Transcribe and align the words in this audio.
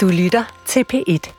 Du 0.00 0.08
lytter 0.08 0.62
til 0.66 0.84
P1. 0.92 1.32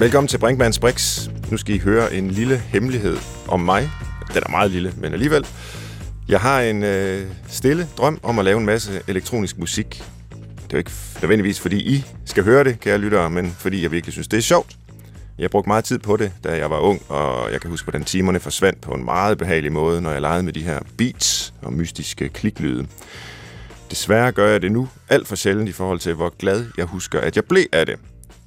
Velkommen 0.00 0.28
til 0.28 0.38
Brinkmanns 0.38 0.78
Brix. 0.78 1.28
Nu 1.50 1.56
skal 1.56 1.74
I 1.74 1.78
høre 1.78 2.14
en 2.14 2.30
lille 2.30 2.58
hemmelighed 2.58 3.16
om 3.48 3.60
mig. 3.60 3.90
Den 4.34 4.42
er 4.46 4.50
meget 4.50 4.70
lille, 4.70 4.92
men 4.96 5.12
alligevel. 5.12 5.46
Jeg 6.28 6.40
har 6.40 6.60
en 6.60 6.82
øh, 6.84 7.26
stille 7.48 7.88
drøm 7.96 8.20
om 8.22 8.38
at 8.38 8.44
lave 8.44 8.58
en 8.58 8.66
masse 8.66 9.00
elektronisk 9.08 9.58
musik. 9.58 10.02
Det 10.30 10.62
er 10.62 10.72
jo 10.72 10.78
ikke 10.78 10.92
nødvendigvis, 11.22 11.60
fordi 11.60 11.94
I 11.94 12.04
skal 12.24 12.44
høre 12.44 12.64
det, 12.64 12.80
kære 12.80 12.98
lyttere, 12.98 13.30
men 13.30 13.50
fordi 13.58 13.82
jeg 13.82 13.90
virkelig 13.92 14.12
synes, 14.12 14.28
det 14.28 14.36
er 14.36 14.42
sjovt. 14.42 14.76
Jeg 15.38 15.50
brugte 15.50 15.68
meget 15.68 15.84
tid 15.84 15.98
på 15.98 16.16
det, 16.16 16.32
da 16.44 16.56
jeg 16.56 16.70
var 16.70 16.78
ung, 16.78 17.02
og 17.08 17.52
jeg 17.52 17.60
kan 17.60 17.70
huske, 17.70 17.84
hvordan 17.84 18.04
timerne 18.04 18.40
forsvandt 18.40 18.80
på 18.80 18.92
en 18.92 19.04
meget 19.04 19.38
behagelig 19.38 19.72
måde, 19.72 20.02
når 20.02 20.10
jeg 20.10 20.20
legede 20.20 20.42
med 20.42 20.52
de 20.52 20.62
her 20.62 20.80
beats 20.98 21.54
og 21.62 21.72
mystiske 21.72 22.28
kliklyde. 22.28 22.86
Desværre 23.90 24.32
gør 24.32 24.48
jeg 24.48 24.62
det 24.62 24.72
nu 24.72 24.88
alt 25.08 25.28
for 25.28 25.36
sjældent 25.36 25.68
i 25.68 25.72
forhold 25.72 25.98
til, 25.98 26.14
hvor 26.14 26.34
glad 26.38 26.66
jeg 26.76 26.86
husker, 26.86 27.20
at 27.20 27.36
jeg 27.36 27.44
blev 27.44 27.64
af 27.72 27.86
det. 27.86 27.96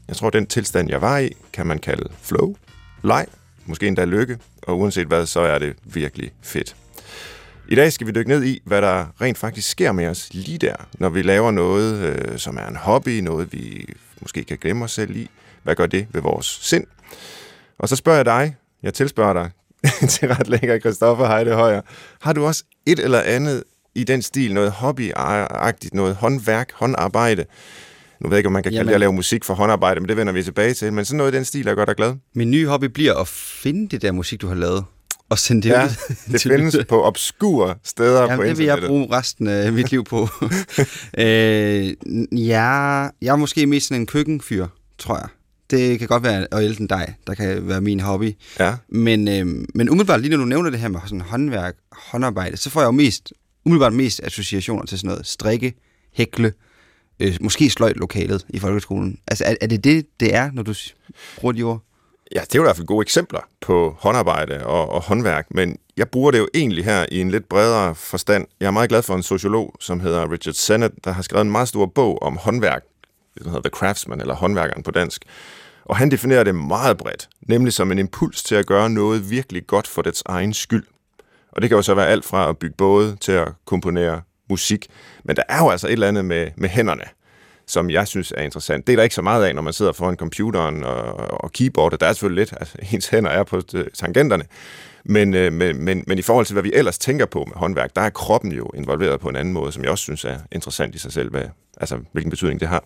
Jeg 0.08 0.16
tror, 0.16 0.30
den 0.30 0.48
tilstand, 0.48 0.90
jeg 0.90 1.02
var 1.02 1.18
i, 1.18 1.30
kan 1.54 1.68
man 1.68 1.80
kalde 1.80 2.09
flow, 2.22 2.56
leg, 3.04 3.26
måske 3.66 3.88
endda 3.88 4.06
lykke, 4.06 4.38
og 4.62 4.80
uanset 4.80 5.08
hvad, 5.08 5.26
så 5.26 5.40
er 5.40 5.59
det 5.59 5.76
virkelig 5.84 6.31
fedt. 6.42 6.76
I 7.70 7.76
dag 7.76 7.94
skal 7.94 8.08
vi 8.08 8.12
dykke 8.12 8.30
ned 8.30 8.44
i, 8.44 8.62
hvad 8.66 8.81
der 8.81 9.06
rent 9.22 9.38
faktisk 9.38 9.70
sker 9.70 9.92
med 9.92 10.08
os 10.08 10.34
lige 10.34 10.58
der, 10.58 10.76
når 10.94 11.09
vi 11.09 11.22
laver 11.22 11.52
noget, 11.52 12.04
øh, 12.04 12.38
som 12.38 12.58
er 12.58 12.67
en 12.67 12.76
hobby, 12.76 13.20
noget 13.20 13.54
vi 13.54 13.94
måske 14.22 14.44
kan 14.44 14.58
glemme 14.58 14.84
os 14.84 14.92
selv 14.92 15.16
i. 15.16 15.30
Hvad 15.66 15.76
gør 15.76 15.86
det 15.86 16.08
ved 16.14 16.22
vores 16.22 16.60
sind? 16.62 16.84
Og 17.80 17.90
så 17.90 17.96
spørger 17.96 18.18
jeg 18.18 18.26
dig, 18.26 18.56
jeg 18.84 18.94
tilspørger 18.94 19.34
dig, 19.34 19.50
til 20.10 20.28
ret 20.28 20.48
lækker 20.48 20.80
Christoffer 20.80 21.28
Heide 21.28 21.54
Højer. 21.54 21.82
Har 22.22 22.34
du 22.34 22.46
også 22.46 22.64
et 22.86 23.00
eller 23.00 23.22
andet 23.22 23.64
i 23.96 24.04
den 24.04 24.22
stil, 24.22 24.54
noget 24.54 24.72
hobbyagtigt, 24.72 25.94
noget 25.94 26.16
håndværk, 26.16 26.72
håndarbejde? 26.73 27.45
Nu 28.22 28.30
ved 28.30 28.36
jeg 28.36 28.39
ikke, 28.39 28.48
om 28.48 28.54
man 28.54 28.64
kan 28.64 28.72
kalde 28.72 28.88
det 28.88 28.94
at 28.94 29.00
lave 29.00 29.14
musik 29.14 29.44
for 29.44 29.54
håndarbejde, 29.54 30.00
men 30.00 30.09
det 30.09 30.17
vender 30.17 30.34
vi 30.34 30.44
tilbage 30.44 30.73
til. 30.73 30.94
Men 30.94 31.06
sådan 31.06 31.17
noget 31.17 31.34
i 31.34 31.36
den 31.36 31.45
stil, 31.45 31.66
der 31.66 31.76
gør 31.76 31.86
dig 31.86 31.95
glad. 31.95 32.16
Min 32.36 32.52
nye 32.52 32.67
hobby 32.67 32.86
bliver 32.86 33.14
at 33.14 33.28
finde 33.28 33.88
det 33.89 34.02
der 34.02 34.11
musik, 34.11 34.42
du 34.42 34.48
har 34.48 34.56
lavet, 34.56 34.84
og 35.30 35.39
sende 35.39 35.61
det 35.61 35.70
Ja, 35.70 35.86
ud. 35.86 35.89
det 36.32 36.42
findes 36.52 36.78
på 36.89 37.04
obskure 37.04 37.76
steder 37.84 38.22
Jamen, 38.22 38.38
på 38.38 38.44
det 38.44 38.58
vil 38.58 38.66
jeg 38.66 38.73
internettet. 38.78 38.88
bruge 38.89 39.17
resten 39.17 39.48
af 39.48 39.73
mit 39.73 39.92
liv 39.92 40.04
på. 40.04 40.28
øh, 41.17 41.88
ja, 42.32 42.61
jeg 43.22 43.32
er 43.32 43.36
måske 43.36 43.67
mest 43.67 43.88
sådan 43.88 44.02
en 44.02 44.08
køkkenfyr, 44.08 44.67
tror 44.98 45.16
jeg. 45.17 45.28
Det 45.76 46.00
kan 46.00 46.08
godt 46.08 46.23
være 46.23 46.48
at 46.52 46.64
ælte 46.64 46.81
en 46.81 46.88
dej, 46.88 47.14
der 47.28 47.34
kan 47.34 47.68
være 47.68 47.81
min 47.81 48.00
hobby. 48.00 48.36
Ja. 48.59 48.76
Men, 48.90 49.28
øh, 49.28 49.66
men 49.76 49.90
umiddelbart, 49.90 50.22
lige 50.22 50.32
når 50.32 50.38
du 50.38 50.45
nævner 50.45 50.70
det 50.70 50.80
her 50.80 50.88
med 50.88 51.00
sådan 51.04 51.22
håndværk, 51.22 51.76
håndarbejde, 51.92 52.58
så 52.58 52.70
får 52.70 52.82
jeg 52.82 52.86
jo 52.86 52.92
mest, 52.92 53.34
umiddelbart 53.66 53.94
mest 53.94 54.22
associationer 54.23 54.86
til 54.86 54.98
sådan 54.98 55.08
noget 55.08 55.28
strikke, 55.28 55.73
hækle, 56.14 56.54
øh, 57.20 57.38
måske 57.42 57.70
sløjt 57.70 57.98
lokalet 57.98 58.45
i 58.50 58.59
folkeskolen. 58.59 59.20
Altså, 59.28 59.44
er, 59.44 59.56
er 59.62 59.67
det 59.67 59.84
det, 59.84 60.06
det 60.20 60.36
er, 60.36 60.52
når 60.52 60.64
du 60.64 60.73
bruger 61.38 61.52
de 61.52 61.64
ord? 61.64 61.82
Ja, 62.36 62.42
det 62.42 62.56
er 62.56 62.60
jo 62.60 62.64
i 62.64 62.66
hvert 62.67 62.76
fald 62.76 62.88
gode 62.88 63.02
eksempler 63.02 63.39
på 63.62 63.95
håndarbejde 64.00 64.66
og, 64.66 64.89
og 64.89 65.02
håndværk, 65.02 65.48
men 65.52 65.78
jeg 65.98 66.10
bruger 66.10 66.32
det 66.32 66.39
jo 66.39 66.48
egentlig 66.54 66.86
her 66.86 67.06
i 67.12 67.22
en 67.22 67.32
lidt 67.32 67.50
bredere 67.50 67.95
forstand. 67.95 68.48
Jeg 68.60 68.67
er 68.67 68.72
meget 68.72 68.89
glad 68.89 69.02
for 69.02 69.16
en 69.16 69.23
sociolog, 69.23 69.76
som 69.80 70.00
hedder 70.00 70.32
Richard 70.32 70.54
Sennett, 70.54 70.94
der 71.06 71.12
har 71.12 71.22
skrevet 71.22 71.45
en 71.45 71.52
meget 71.52 71.67
stor 71.67 71.86
bog 71.86 72.22
om 72.22 72.38
håndværk, 72.38 72.84
den 73.38 73.45
hedder 73.45 73.62
The 73.62 73.70
Craftsman, 73.70 74.22
eller 74.22 74.36
håndværkeren 74.36 74.84
på 74.84 74.92
dansk. 74.92 75.26
Og 75.86 75.97
han 75.97 76.11
definerer 76.11 76.44
det 76.44 76.55
meget 76.55 76.97
bredt, 76.97 77.30
nemlig 77.47 77.73
som 77.73 77.91
en 77.91 78.00
impuls 78.00 78.44
til 78.44 78.55
at 78.55 78.66
gøre 78.66 78.89
noget 78.89 79.30
virkelig 79.30 79.67
godt 79.67 79.88
for 79.88 80.02
dets 80.02 80.23
egen 80.25 80.53
skyld. 80.53 80.86
Og 81.52 81.61
det 81.61 81.69
kan 81.69 81.75
jo 81.75 81.81
så 81.81 81.94
være 81.94 82.08
alt 82.08 82.25
fra 82.25 82.50
at 82.50 82.58
bygge 82.58 82.75
både 82.77 83.16
til 83.22 83.31
at 83.31 83.47
komponere 83.66 84.22
musik. 84.50 84.88
Men 85.23 85.36
der 85.36 85.44
er 85.50 85.64
jo 85.64 85.69
altså 85.69 85.88
et 85.88 85.94
eller 85.94 86.08
andet 86.08 86.25
med, 86.25 86.47
med 86.55 86.69
hænderne, 86.69 87.03
som 87.67 87.89
jeg 87.89 88.08
synes 88.08 88.33
er 88.38 88.42
interessant. 88.42 88.88
Det 88.88 88.94
er 88.94 88.97
der 88.97 89.03
ikke 89.03 89.16
så 89.16 89.22
meget 89.22 89.45
af, 89.45 89.55
når 89.55 89.61
man 89.61 89.73
sidder 89.73 89.92
foran 89.92 90.15
computeren 90.15 90.83
og, 90.83 91.04
og 91.43 91.52
keyboardet. 91.52 91.99
Der 91.99 92.08
er 92.08 92.14
selvfølgelig 92.14 92.42
lidt, 92.42 92.54
altså 92.60 92.77
ens 92.93 93.08
hænder 93.08 93.30
er 93.30 93.43
på 93.43 93.61
øh, 93.73 93.86
tangenterne. 93.93 94.43
Men, 95.05 95.33
øh, 95.33 95.54
men, 95.54 95.83
men, 95.86 96.04
men 96.08 96.17
i 96.20 96.21
forhold 96.21 96.45
til, 96.45 96.54
hvad 96.54 96.64
vi 96.64 96.71
ellers 96.73 96.98
tænker 96.98 97.26
på 97.26 97.39
med 97.48 97.54
håndværk, 97.55 97.95
der 97.95 98.02
er 98.02 98.10
kroppen 98.10 98.52
jo 98.52 98.71
involveret 98.76 99.20
på 99.20 99.30
en 99.30 99.36
anden 99.36 99.54
måde, 99.54 99.71
som 99.71 99.83
jeg 99.83 99.92
også 99.92 100.02
synes 100.02 100.26
er 100.26 100.38
interessant 100.52 100.95
i 100.95 100.98
sig 100.98 101.11
selv, 101.14 101.30
hvad, 101.32 101.43
altså 101.77 101.98
hvilken 102.11 102.30
betydning 102.30 102.60
det 102.60 102.67
har. 102.67 102.83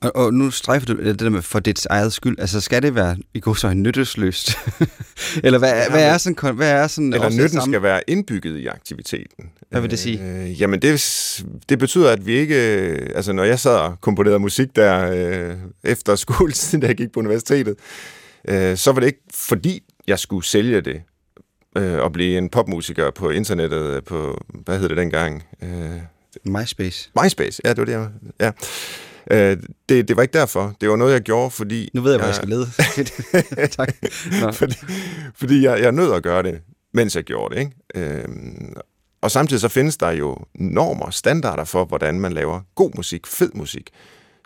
Og, 0.00 0.16
og 0.16 0.34
nu 0.34 0.50
strejfer 0.50 0.86
du 0.86 1.04
det 1.04 1.20
der 1.20 1.30
med 1.30 1.42
for 1.42 1.60
dets 1.60 1.86
eget 1.86 2.12
skyld. 2.12 2.38
Altså, 2.38 2.60
skal 2.60 2.82
det 2.82 2.94
være 2.94 3.16
i 3.34 3.40
går 3.40 3.54
så 3.54 3.74
nyttesløst? 3.74 4.50
Eller 5.44 5.58
hvad, 5.58 5.68
ja, 5.70 5.90
hvad 5.90 6.04
er 6.04 6.18
sådan... 6.18 6.54
Hvad 6.54 6.70
er 6.70 6.86
sådan 6.86 7.12
Eller 7.12 7.30
nytten 7.30 7.48
samme- 7.48 7.72
skal 7.72 7.82
være 7.82 8.00
indbygget 8.10 8.58
i 8.58 8.66
aktiviteten. 8.66 9.44
Hvad 9.70 9.80
vil 9.80 9.90
det 9.90 9.98
sige? 9.98 10.20
Øh, 10.24 10.60
jamen, 10.60 10.82
det, 10.82 11.44
det 11.68 11.78
betyder, 11.78 12.10
at 12.10 12.26
vi 12.26 12.32
ikke... 12.32 12.78
øh, 12.80 13.08
Altså, 13.14 13.32
når 13.32 13.44
jeg 13.44 13.60
sad 13.60 13.76
og 13.76 14.00
komponerede 14.00 14.38
musik 14.38 14.76
der 14.76 15.10
øh, 15.50 15.56
efter 15.84 16.16
skoletiden, 16.26 16.80
da 16.80 16.86
jeg 16.86 16.96
gik 16.96 17.12
på 17.12 17.20
universitetet, 17.20 17.74
øh, 18.48 18.76
så 18.76 18.92
var 18.92 19.00
det 19.00 19.06
ikke 19.06 19.22
fordi, 19.34 19.82
jeg 20.06 20.18
skulle 20.18 20.46
sælge 20.46 20.80
det 20.80 21.02
øh, 21.76 21.98
og 21.98 22.12
blive 22.12 22.38
en 22.38 22.48
popmusiker 22.48 23.10
på 23.10 23.30
internettet 23.30 23.96
øh, 23.96 24.02
på, 24.02 24.44
hvad 24.48 24.78
hed 24.78 24.88
det 24.88 24.96
dengang? 24.96 25.42
Øh, 25.62 26.00
MySpace. 26.44 27.10
MySpace, 27.22 27.60
ja, 27.64 27.70
det 27.70 27.78
var 27.78 27.84
det, 27.84 27.92
jeg, 27.92 28.08
ja. 28.40 28.52
Øh, 29.30 29.56
det, 29.88 30.08
det 30.08 30.16
var 30.16 30.22
ikke 30.22 30.38
derfor. 30.38 30.74
Det 30.80 30.88
var 30.88 30.96
noget, 30.96 31.12
jeg 31.12 31.20
gjorde, 31.20 31.50
fordi... 31.50 31.90
Nu 31.94 32.00
ved 32.00 32.12
jeg, 32.12 32.18
hvor 32.18 32.26
jeg 32.26 32.34
skal 32.34 32.48
lede. 32.48 32.66
tak. 33.76 33.88
Nå. 34.40 34.52
fordi, 34.52 34.76
fordi 35.34 35.62
jeg, 35.62 35.80
jeg 35.80 35.92
nød 35.92 36.12
at 36.12 36.22
gøre 36.22 36.42
det, 36.42 36.60
mens 36.94 37.16
jeg 37.16 37.24
gjorde 37.24 37.54
det. 37.54 37.60
Ikke? 37.60 37.72
Øhm, 37.94 38.74
og 39.20 39.30
samtidig 39.30 39.60
så 39.60 39.68
findes 39.68 39.96
der 39.96 40.10
jo 40.10 40.36
normer, 40.54 41.10
standarder 41.10 41.64
for, 41.64 41.84
hvordan 41.84 42.20
man 42.20 42.32
laver 42.32 42.60
god 42.74 42.90
musik, 42.96 43.26
fed 43.26 43.50
musik. 43.54 43.90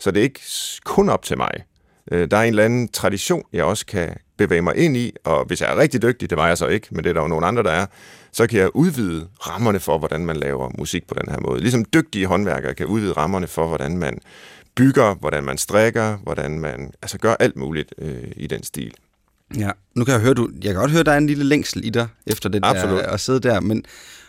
Så 0.01 0.11
det 0.11 0.21
er 0.21 0.25
ikke 0.25 0.41
kun 0.85 1.09
op 1.09 1.23
til 1.23 1.37
mig. 1.37 1.51
Øh, 2.13 2.31
der 2.31 2.37
er 2.37 2.43
en 2.43 2.49
eller 2.49 2.65
anden 2.65 2.89
tradition, 2.89 3.43
jeg 3.53 3.65
også 3.65 3.87
kan 3.87 4.17
bevæge 4.37 4.63
mig 4.63 4.77
ind 4.77 4.97
i, 4.97 5.13
og 5.25 5.45
hvis 5.45 5.61
jeg 5.61 5.73
er 5.73 5.77
rigtig 5.77 6.03
dygtig, 6.03 6.31
det 6.31 6.39
var 6.39 6.49
jeg 6.49 6.59
så 6.59 6.67
ikke, 6.67 6.87
men 6.91 7.05
det 7.05 7.11
er 7.11 7.15
der 7.15 7.21
jo 7.23 7.29
nogle 7.29 7.47
andre, 7.47 7.63
der 7.63 7.71
er, 7.71 7.87
så 8.33 8.47
kan 8.47 8.59
jeg 8.59 8.77
udvide 8.77 9.29
rammerne 9.41 9.81
for, 9.81 9.99
hvordan 9.99 10.27
man 10.27 10.37
laver 10.37 10.71
musik 10.79 11.07
på 11.07 11.15
den 11.15 11.29
her 11.33 11.41
måde. 11.41 11.61
Ligesom 11.61 11.85
dygtige 11.85 12.27
håndværkere 12.27 12.75
kan 12.75 12.87
udvide 12.87 13.13
rammerne 13.13 13.47
for, 13.47 13.67
hvordan 13.67 13.99
man 13.99 14.19
bygger, 14.75 15.15
hvordan 15.15 15.45
man 15.45 15.59
strikker, 15.59 16.17
hvordan 16.17 16.59
man 16.61 16.91
altså 17.03 17.19
gør 17.19 17.35
alt 17.41 17.57
muligt 17.57 17.95
øh, 17.99 18.33
i 18.37 18.47
den 18.47 18.63
stil. 18.63 18.95
Ja, 19.57 19.71
nu 19.95 20.05
kan 20.05 20.15
jeg 20.15 20.21
høre, 20.21 20.35
du, 20.35 20.51
jeg 20.63 20.73
kan 20.73 20.81
godt 20.81 20.91
høre, 20.91 21.03
der 21.03 21.13
er 21.13 21.19
en 21.19 21.27
lille 21.27 21.45
længsel 21.45 21.85
i 21.85 21.91
dig, 21.91 22.09
efter 22.27 22.49
det 22.49 22.61
Absolut. 22.63 22.99
der, 22.99 23.11
at 23.11 23.21
sidde 23.21 23.41
der, 23.41 23.61
men, 23.61 23.85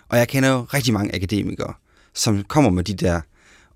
og 0.10 0.18
jeg 0.18 0.28
kender 0.28 0.50
jo 0.50 0.66
rigtig 0.74 0.94
mange 0.94 1.16
akademikere, 1.16 1.74
som 2.14 2.44
kommer 2.44 2.72
med 2.72 2.84
de 2.84 2.94
der, 2.94 3.22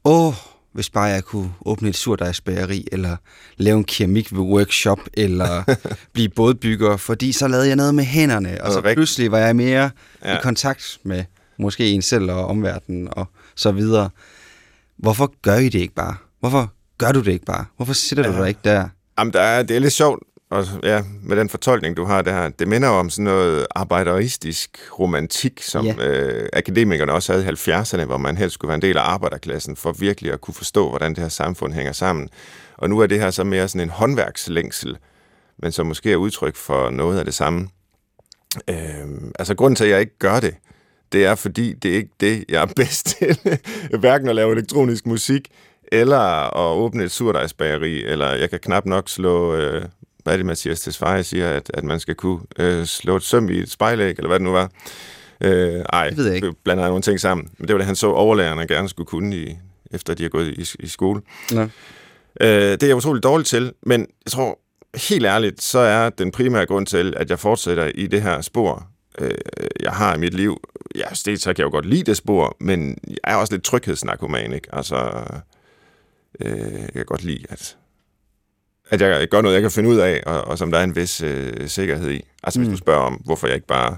åh, 0.06 0.34
hvis 0.74 0.90
bare 0.90 1.04
jeg 1.04 1.24
kunne 1.24 1.54
åbne 1.66 1.90
et 1.90 1.96
surdejsbageri, 1.96 2.88
eller 2.92 3.18
lave 3.58 3.78
en 3.78 3.84
keramik-workshop, 3.84 5.00
eller 5.14 5.64
blive 6.14 6.30
bådbygger, 6.30 6.98
fordi 6.98 7.32
så 7.32 7.48
lavede 7.48 7.68
jeg 7.68 7.76
noget 7.76 7.96
med 7.96 8.04
hænderne, 8.04 8.64
og 8.64 8.72
så 8.72 8.78
rigtigt. 8.78 8.96
pludselig 8.96 9.32
var 9.32 9.38
jeg 9.38 9.56
mere 9.56 9.90
Ja. 10.26 10.36
i 10.38 10.40
kontakt 10.44 10.98
med 11.04 11.24
måske 11.58 11.90
en 11.90 12.02
selv 12.02 12.32
og 12.32 12.46
omverdenen, 12.48 13.08
og 13.12 13.26
så 13.56 13.72
videre. 13.72 14.10
Hvorfor 14.98 15.34
gør 15.42 15.56
I 15.56 15.70
det 15.70 15.80
ikke 15.80 15.94
bare? 15.96 16.16
Hvorfor 16.40 16.74
gør 16.98 17.12
du 17.12 17.20
det 17.20 17.32
ikke 17.32 17.46
bare? 17.46 17.66
Hvorfor 17.76 17.94
sætter 17.94 18.32
du 18.32 18.38
dig 18.38 18.48
ikke 18.48 18.60
der? 18.64 18.88
Jamen, 19.20 19.34
der 19.34 19.42
er, 19.42 19.64
det 19.64 19.76
er 19.76 19.80
lidt 19.80 19.94
sjovt, 19.94 20.24
og 20.52 20.66
ja, 20.84 21.04
med 21.24 21.38
den 21.38 21.50
fortolkning, 21.50 21.98
du 21.98 22.06
har 22.06 22.22
der. 22.22 22.50
Det 22.50 22.68
minder 22.68 22.90
om 22.90 23.10
sådan 23.10 23.24
noget 23.24 23.68
arbejderistisk 23.76 24.80
romantik, 25.00 25.62
som 25.64 25.86
ja. 25.86 26.08
øh, 26.08 26.50
akademikerne 26.54 27.12
også 27.12 27.34
havde 27.34 27.46
i 27.46 27.48
70'erne, 27.48 28.06
hvor 28.06 28.18
man 28.18 28.38
helst 28.38 28.54
skulle 28.54 28.70
være 28.70 28.76
en 28.76 28.82
del 28.82 28.98
af 28.98 29.02
arbejderklassen, 29.02 29.76
for 29.76 29.92
virkelig 29.92 30.34
at 30.34 30.42
kunne 30.42 30.54
forstå, 30.54 30.90
hvordan 30.90 31.12
det 31.12 31.20
her 31.20 31.30
samfund 31.30 31.74
hænger 31.74 31.92
sammen. 31.92 32.30
Og 32.78 32.90
nu 32.90 33.00
er 33.00 33.08
det 33.08 33.20
her 33.20 33.32
så 33.32 33.44
mere 33.44 33.68
sådan 33.68 33.82
en 33.82 33.90
håndværkslængsel, 33.90 34.98
men 35.58 35.72
som 35.72 35.88
måske 35.88 36.12
er 36.12 36.16
udtryk 36.16 36.56
for 36.56 36.90
noget 36.90 37.20
af 37.20 37.26
det 37.26 37.34
samme. 37.34 37.68
Øh, 38.68 38.76
altså, 39.40 39.56
grunden 39.56 39.76
til, 39.76 39.84
at 39.84 39.90
jeg 39.90 40.00
ikke 40.00 40.18
gør 40.20 40.40
det, 40.40 40.56
det 41.12 41.26
er, 41.26 41.36
fordi 41.36 41.74
det 41.74 41.92
er 41.92 41.96
ikke 41.96 42.14
det, 42.20 42.46
jeg 42.50 42.62
er 42.62 42.74
bedst 42.82 43.06
til. 43.06 43.38
Hverken 44.00 44.30
at 44.30 44.36
lave 44.36 44.52
elektronisk 44.52 45.06
musik, 45.06 45.48
eller 45.92 46.58
at 46.58 46.78
åbne 46.78 47.04
et 47.04 47.12
surdejsbageri, 47.12 48.04
eller 48.04 48.34
jeg 48.34 48.50
kan 48.50 48.60
knap 48.60 48.86
nok 48.86 49.10
slå, 49.10 49.56
øh, 49.56 49.86
hvad 50.24 50.34
er 50.34 50.38
det, 50.38 50.46
Mathias 50.46 50.80
Tesfaye 50.82 51.24
siger, 51.24 51.50
at, 51.50 51.72
at 51.74 51.84
man 51.84 52.00
skal 52.00 52.16
kunne 52.16 52.40
øh, 52.60 52.86
slå 52.86 53.16
et 53.16 53.24
søm 53.24 53.50
i 53.50 53.58
et 53.58 53.72
spejlæg, 53.72 54.10
eller 54.18 54.28
hvad 54.28 54.40
det 54.40 54.44
nu 54.46 54.52
var. 54.52 54.72
Øh, 55.42 55.82
ej, 55.94 56.10
Det 56.10 56.18
ved 56.18 56.26
jeg 56.26 56.36
ikke. 56.36 56.54
blander 56.64 56.88
nogle 56.88 57.02
ting 57.02 57.20
sammen. 57.20 57.50
Men 57.58 57.68
det 57.68 57.74
var 57.74 57.78
det, 57.78 57.86
han 57.86 57.96
så 57.96 58.08
overlærerne 58.08 58.68
gerne 58.68 58.90
skulle 58.90 59.08
kunne, 59.08 59.36
i, 59.36 59.58
efter 59.92 60.14
de 60.14 60.24
har 60.24 60.30
gået 60.30 60.48
i, 60.48 60.66
i 60.80 60.88
skole. 60.88 61.22
Nå. 61.52 61.62
Øh, 61.62 61.70
det 62.42 62.84
er 62.84 62.88
jeg 62.88 62.96
utroligt 62.96 63.24
dårligt 63.24 63.50
til, 63.50 63.74
men 63.84 64.08
jeg 64.26 64.32
tror, 64.32 64.60
helt 65.10 65.26
ærligt, 65.26 65.62
så 65.62 65.80
er 65.80 66.10
den 66.10 66.32
primære 66.32 66.66
grund 66.66 66.86
til, 66.86 67.14
at 67.18 67.30
jeg 67.30 67.40
fortsætter 67.40 67.92
i 67.96 68.08
det 68.08 68.22
her 68.22 68.42
spor, 68.42 68.88
øh, 69.20 69.32
jeg 69.80 69.92
har 69.92 70.16
i 70.16 70.20
mit 70.20 70.34
liv. 70.34 70.62
Ja, 70.96 71.06
det, 71.26 71.42
så 71.42 71.54
kan 71.54 71.58
jeg 71.58 71.66
jo 71.66 71.70
godt 71.72 71.86
lide 71.86 72.04
det 72.04 72.18
spor, 72.18 72.58
men 72.60 72.98
jeg 73.08 73.18
er 73.24 73.36
også 73.36 73.54
lidt 73.54 73.64
tryghedsnarkoman, 73.64 74.54
ikke? 74.54 74.68
Altså, 74.76 75.24
øh, 76.42 76.72
jeg 76.82 76.90
kan 76.94 77.06
godt 77.06 77.24
lide, 77.24 77.46
at, 77.50 77.78
at 78.92 79.02
jeg 79.02 79.28
gør 79.28 79.42
noget, 79.42 79.56
jeg 79.56 79.62
kan 79.62 79.72
finde 79.72 79.90
ud 79.90 79.98
af, 79.98 80.24
og, 80.26 80.42
og 80.48 80.58
som 80.58 80.72
der 80.72 80.80
er 80.80 80.84
en 80.84 80.96
vis 80.96 81.22
øh, 81.22 81.68
sikkerhed 81.70 82.12
i. 82.12 82.22
Altså, 82.44 82.60
hvis 82.60 82.68
Mm. 82.68 82.74
du 82.74 82.78
spørger 82.78 83.02
om, 83.02 83.14
hvorfor 83.14 83.48
jeg 83.48 83.56
ikke 83.56 83.68
bare 83.68 83.98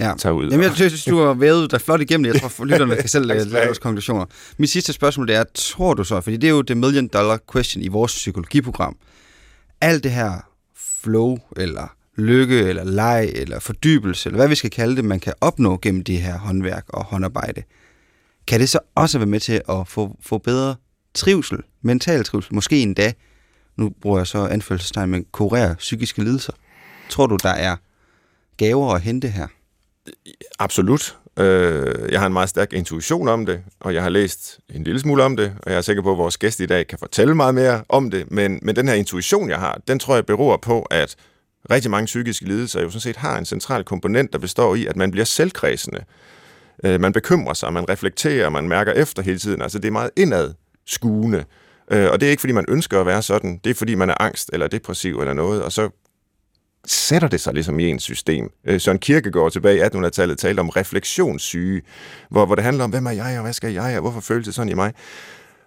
Ja. 0.00 0.12
tager 0.18 0.32
ud. 0.32 0.50
Jamen, 0.50 0.64
jeg 0.64 0.74
synes, 0.74 1.04
du 1.04 1.18
har 1.20 1.34
vævet 1.34 1.70
dig 1.70 1.80
flot 1.80 2.00
igennem 2.00 2.24
det. 2.24 2.32
Jeg 2.42 2.50
tror, 2.50 2.64
lytterne 2.70 2.96
kan 2.96 3.08
selv 3.08 3.30
øh, 3.30 3.36
lave 3.36 3.50
deres 3.50 3.78
konklusioner. 3.78 4.24
Mit 4.58 4.70
sidste 4.70 4.92
spørgsmål 4.92 5.28
det 5.28 5.36
er, 5.36 5.44
tror 5.54 5.94
du 5.94 6.04
så, 6.04 6.20
fordi 6.20 6.36
det 6.36 6.46
er 6.46 6.50
jo 6.52 6.62
the 6.62 6.74
million 6.74 7.08
dollar 7.08 7.38
question 7.52 7.82
i 7.82 7.88
vores 7.88 8.12
psykologiprogram, 8.12 8.96
alt 9.80 10.04
det 10.04 10.12
her 10.12 10.46
flow, 11.02 11.38
eller 11.56 11.94
lykke, 12.16 12.58
eller 12.58 12.84
leg, 12.84 13.30
eller 13.34 13.60
fordybelse, 13.60 14.28
eller 14.28 14.38
hvad 14.38 14.48
vi 14.48 14.54
skal 14.54 14.70
kalde 14.70 14.96
det, 14.96 15.04
man 15.04 15.20
kan 15.20 15.32
opnå 15.40 15.78
gennem 15.82 16.04
det 16.04 16.18
her 16.22 16.38
håndværk 16.38 16.84
og 16.88 17.04
håndarbejde, 17.04 17.62
kan 18.46 18.60
det 18.60 18.68
så 18.68 18.78
også 18.94 19.18
være 19.18 19.26
med 19.26 19.40
til 19.40 19.60
at 19.68 19.88
få, 19.88 20.16
få 20.22 20.38
bedre 20.38 20.74
trivsel, 21.14 21.58
mental 21.82 22.24
trivsel, 22.24 22.54
måske 22.54 22.80
endda, 22.80 23.12
nu 23.76 23.90
bruger 24.02 24.18
jeg 24.18 24.26
så 24.26 24.46
anførselstegn, 24.46 25.10
men 25.10 25.26
kurere 25.32 25.74
psykiske 25.74 26.22
lidelser. 26.22 26.52
Tror 27.08 27.26
du, 27.26 27.36
der 27.42 27.48
er 27.48 27.76
gaver 28.56 28.94
at 28.94 29.00
hente 29.00 29.28
her? 29.28 29.46
Absolut. 30.58 31.16
Øh, 31.38 32.12
jeg 32.12 32.20
har 32.20 32.26
en 32.26 32.32
meget 32.32 32.48
stærk 32.48 32.72
intuition 32.72 33.28
om 33.28 33.46
det, 33.46 33.60
og 33.80 33.94
jeg 33.94 34.02
har 34.02 34.08
læst 34.08 34.60
en 34.74 34.84
lille 34.84 35.00
smule 35.00 35.22
om 35.24 35.36
det, 35.36 35.52
og 35.62 35.70
jeg 35.70 35.76
er 35.78 35.82
sikker 35.82 36.02
på, 36.02 36.12
at 36.12 36.18
vores 36.18 36.38
gæst 36.38 36.60
i 36.60 36.66
dag 36.66 36.86
kan 36.86 36.98
fortælle 36.98 37.34
meget 37.34 37.54
mere 37.54 37.84
om 37.88 38.10
det, 38.10 38.30
men, 38.30 38.58
men 38.62 38.76
den 38.76 38.88
her 38.88 38.94
intuition, 38.94 39.50
jeg 39.50 39.58
har, 39.58 39.80
den 39.88 39.98
tror 39.98 40.14
jeg 40.14 40.26
beror 40.26 40.56
på, 40.56 40.82
at 40.82 41.16
rigtig 41.70 41.90
mange 41.90 42.06
psykiske 42.06 42.44
lidelser 42.46 42.82
jo 42.82 42.90
sådan 42.90 43.00
set 43.00 43.16
har 43.16 43.38
en 43.38 43.44
central 43.44 43.84
komponent, 43.84 44.32
der 44.32 44.38
består 44.38 44.74
i, 44.74 44.86
at 44.86 44.96
man 44.96 45.10
bliver 45.10 45.24
selvkredsende. 45.24 46.04
Øh, 46.84 47.00
man 47.00 47.12
bekymrer 47.12 47.54
sig, 47.54 47.72
man 47.72 47.88
reflekterer, 47.88 48.48
man 48.48 48.68
mærker 48.68 48.92
efter 48.92 49.22
hele 49.22 49.38
tiden. 49.38 49.62
Altså 49.62 49.78
det 49.78 49.88
er 49.88 49.92
meget 49.92 50.10
indadskuende. 50.16 51.44
Øh, 51.90 52.10
og 52.10 52.20
det 52.20 52.26
er 52.26 52.30
ikke, 52.30 52.40
fordi 52.40 52.52
man 52.52 52.64
ønsker 52.68 53.00
at 53.00 53.06
være 53.06 53.22
sådan. 53.22 53.60
Det 53.64 53.70
er, 53.70 53.74
fordi 53.74 53.94
man 53.94 54.10
er 54.10 54.14
angst 54.20 54.50
eller 54.52 54.66
depressiv 54.66 55.20
eller 55.20 55.34
noget, 55.34 55.62
og 55.62 55.72
så 55.72 55.90
sætter 56.86 57.28
det 57.28 57.40
sig 57.40 57.54
ligesom 57.54 57.78
i 57.78 57.90
ens 57.90 58.02
system. 58.02 58.50
Øh, 58.64 58.80
Søren 58.80 58.98
Kierkegaard 58.98 59.52
tilbage 59.52 59.76
i 59.76 59.80
1800-tallet 59.80 60.38
talte 60.38 60.60
om 60.60 60.68
refleksionssyge, 60.68 61.82
hvor, 62.30 62.46
hvor 62.46 62.54
det 62.54 62.64
handler 62.64 62.84
om, 62.84 62.90
hvem 62.90 63.06
er 63.06 63.10
jeg, 63.10 63.36
og 63.36 63.42
hvad 63.42 63.52
skal 63.52 63.72
jeg, 63.72 63.94
og 63.96 64.00
hvorfor 64.00 64.20
føles 64.20 64.46
det 64.46 64.54
sådan 64.54 64.68
i 64.68 64.74
mig? 64.74 64.92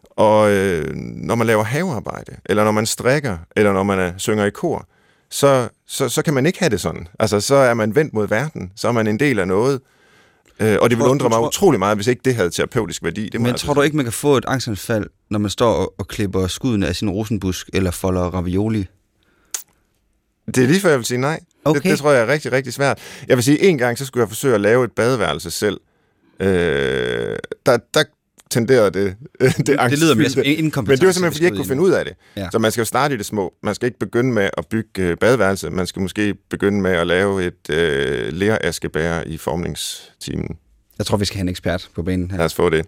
Og 0.10 0.52
øh, 0.52 0.96
når 0.96 1.36
man 1.36 1.48
laver 1.48 1.64
havearbejde, 1.64 2.36
eller 2.46 2.64
når 2.64 2.72
man 2.72 2.86
strikker, 2.86 3.38
eller 3.56 3.74
når 3.74 3.84
man 3.84 4.00
er, 4.00 4.14
synger 4.18 4.46
i 4.46 4.50
kor, 4.50 4.88
så, 5.30 5.70
så, 5.88 6.10
så 6.10 6.22
kan 6.22 6.34
man 6.34 6.46
ikke 6.46 6.60
have 6.60 6.70
det 6.70 6.82
sådan. 6.82 7.08
Altså, 7.20 7.40
så 7.40 7.56
er 7.56 7.74
man 7.74 7.96
vendt 7.96 8.14
mod 8.14 8.28
verden, 8.28 8.72
så 8.76 8.88
er 8.88 8.92
man 8.92 9.08
en 9.08 9.20
del 9.20 9.40
af 9.40 9.48
noget. 9.48 9.82
Øh, 10.60 10.78
og 10.82 10.90
det 10.90 10.98
ville 10.98 11.10
undre 11.12 11.30
mig 11.30 11.38
tror- 11.38 11.48
utrolig 11.48 11.80
meget, 11.80 11.98
hvis 11.98 12.08
ikke 12.08 12.22
det 12.26 12.36
havde 12.36 12.50
terapeutisk 12.50 13.04
værdi. 13.04 13.30
Det 13.30 13.42
Men 13.42 13.56
tror 13.56 13.74
du 13.74 13.82
ikke, 13.82 13.96
man 13.96 14.06
kan 14.06 14.14
få 14.14 14.38
et 14.38 14.46
angstanfald, 14.48 15.06
når 15.30 15.40
man 15.40 15.50
står 15.50 15.74
og, 15.74 15.94
og 15.98 16.08
klipper 16.08 16.48
skuddene 16.48 16.88
af 16.88 16.96
sin 16.96 17.10
rosenbusk, 17.10 17.70
eller 17.74 17.92
folder 17.92 18.22
ravioli? 18.22 18.86
Det 20.48 20.58
er 20.58 20.68
lige 20.68 20.80
før, 20.80 20.90
jeg 20.90 20.98
vil 20.98 21.06
sige 21.06 21.18
nej. 21.18 21.40
Okay. 21.66 21.82
Det, 21.82 21.90
det 21.90 22.00
tror 22.00 22.12
jeg 22.12 22.22
er 22.22 22.28
rigtig, 22.28 22.52
rigtig 22.52 22.74
svært. 22.74 23.00
Jeg 23.28 23.38
vil 23.38 23.44
sige, 23.44 23.62
en 23.64 23.78
gang, 23.78 23.98
så 23.98 24.06
skulle 24.06 24.22
jeg 24.22 24.30
forsøge 24.30 24.56
at 24.56 24.62
lave 24.62 24.84
et 24.86 24.92
badeværelse 24.92 25.52
selv. 25.52 25.80
Øh, 26.40 26.48
der, 27.66 27.78
der 27.94 28.04
tenderede 28.50 28.92
det, 28.92 29.16
det, 29.40 29.58
det 29.58 29.68
det 29.68 30.00
lyder 30.00 30.16
mere 30.16 30.30
som 30.30 30.44
inkompetence. 30.46 30.92
Men 30.92 31.00
det 31.00 31.06
var 31.06 31.12
simpelthen, 31.12 31.32
fordi 31.32 31.44
jeg 31.44 31.48
ikke 31.48 31.58
kunne 31.58 31.68
finde 31.68 31.84
ud 31.84 31.92
af 31.92 32.06
det. 32.06 32.16
Ja. 32.36 32.50
Så 32.52 32.60
man 32.60 32.72
skal 32.72 32.82
jo 32.82 32.86
starte 32.86 33.16
i 33.16 33.18
det 33.18 33.26
små. 33.26 33.54
Man 33.64 33.76
skal 33.76 33.86
ikke 33.86 34.00
begynde 34.00 34.34
med 34.34 34.50
at 34.58 34.68
bygge 34.68 35.04
øh, 35.04 35.18
badeværelse. 35.18 35.70
Man 35.70 35.88
skal 35.88 36.02
måske 36.02 36.36
begynde 36.50 36.82
med 36.82 36.92
at 36.92 37.08
lave 37.08 37.46
et 37.46 37.70
øh, 37.70 38.34
leraskebær 38.34 39.22
i 39.26 39.38
formningstimen. 39.38 40.58
Jeg 40.98 41.06
tror, 41.06 41.18
vi 41.18 41.26
skal 41.26 41.38
have 41.38 41.42
en 41.42 41.50
ekspert 41.50 41.90
på 41.96 42.04
banen 42.04 42.32
her. 42.32 42.38
Lad 42.38 42.46
os 42.46 42.54
få 42.54 42.70
det. 42.70 42.86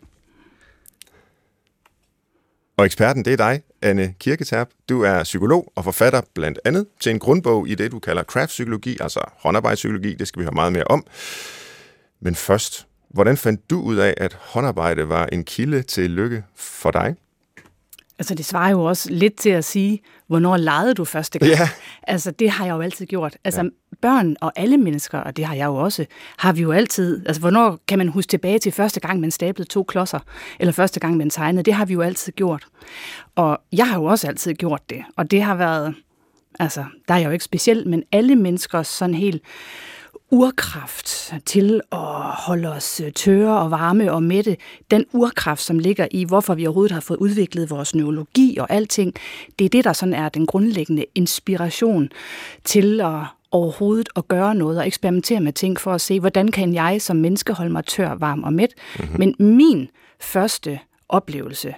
Og 2.77 2.85
eksperten, 2.85 3.25
det 3.25 3.33
er 3.33 3.37
dig, 3.37 3.61
Anne 3.81 4.13
Kirketerp. 4.19 4.69
Du 4.89 5.01
er 5.01 5.23
psykolog 5.23 5.71
og 5.75 5.83
forfatter 5.83 6.21
blandt 6.35 6.59
andet 6.65 6.85
til 6.99 7.09
en 7.09 7.19
grundbog 7.19 7.69
i 7.69 7.75
det, 7.75 7.91
du 7.91 7.99
kalder 7.99 8.23
craftpsykologi, 8.23 8.97
altså 9.01 9.19
håndarbejdspsykologi. 9.37 10.13
Det 10.13 10.27
skal 10.27 10.39
vi 10.39 10.43
høre 10.43 10.53
meget 10.53 10.73
mere 10.73 10.83
om. 10.83 11.05
Men 12.21 12.35
først, 12.35 12.87
hvordan 13.09 13.37
fandt 13.37 13.69
du 13.69 13.81
ud 13.81 13.95
af, 13.95 14.13
at 14.17 14.37
håndarbejde 14.39 15.09
var 15.09 15.25
en 15.25 15.43
kilde 15.43 15.81
til 15.81 16.09
lykke 16.09 16.43
for 16.55 16.91
dig? 16.91 17.15
Altså, 18.19 18.35
det 18.35 18.45
svarer 18.45 18.71
jo 18.71 18.83
også 18.83 19.09
lidt 19.11 19.35
til 19.35 19.49
at 19.49 19.65
sige, 19.65 19.99
hvornår 20.27 20.57
legede 20.57 20.93
du 20.93 21.05
første 21.05 21.39
gang? 21.39 21.51
Ja. 21.51 21.69
Altså, 22.03 22.31
det 22.31 22.49
har 22.49 22.65
jeg 22.65 22.73
jo 22.73 22.81
altid 22.81 23.05
gjort. 23.05 23.37
Altså, 23.43 23.61
ja. 23.61 23.69
børn 24.01 24.35
og 24.41 24.51
alle 24.55 24.77
mennesker, 24.77 25.17
og 25.17 25.37
det 25.37 25.45
har 25.45 25.55
jeg 25.55 25.65
jo 25.65 25.75
også, 25.75 26.05
har 26.37 26.53
vi 26.53 26.61
jo 26.61 26.71
altid... 26.71 27.27
Altså, 27.27 27.39
hvornår 27.39 27.79
kan 27.87 27.97
man 27.97 28.07
huske 28.07 28.29
tilbage 28.29 28.59
til 28.59 28.71
første 28.71 28.99
gang, 28.99 29.19
man 29.19 29.31
stablede 29.31 29.69
to 29.69 29.83
klodser? 29.83 30.19
Eller 30.59 30.71
første 30.71 30.99
gang, 30.99 31.17
man 31.17 31.29
tegnede? 31.29 31.63
Det 31.63 31.73
har 31.73 31.85
vi 31.85 31.93
jo 31.93 32.01
altid 32.01 32.33
gjort. 32.33 32.65
Og 33.35 33.61
jeg 33.71 33.87
har 33.87 33.99
jo 33.99 34.05
også 34.05 34.27
altid 34.27 34.53
gjort 34.53 34.89
det. 34.89 35.03
Og 35.17 35.31
det 35.31 35.43
har 35.43 35.55
været... 35.55 35.95
Altså, 36.59 36.85
der 37.07 37.13
er 37.13 37.17
jeg 37.17 37.25
jo 37.25 37.31
ikke 37.31 37.45
specielt, 37.45 37.87
men 37.87 38.03
alle 38.11 38.35
mennesker 38.35 38.83
sådan 38.83 39.15
helt 39.15 39.43
urkraft 40.31 41.33
til 41.45 41.81
at 41.91 41.99
holde 42.47 42.71
os 42.71 43.01
øh, 43.05 43.11
tørre 43.11 43.59
og 43.59 43.71
varme 43.71 44.11
og 44.11 44.23
mætte. 44.23 44.57
Den 44.91 45.05
urkraft, 45.13 45.61
som 45.61 45.79
ligger 45.79 46.07
i, 46.11 46.23
hvorfor 46.23 46.55
vi 46.55 46.65
overhovedet 46.65 46.91
har 46.91 47.01
fået 47.01 47.17
udviklet 47.17 47.69
vores 47.69 47.95
neurologi 47.95 48.57
og 48.57 48.67
alting, 48.69 49.13
det 49.59 49.65
er 49.65 49.69
det, 49.69 49.83
der 49.83 49.93
sådan 49.93 50.13
er 50.13 50.29
den 50.29 50.45
grundlæggende 50.45 51.05
inspiration 51.15 52.09
til 52.63 53.01
at 53.01 53.23
overhovedet 53.51 54.09
at 54.15 54.27
gøre 54.27 54.55
noget 54.55 54.77
og 54.77 54.87
eksperimentere 54.87 55.39
med 55.39 55.53
ting 55.53 55.79
for 55.79 55.93
at 55.93 56.01
se, 56.01 56.19
hvordan 56.19 56.47
kan 56.47 56.73
jeg 56.73 57.01
som 57.01 57.15
menneske 57.15 57.53
holde 57.53 57.71
mig 57.71 57.85
tør, 57.85 58.13
varm 58.13 58.43
og 58.43 58.53
mæt. 58.53 58.73
Mm-hmm. 58.99 59.15
Men 59.19 59.35
min 59.57 59.89
første 60.19 60.79
oplevelse, 61.09 61.75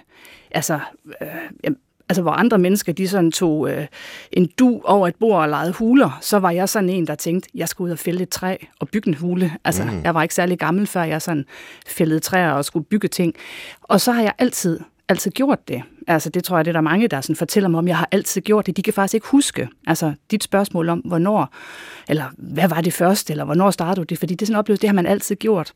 altså, 0.50 0.80
øh, 1.22 1.72
altså 2.12 2.22
hvor 2.22 2.32
andre 2.32 2.58
mennesker, 2.58 2.92
de 2.92 3.08
sådan 3.08 3.32
tog 3.32 3.70
øh, 3.70 3.86
en 4.32 4.48
du 4.58 4.80
over 4.84 5.08
et 5.08 5.14
bord 5.20 5.42
og 5.42 5.48
legede 5.48 5.72
huler, 5.72 6.18
så 6.20 6.38
var 6.38 6.50
jeg 6.50 6.68
sådan 6.68 6.88
en, 6.88 7.06
der 7.06 7.14
tænkte, 7.14 7.48
jeg 7.54 7.68
skulle 7.68 7.86
ud 7.86 7.92
og 7.92 7.98
fælde 7.98 8.22
et 8.22 8.28
træ 8.28 8.56
og 8.80 8.88
bygge 8.88 9.08
en 9.08 9.14
hule. 9.14 9.52
Altså, 9.64 9.84
mm. 9.84 10.02
jeg 10.04 10.14
var 10.14 10.22
ikke 10.22 10.34
særlig 10.34 10.58
gammel, 10.58 10.86
før 10.86 11.02
jeg 11.02 11.22
sådan 11.22 11.44
fældede 11.86 12.20
træer 12.20 12.50
og 12.50 12.64
skulle 12.64 12.84
bygge 12.84 13.08
ting. 13.08 13.34
Og 13.82 14.00
så 14.00 14.12
har 14.12 14.22
jeg 14.22 14.32
altid, 14.38 14.80
altid 15.08 15.30
gjort 15.30 15.68
det. 15.68 15.82
Altså, 16.06 16.30
det 16.30 16.44
tror 16.44 16.56
jeg, 16.56 16.64
det 16.64 16.70
er 16.70 16.72
der 16.72 16.80
mange, 16.80 17.08
der 17.08 17.20
sådan 17.20 17.36
fortæller 17.36 17.68
mig 17.68 17.78
om, 17.78 17.88
jeg 17.88 17.96
har 17.96 18.08
altid 18.10 18.40
gjort 18.40 18.66
det. 18.66 18.76
De 18.76 18.82
kan 18.82 18.92
faktisk 18.92 19.14
ikke 19.14 19.26
huske, 19.26 19.68
altså 19.86 20.12
dit 20.30 20.44
spørgsmål 20.44 20.88
om, 20.88 20.98
hvornår, 20.98 21.54
eller 22.08 22.24
hvad 22.38 22.68
var 22.68 22.80
det 22.80 22.92
første, 22.92 23.32
eller 23.32 23.44
hvornår 23.44 23.70
startede 23.70 23.96
du 23.96 24.02
det, 24.02 24.18
fordi 24.18 24.34
det 24.34 24.42
er 24.42 24.46
sådan 24.46 24.54
en 24.54 24.58
oplevelse, 24.58 24.80
det 24.80 24.88
har 24.88 24.94
man 24.94 25.06
altid 25.06 25.36
gjort. 25.36 25.72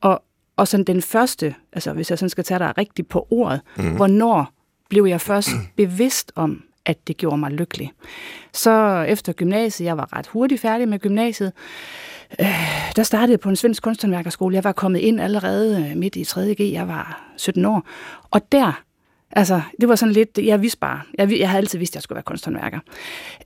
Og, 0.00 0.22
og 0.56 0.68
sådan 0.68 0.84
den 0.84 1.02
første, 1.02 1.54
altså 1.72 1.92
hvis 1.92 2.10
jeg 2.10 2.18
sådan 2.18 2.30
skal 2.30 2.44
tage 2.44 2.58
dig 2.58 2.78
rigtigt 2.78 3.08
på 3.08 3.26
ordet, 3.30 3.60
mm. 3.76 3.96
hvornår 3.96 4.55
blev 4.88 5.04
jeg 5.04 5.20
først 5.20 5.48
bevidst 5.76 6.32
om, 6.34 6.62
at 6.84 7.08
det 7.08 7.16
gjorde 7.16 7.38
mig 7.38 7.50
lykkelig. 7.50 7.92
Så 8.52 9.04
efter 9.08 9.32
gymnasiet, 9.32 9.86
jeg 9.86 9.96
var 9.96 10.16
ret 10.16 10.26
hurtigt 10.26 10.60
færdig 10.60 10.88
med 10.88 10.98
gymnasiet, 10.98 11.52
øh, 12.40 12.46
der 12.96 13.02
startede 13.02 13.30
jeg 13.30 13.40
på 13.40 13.48
en 13.48 13.56
svensk 13.56 13.82
kunsthåndværkerskole. 13.82 14.54
Jeg 14.54 14.64
var 14.64 14.72
kommet 14.72 15.00
ind 15.00 15.20
allerede 15.20 15.90
øh, 15.90 15.96
midt 15.96 16.16
i 16.16 16.22
3.G, 16.22 16.72
jeg 16.72 16.88
var 16.88 17.32
17 17.36 17.64
år. 17.64 17.86
Og 18.30 18.52
der, 18.52 18.82
altså, 19.36 19.60
det 19.80 19.88
var 19.88 19.94
sådan 19.94 20.12
lidt, 20.12 20.38
jeg 20.42 20.62
vidste 20.62 20.78
bare, 20.78 21.00
jeg, 21.18 21.38
jeg 21.38 21.48
havde 21.48 21.60
altid 21.60 21.78
vidst, 21.78 21.92
at 21.92 21.94
jeg 21.94 22.02
skulle 22.02 22.16
være 22.16 22.22
kunsthåndværker. 22.22 22.78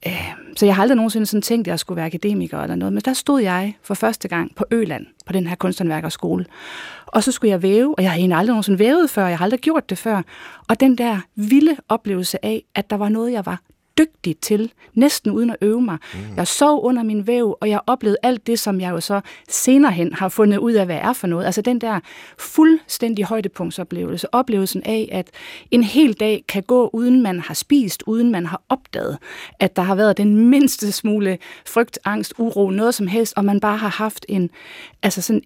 Øh, 0.07 0.33
så 0.57 0.67
jeg 0.67 0.75
har 0.75 0.83
aldrig 0.83 0.97
nogensinde 0.97 1.27
sådan 1.27 1.43
tænkt, 1.43 1.69
at 1.69 1.71
jeg 1.71 1.79
skulle 1.79 1.97
være 1.97 2.07
akademiker 2.07 2.59
eller 2.61 2.77
noget. 2.77 2.93
Men 2.93 3.03
der 3.05 3.13
stod 3.13 3.41
jeg 3.41 3.77
for 3.83 3.95
første 3.95 4.29
gang 4.29 4.55
på 4.55 4.65
Øland, 4.71 5.07
på 5.27 5.33
den 5.33 5.47
her 5.47 5.55
kunsthåndværkerskole. 5.55 6.47
Og 7.07 7.23
så 7.23 7.33
skulle 7.33 7.51
jeg 7.51 7.63
væve, 7.63 7.95
og 7.99 8.03
jeg 8.03 8.11
har 8.11 8.19
egentlig 8.19 8.39
aldrig 8.39 8.53
nogensinde 8.53 8.79
vævet 8.79 9.11
før, 9.11 9.27
jeg 9.27 9.39
har 9.39 9.45
aldrig 9.45 9.61
gjort 9.61 9.91
det 9.91 9.99
før. 9.99 10.23
Og 10.69 10.81
den 10.81 10.99
der 10.99 11.19
vilde 11.35 11.77
oplevelse 11.89 12.45
af, 12.45 12.65
at 12.75 12.91
der 12.91 12.97
var 12.97 13.09
noget, 13.09 13.33
jeg 13.33 13.47
var 13.47 13.61
dygtig 14.01 14.37
til, 14.37 14.73
næsten 14.95 15.31
uden 15.31 15.51
at 15.51 15.57
øve 15.61 15.83
mig. 15.83 15.99
Mm. 16.15 16.21
Jeg 16.37 16.47
sov 16.47 16.85
under 16.85 17.03
min 17.03 17.27
væv, 17.27 17.57
og 17.61 17.69
jeg 17.69 17.81
oplevede 17.87 18.17
alt 18.23 18.47
det, 18.47 18.59
som 18.59 18.81
jeg 18.81 18.91
jo 18.91 19.01
så 19.01 19.21
senere 19.49 19.93
hen 19.93 20.13
har 20.13 20.29
fundet 20.29 20.59
ud 20.59 20.73
af, 20.73 20.87
hvad 20.87 20.97
er 20.97 21.13
for 21.13 21.27
noget. 21.27 21.47
Altså 21.47 21.63
den 21.63 21.81
der 21.81 22.01
fuldstændig 22.39 23.25
højdepunktsoplevelse, 23.25 24.35
oplevelsen 24.35 24.83
af, 24.85 25.09
at 25.13 25.31
en 25.71 25.83
hel 25.83 26.13
dag 26.13 26.45
kan 26.49 26.63
gå, 26.63 26.91
uden 26.93 27.23
man 27.23 27.41
har 27.41 27.55
spist, 27.55 28.03
uden 28.07 28.31
man 28.31 28.47
har 28.47 28.63
opdaget, 28.69 29.19
at 29.61 29.77
der 29.77 29.83
har 29.83 29.95
været 29.95 30.17
den 30.17 30.37
mindste 30.37 30.93
smule 30.93 31.39
frygt, 31.67 31.99
angst, 32.05 32.35
uro, 32.39 32.71
noget 32.71 32.95
som 32.95 33.07
helst, 33.07 33.33
og 33.37 33.45
man 33.45 33.61
bare 33.61 33.77
har 33.77 33.89
haft 33.89 34.27
en, 34.29 34.51
altså 35.03 35.23
sådan 35.23 35.43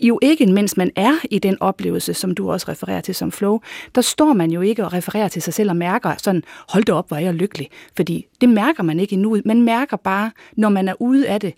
jo 0.00 0.18
ikke, 0.22 0.46
mens 0.46 0.76
man 0.76 0.90
er 0.96 1.14
i 1.30 1.38
den 1.38 1.56
oplevelse, 1.60 2.14
som 2.14 2.34
du 2.34 2.50
også 2.52 2.66
refererer 2.68 3.00
til 3.00 3.14
som 3.14 3.32
flow, 3.32 3.60
der 3.94 4.00
står 4.00 4.32
man 4.32 4.50
jo 4.50 4.60
ikke 4.60 4.84
og 4.84 4.92
refererer 4.92 5.28
til 5.28 5.42
sig 5.42 5.54
selv 5.54 5.70
og 5.70 5.76
mærker 5.76 6.14
sådan, 6.18 6.42
hold 6.68 6.84
da 6.84 6.92
op, 6.92 7.08
hvor 7.08 7.16
er 7.16 7.20
jeg 7.20 7.34
lykkelig. 7.34 7.68
Fordi 7.96 8.26
det 8.40 8.48
mærker 8.48 8.82
man 8.82 9.00
ikke 9.00 9.12
endnu. 9.12 9.40
Man 9.44 9.62
mærker 9.62 9.96
bare, 9.96 10.30
når 10.56 10.68
man 10.68 10.88
er 10.88 10.94
ude 10.98 11.28
af 11.28 11.40
det, 11.40 11.54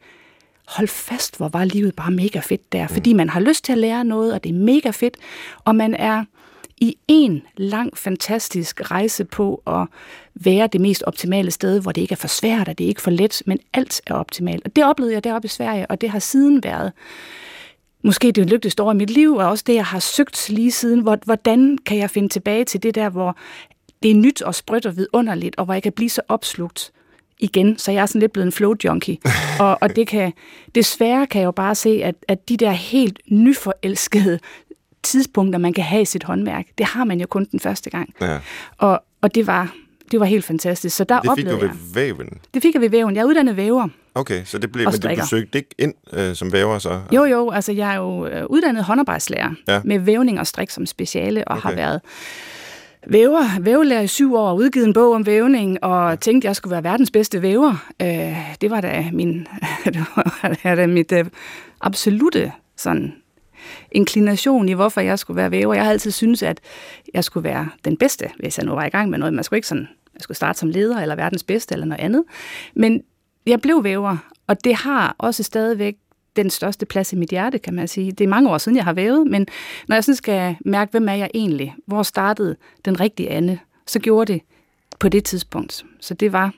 hold 0.69 0.89
fast, 0.89 1.37
hvor 1.37 1.49
var 1.49 1.65
livet 1.65 1.95
bare 1.95 2.11
mega 2.11 2.39
fedt 2.39 2.73
der. 2.73 2.87
Fordi 2.87 3.13
man 3.13 3.29
har 3.29 3.41
lyst 3.41 3.65
til 3.65 3.73
at 3.73 3.79
lære 3.79 4.05
noget, 4.05 4.33
og 4.33 4.45
det 4.45 4.51
er 4.51 4.59
mega 4.59 4.91
fedt, 4.91 5.17
og 5.65 5.77
man 5.77 5.95
er 5.95 6.25
i 6.81 6.97
en 7.09 7.43
lang, 7.57 7.99
fantastisk 7.99 8.91
rejse 8.91 9.25
på 9.25 9.63
at 9.67 9.87
være 10.35 10.67
det 10.67 10.81
mest 10.81 11.03
optimale 11.03 11.51
sted, 11.51 11.81
hvor 11.81 11.93
det 11.93 12.01
ikke 12.01 12.13
er 12.13 12.17
for 12.17 12.29
svært, 12.29 12.69
og 12.69 12.79
det 12.79 12.85
er 12.85 12.89
ikke 12.89 13.03
for 13.03 13.11
let, 13.11 13.43
men 13.47 13.59
alt 13.73 14.01
er 14.07 14.15
optimalt. 14.15 14.65
Og 14.65 14.77
det 14.77 14.85
oplevede 14.85 15.15
jeg 15.15 15.25
deroppe 15.25 15.47
i 15.47 15.49
Sverige, 15.49 15.87
og 15.87 16.01
det 16.01 16.11
har 16.11 16.19
siden 16.19 16.65
været 16.65 16.93
måske 18.05 18.33
det 18.33 18.51
lykkeligste 18.51 18.83
år 18.83 18.93
i 18.93 18.97
mit 18.97 19.11
liv, 19.11 19.35
og 19.35 19.49
også 19.49 19.65
det, 19.67 19.75
jeg 19.75 19.85
har 19.87 19.99
søgt 19.99 20.49
lige 20.51 20.71
siden. 20.73 21.01
Hvor- 21.01 21.19
Hvordan 21.25 21.79
kan 21.87 21.99
jeg 21.99 22.11
finde 22.11 22.29
tilbage 22.29 22.65
til 22.65 22.83
det 22.83 22.95
der, 22.95 23.09
hvor 23.09 23.37
det 24.03 24.11
er 24.11 24.15
nyt 24.15 24.43
og 24.43 24.55
sprødt 24.55 24.87
og 24.87 24.97
vidunderligt, 24.97 25.57
og 25.57 25.65
hvor 25.65 25.75
jeg 25.75 25.83
kan 25.83 25.93
blive 25.93 26.11
så 26.11 26.21
opslugt 26.29 26.93
igen, 27.39 27.79
så 27.79 27.93
jeg 27.93 28.03
er 28.03 28.07
sådan 28.07 28.21
lidt 28.21 28.33
blevet 28.33 28.47
en 28.47 28.53
flow 28.53 28.75
junkie. 28.85 29.19
og, 29.61 29.79
og 29.81 29.97
det 29.97 30.07
kan, 30.07 30.33
desværre 30.75 31.27
kan 31.27 31.41
jeg 31.41 31.47
jo 31.47 31.51
bare 31.51 31.75
se, 31.75 32.01
at, 32.05 32.15
at 32.29 32.49
de 32.49 32.57
der 32.57 32.71
helt 32.71 33.21
nyforelskede 33.31 34.39
tidspunkter, 35.03 35.59
man 35.59 35.73
kan 35.73 35.85
have 35.85 36.03
i 36.03 36.05
sit 36.05 36.23
håndværk, 36.25 36.67
det 36.79 36.87
har 36.87 37.05
man 37.05 37.21
jo 37.21 37.27
kun 37.27 37.45
den 37.53 37.61
første 37.61 37.91
gang. 37.91 38.15
Ja. 38.21 38.39
Og, 38.79 39.03
og 39.21 39.35
det 39.35 39.47
var 39.47 39.75
det 40.13 40.21
var 40.21 40.27
helt 40.27 40.45
fantastisk. 40.45 40.97
Så 40.97 41.05
der 41.05 41.21
Det 41.21 41.31
fik 41.37 41.45
du 41.47 41.51
oplevede 41.51 41.61
ved 41.95 42.05
jeg. 42.05 42.19
væven. 42.19 42.29
Det 42.55 42.63
fik 42.63 42.75
jeg 42.75 42.83
ved 42.83 42.91
væven. 42.91 43.15
Jeg 43.17 43.21
er 43.21 43.25
uddannet 43.27 43.57
væver. 43.57 43.89
Okay, 44.19 44.45
så 44.45 44.59
det 44.59 44.73
blev, 44.73 44.85
men 44.85 44.93
det, 44.93 45.19
du 45.19 45.27
søgte 45.27 45.59
ikke 45.59 45.75
ind 45.79 45.95
øh, 46.13 46.35
som 46.35 46.53
væver 46.53 46.79
så? 46.79 47.01
Jo, 47.13 47.25
jo, 47.25 47.51
altså 47.51 47.73
jeg 47.73 47.93
er 47.93 47.97
jo 47.97 48.27
øh, 48.27 48.47
uddannet 48.47 48.85
håndarbejdslærer 48.85 49.51
Ja. 49.69 49.81
med 49.85 49.99
vævning 49.99 50.41
og 50.41 50.47
strik 50.47 50.71
som 50.71 50.87
speciale, 50.87 51.49
og 51.49 51.57
okay. 51.57 51.69
har 51.69 51.75
været 51.77 52.01
væver, 53.07 53.61
vævelærer 53.61 54.01
i 54.01 54.07
syv 54.07 54.35
år, 54.35 54.55
udgivet 54.55 54.87
en 54.87 54.93
bog 54.93 55.15
om 55.15 55.27
vævning, 55.27 55.85
og 55.85 56.21
tænkte, 56.21 56.47
at 56.47 56.49
jeg 56.49 56.57
skulle 56.57 56.73
være 56.73 56.85
verdens 56.85 57.11
bedste 57.11 57.43
væver. 57.43 57.87
Øh, 58.03 58.37
det 58.61 58.71
var 58.71 58.81
da 58.81 59.05
min, 59.13 59.47
det 59.95 60.05
var 60.65 60.75
da 60.75 60.87
mit 60.87 61.13
øh, 61.13 61.25
absolute 61.81 62.53
sådan 62.77 63.13
inklination 63.93 64.69
i, 64.69 64.73
hvorfor 64.73 65.01
jeg 65.01 65.19
skulle 65.19 65.37
være 65.37 65.51
væver. 65.51 65.75
Jeg 65.75 65.85
har 65.85 65.91
altid 65.91 66.11
syntes, 66.11 66.43
at 66.43 66.61
jeg 67.15 67.25
skulle 67.25 67.45
være 67.45 67.69
den 67.85 67.97
bedste, 67.97 68.31
hvis 68.39 68.59
jeg 68.59 68.67
nu 68.67 68.73
var 68.75 68.85
i 68.85 68.89
gang 68.91 69.11
med 69.11 69.19
noget. 69.19 69.35
Man 69.35 69.45
skulle 69.45 69.59
ikke 69.59 69.69
sådan, 69.69 69.89
jeg 70.15 70.21
skulle 70.21 70.37
starte 70.37 70.59
som 70.59 70.69
leder, 70.69 71.01
eller 71.03 71.15
verdens 71.15 71.43
bedste, 71.45 71.73
eller 71.73 71.87
noget 71.87 72.01
andet. 72.01 72.25
Men 72.77 73.03
jeg 73.49 73.61
blev 73.61 73.85
væver, 73.85 74.17
og 74.47 74.65
det 74.65 74.75
har 74.75 75.17
også 75.19 75.43
stadigvæk 75.43 75.97
den 76.37 76.51
største 76.51 76.87
plads 76.87 77.13
i 77.13 77.17
mit 77.17 77.31
hjerte, 77.31 77.59
kan 77.59 77.75
man 77.75 77.89
sige. 77.89 78.13
Det 78.13 78.25
er 78.25 78.29
mange 78.29 78.51
år 78.51 78.59
siden, 78.59 78.77
jeg 78.77 78.85
har 78.85 78.93
vævet, 78.93 79.27
men 79.27 79.47
når 79.89 79.97
jeg 79.97 80.05
sådan 80.05 80.17
skal 80.17 80.57
mærke, 80.65 80.91
hvem 80.91 81.09
er 81.09 81.15
jeg 81.15 81.31
egentlig? 81.35 81.75
Hvor 81.87 82.03
startede 82.03 82.57
den 82.85 83.01
rigtige 83.01 83.31
Anne? 83.31 83.59
Så 83.87 83.99
gjorde 83.99 84.33
det 84.33 84.43
på 84.99 85.09
det 85.09 85.25
tidspunkt. 85.25 85.85
Så 86.01 86.15
det 86.15 86.33
var 86.33 86.53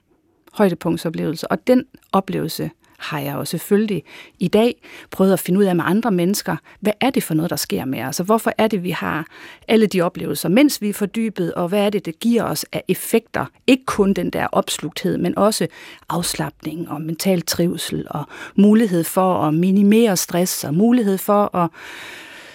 højdepunktsoplevelse. 0.53 1.49
Og 1.49 1.67
den 1.67 1.85
oplevelse 2.13 2.71
har 3.01 3.19
jeg 3.19 3.35
jo 3.35 3.45
selvfølgelig 3.45 4.03
i 4.39 4.49
dag 4.49 4.75
prøvet 5.11 5.33
at 5.33 5.41
finde 5.41 5.61
ud 5.61 5.65
af 5.65 5.77
med 5.77 5.85
andre 5.87 6.11
mennesker, 6.11 6.57
hvad 6.81 6.93
er 7.01 7.11
det 7.11 7.23
for 7.23 7.35
noget, 7.35 7.51
der 7.51 7.57
sker 7.57 7.85
med 7.85 8.03
os, 8.03 8.21
og 8.21 8.27
hvorfor 8.27 8.53
er 8.59 8.69
det, 8.69 8.83
vi 8.85 8.91
har 8.91 9.27
alle 9.69 9.87
de 9.87 10.01
oplevelser, 10.01 10.49
mens 10.49 10.83
vi 10.83 10.89
er 10.89 10.93
fordybet, 10.93 11.55
og 11.55 11.69
hvad 11.69 11.87
er 11.87 11.91
det, 11.91 12.07
det 12.07 12.21
giver 12.21 12.45
os 12.45 12.67
af 12.73 12.83
effekter, 12.89 13.47
ikke 13.67 13.85
kun 13.87 14.13
den 14.13 14.31
der 14.31 14.47
opslugthed, 14.47 15.19
men 15.19 15.39
også 15.39 15.67
afslappning 16.09 16.91
og 16.91 17.03
mental 17.03 17.43
trivsel, 17.43 18.07
og 18.11 18.25
mulighed 18.55 19.05
for 19.05 19.43
at 19.43 19.55
minimere 19.55 20.17
stress, 20.17 20.65
og 20.65 20.75
mulighed 20.75 21.19
for 21.19 21.57
at 21.57 21.71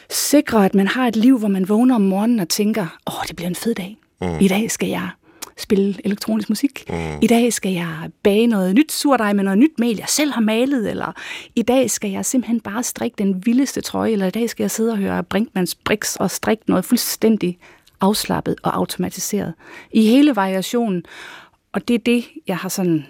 sikre, 0.09 0.65
at 0.65 0.75
man 0.75 0.87
har 0.87 1.07
et 1.07 1.15
liv, 1.15 1.39
hvor 1.39 1.47
man 1.47 1.69
vågner 1.69 1.95
om 1.95 2.01
morgenen 2.01 2.39
og 2.39 2.49
tænker, 2.49 2.81
åh, 2.81 3.19
oh, 3.19 3.25
det 3.27 3.35
bliver 3.35 3.49
en 3.49 3.55
fed 3.55 3.75
dag. 3.75 3.97
Mm. 4.21 4.39
I 4.41 4.47
dag 4.47 4.71
skal 4.71 4.89
jeg 4.89 5.09
spille 5.57 5.95
elektronisk 6.03 6.49
musik. 6.49 6.83
Mm. 6.89 6.95
I 7.21 7.27
dag 7.27 7.53
skal 7.53 7.71
jeg 7.71 8.09
bage 8.23 8.47
noget 8.47 8.75
nyt 8.75 8.91
surdej 8.91 9.33
med 9.33 9.43
noget 9.43 9.57
nyt 9.57 9.79
mel, 9.79 9.97
jeg 9.97 10.09
selv 10.09 10.31
har 10.31 10.41
malet, 10.41 10.89
eller 10.89 11.11
i 11.55 11.61
dag 11.61 11.91
skal 11.91 12.11
jeg 12.11 12.25
simpelthen 12.25 12.59
bare 12.59 12.83
strikke 12.83 13.15
den 13.17 13.45
vildeste 13.45 13.81
trøje, 13.81 14.11
eller 14.11 14.27
i 14.27 14.31
dag 14.31 14.49
skal 14.49 14.63
jeg 14.63 14.71
sidde 14.71 14.91
og 14.91 14.97
høre 14.97 15.23
Brinkmanns 15.23 15.75
Brix 15.75 16.15
og 16.15 16.31
strikke 16.31 16.63
noget 16.67 16.85
fuldstændig 16.85 17.57
afslappet 18.01 18.55
og 18.63 18.75
automatiseret. 18.75 19.53
I 19.91 20.01
hele 20.01 20.35
variationen. 20.35 21.03
Og 21.71 21.87
det 21.87 21.93
er 21.93 21.99
det, 21.99 22.25
jeg 22.47 22.57
har 22.57 22.69
sådan 22.69 23.05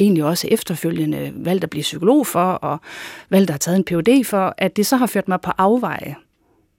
egentlig 0.00 0.24
også 0.24 0.48
efterfølgende 0.50 1.32
valgt 1.34 1.64
at 1.64 1.70
blive 1.70 1.82
psykolog 1.82 2.26
for, 2.26 2.52
og 2.52 2.80
valgt 3.30 3.50
at 3.50 3.54
have 3.54 3.58
taget 3.58 3.76
en 3.76 3.84
PhD 3.84 4.24
for, 4.24 4.54
at 4.58 4.76
det 4.76 4.86
så 4.86 4.96
har 4.96 5.06
ført 5.06 5.28
mig 5.28 5.40
på 5.40 5.50
afveje. 5.58 6.16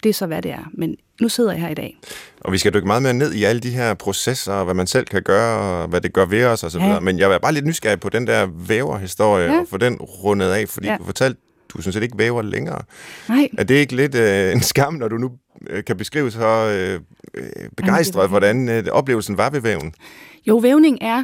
Det 0.06 0.10
er 0.10 0.14
så, 0.14 0.26
hvad 0.26 0.42
det 0.42 0.52
er. 0.52 0.70
Men 0.74 0.96
nu 1.22 1.30
sidder 1.30 1.52
jeg 1.52 1.62
her 1.62 1.70
i 1.70 1.74
dag. 1.74 1.98
Og 2.42 2.52
vi 2.52 2.58
skal 2.58 2.74
dykke 2.74 2.88
meget 2.88 3.04
mere 3.04 3.14
ned 3.14 3.34
i 3.34 3.44
alle 3.44 3.60
de 3.62 3.70
her 3.70 3.94
processer, 3.94 4.54
og 4.54 4.66
hvad 4.66 4.74
man 4.74 4.88
selv 4.88 5.06
kan 5.06 5.24
gøre, 5.24 5.60
og 5.82 5.88
hvad 5.88 6.02
det 6.02 6.14
gør 6.14 6.26
ved 6.26 6.46
os, 6.46 6.64
og 6.64 6.72
så 6.72 6.80
Ja. 6.80 6.86
videre. 6.86 7.02
Men 7.02 7.20
jeg 7.20 7.32
er 7.32 7.38
bare 7.40 7.54
lidt 7.54 7.66
nysgerrig 7.66 8.00
på 8.00 8.10
den 8.10 8.28
der 8.28 8.48
væverhistorie, 8.68 9.46
Ja. 9.54 9.60
og 9.60 9.66
få 9.70 9.78
den 9.78 9.96
rundet 9.96 10.50
af, 10.50 10.70
fordi 10.70 10.88
Ja. 10.88 10.98
du 10.98 11.04
fortalte, 11.04 11.40
du 11.70 11.82
synes 11.82 11.96
ikke 11.96 12.18
væver 12.18 12.42
længere. 12.42 12.82
Nej, 13.30 13.48
Er 13.58 13.64
det 13.64 13.76
ikke 13.76 13.96
lidt 13.96 14.16
øh, 14.16 14.52
en 14.52 14.62
skam, 14.62 14.94
når 14.94 15.08
du 15.08 15.18
nu 15.18 15.32
øh, 15.70 15.84
kan 15.84 15.98
beskrive 15.98 16.32
så 16.32 16.48
øh, 16.48 17.00
øh, 17.34 17.70
begejstret, 17.78 18.22
var- 18.22 18.28
hvordan 18.28 18.70
øh, 18.70 18.84
oplevelsen 18.92 19.38
var 19.38 19.50
ved 19.50 19.62
væven? 19.62 19.94
Jo, 20.48 20.58
vævning 20.58 20.98
er 21.02 21.24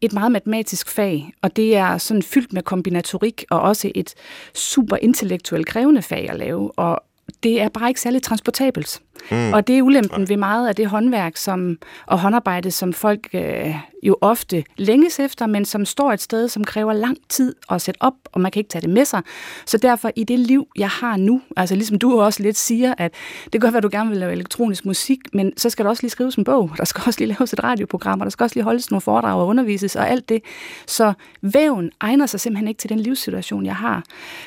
et 0.00 0.12
meget 0.12 0.32
matematisk 0.32 0.88
fag, 0.88 1.32
og 1.42 1.56
det 1.56 1.76
er 1.76 1.98
sådan 1.98 2.22
fyldt 2.22 2.52
med 2.52 2.62
kombinatorik, 2.62 3.44
og 3.50 3.60
også 3.60 3.92
et 3.94 4.14
super 4.54 4.96
intellektuelt 5.02 5.66
krævende 5.66 6.02
fag 6.02 6.30
at 6.30 6.36
lave, 6.38 6.78
og 6.78 7.02
det 7.42 7.60
er 7.60 7.68
bare 7.68 7.88
ikke 7.88 8.00
særlig 8.00 8.22
transportabelt. 8.22 9.00
Mm. 9.30 9.52
Og 9.52 9.66
det 9.66 9.78
er 9.78 9.82
ulempen 9.82 10.28
ved 10.28 10.36
meget 10.36 10.68
af 10.68 10.74
det 10.74 10.86
håndværk 10.86 11.36
som, 11.36 11.78
og 12.06 12.18
håndarbejde, 12.18 12.70
som 12.70 12.92
folk 12.92 13.28
øh, 13.32 13.74
jo 14.02 14.16
ofte 14.20 14.64
længes 14.76 15.20
efter, 15.20 15.46
men 15.46 15.64
som 15.64 15.84
står 15.84 16.12
et 16.12 16.20
sted, 16.20 16.48
som 16.48 16.64
kræver 16.64 16.92
lang 16.92 17.16
tid 17.28 17.54
at 17.70 17.82
sætte 17.82 18.02
op, 18.02 18.14
og 18.32 18.40
man 18.40 18.50
kan 18.50 18.60
ikke 18.60 18.70
tage 18.70 18.82
det 18.82 18.90
med 18.90 19.04
sig. 19.04 19.22
Så 19.66 19.78
derfor 19.78 20.10
i 20.16 20.24
det 20.24 20.38
liv, 20.38 20.68
jeg 20.76 20.88
har 20.88 21.16
nu, 21.16 21.42
altså 21.56 21.74
ligesom 21.74 21.98
du 21.98 22.20
også 22.20 22.42
lidt 22.42 22.56
siger, 22.56 22.94
at 22.98 23.12
det 23.44 23.52
kan 23.52 23.60
godt 23.60 23.72
være, 23.72 23.78
at 23.78 23.82
du 23.82 23.88
gerne 23.92 24.10
vil 24.10 24.18
lave 24.18 24.32
elektronisk 24.32 24.84
musik, 24.84 25.18
men 25.32 25.52
så 25.56 25.70
skal 25.70 25.84
der 25.84 25.90
også 25.90 26.02
lige 26.02 26.10
skrives 26.10 26.34
en 26.36 26.44
bog, 26.44 26.70
der 26.76 26.84
skal 26.84 27.02
også 27.06 27.20
lige 27.20 27.28
laves 27.38 27.52
et 27.52 27.64
radioprogram, 27.64 28.20
og 28.20 28.24
der 28.24 28.30
skal 28.30 28.44
også 28.44 28.56
lige 28.56 28.64
holdes 28.64 28.90
nogle 28.90 29.00
foredrag 29.00 29.40
og 29.40 29.46
undervises 29.46 29.96
og 29.96 30.10
alt 30.10 30.28
det. 30.28 30.42
Så 30.86 31.12
væven 31.42 31.90
egner 32.00 32.26
sig 32.26 32.40
simpelthen 32.40 32.68
ikke 32.68 32.78
til 32.78 32.90
den 32.90 33.00
livssituation, 33.00 33.66
jeg 33.66 33.76
har. 33.76 34.04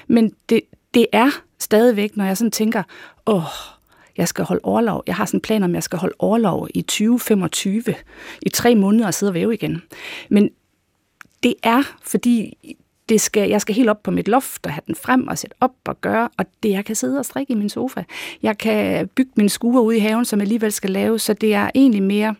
Men 0.07 0.33
det, 0.49 0.61
det 0.93 1.07
er 1.11 1.29
stadigvæk, 1.59 2.17
når 2.17 2.25
jeg 2.25 2.37
sådan 2.37 2.51
tænker, 2.51 2.83
åh, 3.27 3.43
jeg 4.17 4.27
skal 4.27 4.45
holde 4.45 4.61
overlov. 4.63 5.03
Jeg 5.07 5.15
har 5.15 5.25
sådan 5.25 5.37
en 5.37 5.41
plan 5.41 5.63
om, 5.63 5.71
at 5.71 5.75
jeg 5.75 5.83
skal 5.83 5.99
holde 5.99 6.15
overlov 6.19 6.67
i 6.73 6.81
2025, 6.81 7.83
i 8.41 8.49
tre 8.49 8.75
måneder 8.75 9.07
og 9.07 9.13
sidde 9.13 9.29
og 9.29 9.33
væve 9.33 9.53
igen. 9.53 9.81
Men 10.29 10.49
det 11.43 11.53
er, 11.63 11.83
fordi 12.03 12.57
det 13.09 13.21
skal, 13.21 13.49
jeg 13.49 13.61
skal 13.61 13.75
helt 13.75 13.89
op 13.89 14.03
på 14.03 14.11
mit 14.11 14.27
loft 14.27 14.65
og 14.65 14.73
have 14.73 14.81
den 14.87 14.95
frem 14.95 15.27
og 15.27 15.37
sætte 15.37 15.55
op 15.59 15.73
og 15.85 16.01
gøre, 16.01 16.29
og 16.37 16.45
det 16.63 16.69
jeg 16.69 16.85
kan 16.85 16.95
sidde 16.95 17.19
og 17.19 17.25
strikke 17.25 17.53
i 17.53 17.55
min 17.55 17.69
sofa. 17.69 18.03
Jeg 18.43 18.57
kan 18.57 19.07
bygge 19.07 19.31
min 19.35 19.49
skure 19.49 19.81
ude 19.81 19.97
i 19.97 19.99
haven, 19.99 20.25
som 20.25 20.39
jeg 20.39 20.43
alligevel 20.43 20.71
skal 20.71 20.89
lave, 20.89 21.19
så 21.19 21.33
det 21.33 21.53
er 21.53 21.69
egentlig 21.75 22.03
mere 22.03 22.35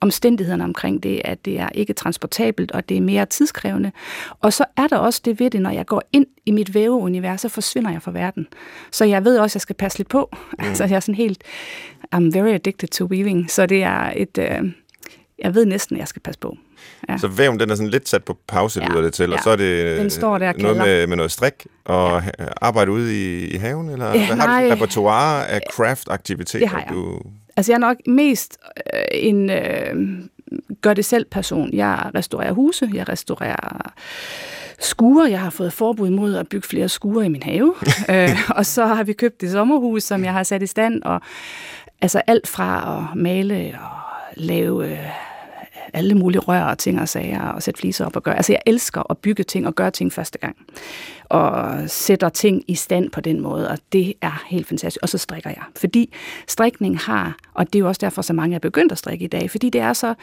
omstændighederne 0.00 0.64
omkring 0.64 1.02
det, 1.02 1.20
at 1.24 1.44
det 1.44 1.60
er 1.60 1.68
ikke 1.74 1.92
transportabelt, 1.92 2.72
og 2.72 2.88
det 2.88 2.96
er 2.96 3.00
mere 3.00 3.26
tidskrævende. 3.26 3.92
Og 4.40 4.52
så 4.52 4.64
er 4.76 4.86
der 4.86 4.96
også 4.96 5.20
det 5.24 5.40
ved 5.40 5.50
det, 5.50 5.62
når 5.62 5.70
jeg 5.70 5.86
går 5.86 6.02
ind 6.12 6.26
i 6.46 6.50
mit 6.50 6.74
væveunivers, 6.74 7.40
så 7.40 7.48
forsvinder 7.48 7.90
jeg 7.90 8.02
fra 8.02 8.10
verden. 8.10 8.46
Så 8.92 9.04
jeg 9.04 9.24
ved 9.24 9.38
også, 9.38 9.52
at 9.52 9.54
jeg 9.54 9.60
skal 9.60 9.74
passe 9.74 9.98
lidt 9.98 10.08
på. 10.08 10.28
Mm. 10.32 10.64
Altså 10.64 10.84
jeg 10.84 10.96
er 10.96 11.00
sådan 11.00 11.14
helt, 11.14 11.44
I'm 12.14 12.30
very 12.32 12.48
addicted 12.54 12.88
to 12.88 13.04
weaving, 13.04 13.50
så 13.50 13.66
det 13.66 13.82
er 13.82 14.12
et, 14.16 14.38
øh, 14.38 14.72
jeg 15.38 15.54
ved 15.54 15.64
næsten, 15.66 15.96
at 15.96 16.00
jeg 16.00 16.08
skal 16.08 16.22
passe 16.22 16.38
på. 16.40 16.56
Ja. 17.08 17.18
Så 17.18 17.28
væven, 17.28 17.60
den 17.60 17.70
er 17.70 17.74
sådan 17.74 17.90
lidt 17.90 18.08
sat 18.08 18.24
på 18.24 18.38
pause, 18.48 18.80
Ja, 18.80 18.88
lyder 18.88 19.00
det 19.02 19.12
til, 19.12 19.32
og 19.32 19.38
ja. 19.38 19.42
så 19.42 19.50
er 19.50 19.56
det 19.56 19.64
øh, 19.64 19.98
Den 19.98 20.10
står 20.10 20.38
der 20.38 20.48
og 20.48 20.54
noget 20.58 20.76
med, 20.76 21.06
med 21.06 21.16
noget 21.16 21.32
strik 21.32 21.66
og 21.84 22.22
ja. 22.38 22.44
arbejde 22.60 22.90
ude 22.90 23.14
i, 23.14 23.46
i 23.46 23.56
haven, 23.56 23.88
eller 23.88 24.06
Ja, 24.06 24.26
hvad 24.26 24.36
har 24.36 24.46
du 24.46 24.52
nej. 24.52 24.62
sådan 24.62 24.66
et 24.66 24.72
repertoire 24.72 25.46
af 25.48 25.60
craft-aktiviteter? 25.72 26.66
Har. 26.68 26.84
Du... 26.92 27.20
Altså 27.56 27.72
jeg 27.72 27.76
er 27.76 27.80
nok 27.80 27.96
mest 28.06 28.58
øh, 28.94 29.02
en 29.12 29.50
øh, 29.50 29.94
gør 30.80 30.94
det 30.94 31.04
selv 31.04 31.26
person. 31.30 31.72
Jeg 31.72 32.10
restaurerer 32.14 32.52
huse, 32.52 32.90
jeg 32.94 33.08
restaurerer 33.08 33.92
skure. 34.78 35.30
Jeg 35.30 35.40
har 35.40 35.50
fået 35.50 35.72
forbud 35.72 36.10
mod 36.10 36.34
at 36.34 36.48
bygge 36.48 36.68
flere 36.68 36.88
skure 36.88 37.26
i 37.26 37.28
min 37.28 37.42
have. 37.42 37.74
øh, 38.10 38.28
og 38.48 38.66
så 38.66 38.86
har 38.86 39.04
vi 39.04 39.12
købt 39.12 39.40
det 39.40 39.50
sommerhus, 39.50 40.02
som 40.02 40.24
jeg 40.24 40.32
har 40.32 40.42
sat 40.42 40.62
i 40.62 40.66
stand. 40.66 41.02
Og 41.02 41.20
altså 42.00 42.22
alt 42.26 42.48
fra 42.48 42.98
at 42.98 43.16
male 43.16 43.78
og 43.80 44.00
lave 44.36 44.90
øh, 44.90 45.08
alle 45.96 46.14
mulige 46.14 46.40
rør 46.40 46.62
og 46.62 46.78
ting 46.78 47.00
og 47.00 47.08
sager 47.08 47.42
og 47.42 47.62
sætte 47.62 47.80
fliser 47.80 48.06
op 48.06 48.16
og 48.16 48.22
gøre. 48.22 48.36
Altså 48.36 48.52
jeg 48.52 48.60
elsker 48.66 49.10
at 49.10 49.18
bygge 49.18 49.42
ting 49.42 49.66
og 49.66 49.74
gøre 49.74 49.90
ting 49.90 50.12
første 50.12 50.38
gang. 50.38 50.56
Og 51.24 51.78
sætter 51.86 52.28
ting 52.28 52.62
i 52.68 52.74
stand 52.74 53.10
på 53.10 53.20
den 53.20 53.40
måde, 53.40 53.68
og 53.68 53.78
det 53.92 54.14
er 54.20 54.44
helt 54.46 54.66
fantastisk. 54.66 55.02
Og 55.02 55.08
så 55.08 55.18
strikker 55.18 55.50
jeg, 55.50 55.62
fordi 55.76 56.14
strikning 56.48 56.98
har, 56.98 57.36
og 57.54 57.66
det 57.66 57.74
er 57.74 57.78
jo 57.78 57.88
også 57.88 57.98
derfor, 57.98 58.22
så 58.22 58.32
mange 58.32 58.54
er 58.54 58.58
begyndt 58.58 58.92
at 58.92 58.98
strikke 58.98 59.24
i 59.24 59.28
dag, 59.28 59.50
fordi 59.50 59.70
det 59.70 59.80
er 59.80 59.92
så 59.92 60.14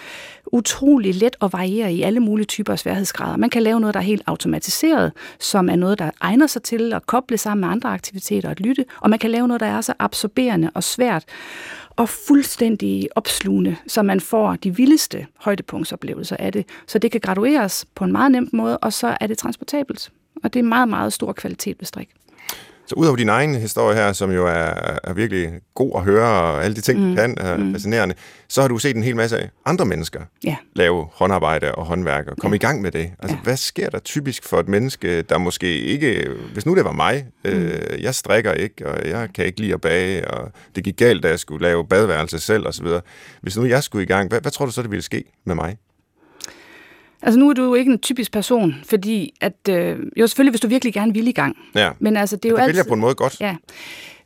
utrolig 0.52 1.16
let 1.16 1.36
at 1.42 1.54
variere 1.54 1.94
i 1.94 2.02
alle 2.02 2.20
mulige 2.20 2.46
typer 2.46 2.74
af 2.74 2.80
sværhedsgrader. 2.80 3.38
Man 3.38 3.50
kan 3.50 3.64
lave 3.64 3.80
noget, 3.80 3.94
der 3.94 4.00
er 4.00 4.04
helt 4.04 4.24
automatiseret, 4.26 5.12
som 5.40 5.70
er 5.70 5.76
noget, 5.76 6.00
der 6.00 6.10
egner 6.22 6.48
sig 6.48 6.64
til 6.64 6.94
at 6.94 7.06
koble 7.08 7.38
sammen 7.38 7.62
med 7.62 7.70
andre 7.70 7.90
aktiviteter 7.90 8.48
og 8.48 8.52
at 8.52 8.60
lytte, 8.60 8.86
og 9.02 9.10
man 9.10 9.20
kan 9.20 9.32
lave 9.32 9.48
noget, 9.48 9.60
der 9.60 9.68
er 9.68 9.82
så 9.82 9.94
absorberende 10.00 10.72
og 10.74 10.84
svært 10.84 11.26
og 11.96 12.10
fuldstændig 12.10 13.10
opslugende, 13.16 13.76
så 13.88 14.04
man 14.04 14.22
får 14.22 14.56
de 14.56 14.76
vildeste 14.76 15.28
højdepunktsoplevelser 15.38 16.36
af 16.40 16.52
det. 16.52 16.66
Så 16.88 17.00
det 17.00 17.12
kan 17.12 17.22
gradueres 17.22 17.86
på 17.96 18.04
en 18.04 18.12
meget 18.12 18.32
nem 18.32 18.50
måde, 18.54 18.78
og 18.78 18.94
så 18.94 19.18
er 19.22 19.28
det 19.28 19.38
transportabelt. 19.38 20.12
Og 20.44 20.54
det 20.54 20.60
er 20.60 20.64
meget, 20.64 20.90
meget 20.90 21.14
stor 21.14 21.34
kvalitet 21.34 21.80
ved 21.80 21.86
strik. 21.86 22.10
Så 22.88 22.96
udover 22.96 23.16
din 23.16 23.30
egen 23.30 23.56
historie 23.56 23.96
her, 23.96 24.14
som 24.14 24.32
jo 24.32 24.48
er, 24.48 24.74
er 25.04 25.14
virkelig 25.14 25.52
god 25.76 25.92
at 25.96 26.04
høre, 26.04 26.42
og 26.42 26.64
alle 26.64 26.76
de 26.76 26.82
ting, 26.82 27.00
mm. 27.00 27.10
du 27.10 27.16
kan, 27.16 27.38
er 27.38 27.58
mm. 27.58 27.74
fascinerende, 27.74 28.16
så 28.48 28.62
har 28.62 28.68
du 28.68 28.78
set 28.78 28.96
en 28.96 29.04
hel 29.04 29.16
masse 29.16 29.50
andre 29.66 29.86
mennesker 29.86 30.22
Ja. 30.44 30.56
lave 30.76 31.08
håndarbejde 31.14 31.76
og 31.76 31.86
håndværk 31.86 32.28
og 32.28 32.38
komme 32.38 32.54
ja. 32.54 32.56
i 32.56 32.60
gang 32.60 32.82
med 32.82 32.92
det. 32.92 33.12
Altså. 33.20 33.36
Ja. 33.36 33.44
hvad 33.44 33.58
sker 33.58 33.90
der 33.90 34.00
typisk 34.00 34.44
for 34.44 34.60
et 34.60 34.68
menneske, 34.68 35.22
der 35.22 35.38
måske 35.38 35.80
ikke... 35.80 36.30
Hvis 36.54 36.66
nu 36.66 36.76
det 36.76 36.86
var 36.86 36.92
mig, 36.92 37.26
mm. 37.46 37.52
øh, 37.52 38.04
jeg 38.04 38.16
strikker 38.16 38.54
ikke, 38.54 38.88
og 38.88 39.10
jeg 39.10 39.30
kan 39.36 39.46
ikke 39.46 39.60
lide 39.62 39.74
at 39.74 39.82
bage, 39.82 40.32
og 40.32 40.52
det 40.76 40.84
gik 40.84 40.98
galt, 40.98 41.24
da 41.24 41.28
jeg 41.28 41.40
skulle 41.40 41.64
lave 41.64 41.88
badeværelse 41.88 42.40
selv 42.40 42.68
osv. 42.68 42.88
Hvis 43.42 43.58
nu 43.58 43.66
jeg 43.66 43.84
skulle 43.84 44.04
i 44.04 44.08
gang, 44.08 44.30
hvad, 44.30 44.42
hvad 44.42 44.52
tror 44.52 44.66
du 44.66 44.72
så, 44.72 44.82
det 44.82 44.92
ville 44.92 45.04
ske 45.04 45.24
med 45.46 45.56
mig? 45.56 45.78
Altså 47.24 47.40
nu 47.40 47.50
er 47.50 47.54
du 47.54 47.64
jo 47.64 47.74
ikke 47.74 47.92
en 47.92 48.00
typisk 48.00 48.32
person, 48.32 48.76
fordi 48.86 49.34
at, 49.42 49.70
øh, 49.70 50.00
jo 50.18 50.28
selvfølgelig, 50.28 50.52
hvis 50.52 50.62
du 50.62 50.68
virkelig 50.68 50.94
gerne 50.94 51.14
vil 51.14 51.28
i 51.28 51.32
gang. 51.32 51.58
Ja. 51.76 51.92
Men 52.00 52.18
altså, 52.18 52.36
det 52.36 52.46
er 52.46 52.50
jo 52.50 52.58
altid... 52.58 52.76
jeg 52.76 52.86
på 52.88 52.94
en 52.94 53.00
måde 53.00 53.16
godt. 53.16 53.42
Ja. 53.42 53.56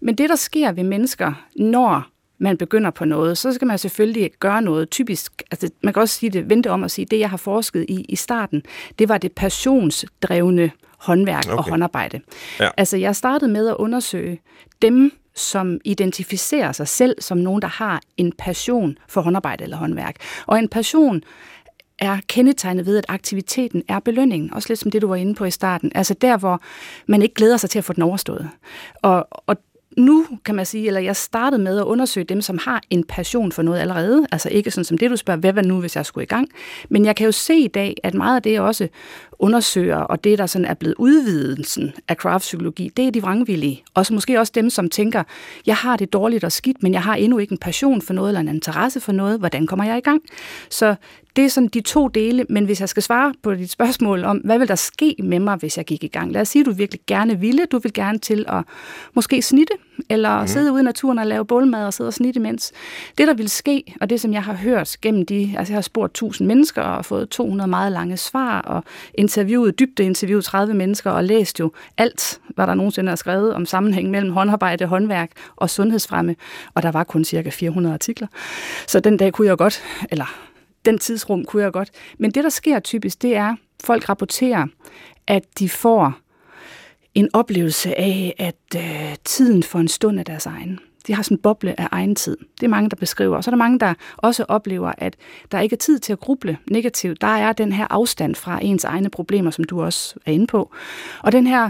Men 0.02 0.16
det, 0.16 0.30
der 0.30 0.36
sker 0.36 0.72
ved 0.72 0.84
mennesker, 0.84 1.34
når 1.56 2.08
man 2.40 2.58
begynder 2.58 2.92
på 2.92 3.06
noget, 3.06 3.38
så 3.38 3.54
skal 3.54 3.68
man 3.68 3.78
selvfølgelig 3.78 4.32
gøre 4.40 4.62
noget 4.62 4.90
typisk. 4.90 5.44
Altså, 5.52 5.70
man 5.84 5.94
kan 5.94 6.02
også 6.02 6.16
sige 6.16 6.30
det, 6.30 6.50
vente 6.50 6.72
om 6.72 6.84
at 6.84 6.92
sige, 6.92 7.06
det 7.06 7.20
jeg 7.20 7.30
har 7.30 7.38
forsket 7.38 7.86
i 7.90 8.06
i 8.10 8.16
starten, 8.16 8.64
det 9.00 9.10
var 9.10 9.18
det 9.18 9.32
passionsdrevne 9.32 10.72
håndværk 10.98 11.46
okay. 11.48 11.58
og 11.58 11.70
håndarbejde. 11.70 12.20
Ja. 12.60 12.70
Altså, 12.78 12.98
jeg 12.98 13.16
startede 13.16 13.52
med 13.52 13.68
at 13.68 13.76
undersøge 13.76 14.40
dem, 14.82 15.12
som 15.36 15.80
identificerer 15.86 16.72
sig 16.72 16.88
selv 16.88 17.16
som 17.22 17.38
nogen, 17.38 17.62
der 17.62 17.68
har 17.68 18.02
en 18.18 18.34
passion 18.38 18.98
for 19.08 19.22
håndarbejde 19.22 19.64
eller 19.64 19.78
håndværk. 19.78 20.16
Og 20.46 20.60
en 20.60 20.70
passion 20.70 21.24
er 22.00 22.18
kendetegnet 22.28 22.86
ved, 22.86 22.98
at 22.98 23.06
aktiviteten 23.08 23.84
er 23.88 24.00
belønningen. 24.00 24.54
Også 24.54 24.70
lidt 24.70 24.80
som 24.80 24.92
det, 24.92 25.02
du 25.02 25.08
var 25.08 25.16
inde 25.16 25.36
på 25.36 25.46
i 25.46 25.52
starten. 25.52 25.92
Altså 25.96 26.14
der, 26.14 26.38
hvor 26.38 26.62
man 27.08 27.22
ikke 27.22 27.36
glæder 27.36 27.58
sig 27.58 27.70
til 27.70 27.78
at 27.80 27.86
få 27.86 27.94
den 27.94 28.04
overstået. 28.04 28.50
Og, 29.02 29.28
og 29.32 29.58
nu 29.98 30.26
kan 30.46 30.56
man 30.56 30.66
sige, 30.66 30.88
eller 30.88 31.00
jeg 31.00 31.16
startede 31.16 31.62
med 31.62 31.78
at 31.78 31.84
undersøge 31.84 32.24
dem, 32.24 32.42
som 32.42 32.58
har 32.58 32.82
en 32.90 33.04
passion 33.04 33.52
for 33.52 33.62
noget 33.62 33.80
allerede. 33.80 34.28
Altså 34.32 34.50
ikke 34.50 34.72
sådan 34.72 34.86
som 34.86 34.98
det, 34.98 35.12
du 35.12 35.16
spørger, 35.16 35.40
hvad 35.40 35.54
var 35.54 35.62
nu, 35.62 35.80
hvis 35.80 35.96
jeg 35.96 36.06
skulle 36.06 36.24
i 36.24 36.28
gang? 36.28 36.50
Men 36.90 37.06
jeg 37.06 37.16
kan 37.16 37.26
jo 37.26 37.32
se 37.32 37.56
i 37.56 37.68
dag, 37.68 37.98
at 38.04 38.14
meget 38.14 38.36
af 38.36 38.42
det, 38.42 38.60
også 38.60 38.88
undersøger, 39.40 39.98
og 39.98 40.24
det, 40.24 40.38
der 40.38 40.46
sådan 40.46 40.66
er 40.66 40.74
blevet 40.74 40.96
udvidelsen 40.98 41.94
af 42.08 42.16
craftpsykologi, 42.16 42.92
det 42.98 43.08
er 43.08 43.12
de 43.12 43.22
vrangvillige. 43.22 43.84
Og 43.94 44.06
så 44.06 44.14
måske 44.14 44.40
også 44.40 44.52
dem, 44.56 44.70
som 44.70 44.90
tænker, 44.90 45.24
jeg 45.66 45.76
har 45.76 45.98
det 45.98 46.14
dårligt 46.14 46.44
og 46.44 46.52
skidt, 46.52 46.84
men 46.84 46.94
jeg 46.94 47.04
har 47.04 47.16
endnu 47.16 47.38
ikke 47.38 47.52
en 47.52 47.58
passion 47.58 48.02
for 48.02 48.14
noget, 48.14 48.30
eller 48.30 48.42
en 48.42 48.48
interesse 48.48 49.00
for 49.00 49.12
noget. 49.12 49.40
Hvordan 49.40 49.68
kommer 49.68 49.86
jeg 49.86 49.98
i 49.98 50.02
gang? 50.02 50.22
Så 50.70 50.96
det 51.36 51.46
er 51.46 51.50
sådan 51.50 51.68
de 51.68 51.82
to 51.82 52.08
dele, 52.08 52.46
men 52.50 52.66
hvis 52.66 52.80
jeg 52.80 52.90
skal 52.90 53.04
svare 53.04 53.34
på 53.44 53.54
dit 53.54 53.72
spørgsmål 53.72 54.24
om, 54.24 54.38
hvad 54.38 54.60
vil 54.60 54.68
der 54.68 54.76
ske 54.76 55.16
med 55.24 55.40
mig, 55.40 55.56
hvis 55.56 55.78
jeg 55.78 55.86
gik 55.86 56.04
i 56.04 56.08
gang? 56.08 56.32
Lad 56.32 56.42
os 56.42 56.48
sige, 56.48 56.60
at 56.60 56.66
du 56.66 56.72
virkelig 56.72 57.02
gerne 57.08 57.40
ville. 57.40 57.66
Du 57.66 57.80
vil 57.80 57.94
gerne 57.94 58.18
til 58.18 58.46
at 58.48 58.64
måske 59.14 59.42
snitte, 59.42 59.74
eller 60.10 60.42
mm. 60.42 60.48
sidde 60.48 60.72
ude 60.72 60.82
i 60.82 60.84
naturen 60.84 61.20
og 61.20 61.28
lave 61.28 61.46
bålmad 61.46 61.86
og 61.86 61.94
sidde 61.94 62.08
og 62.08 62.14
snitte 62.14 62.40
imens. 62.40 62.72
Det, 63.18 63.28
der 63.28 63.34
vil 63.34 63.50
ske, 63.50 63.84
og 64.02 64.10
det, 64.10 64.22
som 64.22 64.34
jeg 64.34 64.44
har 64.44 64.54
hørt 64.54 64.98
gennem 65.02 65.26
de, 65.26 65.54
altså 65.58 65.74
jeg 65.74 65.78
har 65.78 65.82
spurgt 65.82 66.12
1000 66.12 66.48
mennesker 66.48 66.82
og 66.82 67.06
fået 67.06 67.30
200 67.30 67.70
meget 67.70 67.92
lange 67.92 68.18
svar, 68.18 68.62
og 68.62 68.84
interviewet, 69.14 69.80
dybde 69.80 70.04
interviewet 70.04 70.46
30 70.46 70.74
mennesker, 70.74 71.12
og 71.12 71.24
læst 71.24 71.60
jo 71.60 71.72
alt, 71.98 72.40
hvad 72.56 72.68
der 72.68 72.74
nogensinde 72.74 73.12
er 73.12 73.16
skrevet 73.16 73.54
om 73.54 73.66
sammenhæng 73.66 74.10
mellem 74.10 74.32
håndarbejde, 74.32 74.86
håndværk 74.86 75.32
og 75.56 75.70
sundhedsfremme, 75.70 76.36
og 76.74 76.84
der 76.84 76.92
var 76.92 77.04
kun 77.04 77.24
cirka 77.24 77.50
400 77.50 77.94
artikler. 77.94 78.28
Så 78.88 79.00
den 79.00 79.18
dag 79.18 79.34
kunne 79.34 79.48
jeg 79.48 79.58
godt, 79.58 79.84
eller 80.12 80.26
den 80.86 81.00
tidsrum 81.00 81.46
kunne 81.46 81.64
jeg 81.64 81.72
godt. 81.72 81.90
Men 82.20 82.32
det, 82.32 82.44
der 82.44 82.50
sker 82.50 82.80
typisk, 82.80 83.22
det 83.22 83.36
er, 83.36 83.56
folk 83.84 84.10
rapporterer, 84.10 84.68
at 85.28 85.44
de 85.60 85.70
får 85.70 86.14
en 87.18 87.30
oplevelse 87.34 88.00
af, 88.00 88.36
at 88.38 88.56
øh, 88.76 89.16
tiden 89.24 89.64
for 89.64 89.80
en 89.80 89.88
stund 89.88 90.20
er 90.20 90.24
deres 90.24 90.46
egen. 90.46 90.80
De 91.08 91.14
har 91.14 91.24
sådan 91.24 91.38
en 91.38 91.42
boble 91.42 91.80
af 91.80 91.88
egen 91.92 92.16
tid. 92.16 92.38
Det 92.60 92.66
er 92.66 92.70
mange, 92.70 92.90
der 92.90 92.96
beskriver. 92.96 93.38
Og 93.38 93.44
så 93.44 93.50
er 93.50 93.52
der 93.52 93.58
mange, 93.58 93.80
der 93.80 93.94
også 94.18 94.46
oplever, 94.48 94.92
at 94.98 95.16
der 95.52 95.60
ikke 95.60 95.74
er 95.74 95.78
tid 95.78 96.00
til 96.00 96.14
at 96.14 96.20
gruble 96.20 96.58
negativt. 96.72 97.22
Der 97.22 97.28
er 97.28 97.54
den 97.54 97.72
her 97.72 97.88
afstand 97.90 98.36
fra 98.36 98.60
ens 98.64 98.84
egne 98.84 99.10
problemer, 99.10 99.52
som 99.52 99.64
du 99.64 99.82
også 99.82 100.16
er 100.26 100.32
inde 100.32 100.48
på. 100.48 100.76
Og 101.24 101.32
den 101.32 101.48
her, 101.48 101.70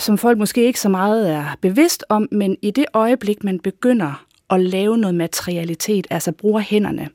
som 0.00 0.18
folk 0.18 0.38
måske 0.38 0.64
ikke 0.64 0.80
så 0.80 0.88
meget 0.88 1.32
er 1.32 1.44
bevidst 1.60 2.04
om, 2.08 2.28
men 2.32 2.56
i 2.62 2.70
det 2.70 2.86
øjeblik, 2.94 3.44
man 3.44 3.60
begynder 3.60 4.24
at 4.50 4.60
lave 4.60 4.98
noget 4.98 5.14
materialitet, 5.14 6.06
altså 6.10 6.32
bruger 6.32 6.60
hænderne. 6.60 7.08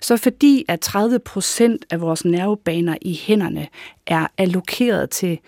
Så 0.00 0.16
fordi 0.16 0.64
at 0.68 0.80
30 0.80 1.18
procent 1.18 1.84
af 1.90 2.00
vores 2.00 2.24
nervebaner 2.24 2.96
i 3.02 3.20
hænderne 3.26 3.68
er 4.10 4.26
allokeret 4.38 5.10
til 5.10 5.38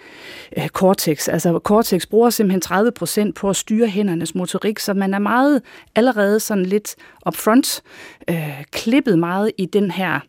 øh, 0.57 0.69
cortex, 0.69 1.29
altså 1.29 1.61
cortex 1.65 2.07
bruger 2.07 2.31
simpelthen 2.31 2.61
30 2.61 2.91
procent 2.93 3.35
på 3.35 3.51
at 3.51 3.57
styre 3.57 3.87
hændernes 3.87 4.35
motorik, 4.35 4.79
så 4.79 4.95
man 4.95 5.15
er 5.15 5.19
meget 5.19 5.63
allerede 5.95 6.41
sådan 6.41 6.67
lidt 6.67 6.95
upfront, 7.27 7.83
øh, 8.31 8.65
klippet 8.71 9.19
meget 9.19 9.53
i 9.59 9.67
den 9.67 9.91
her 9.91 10.21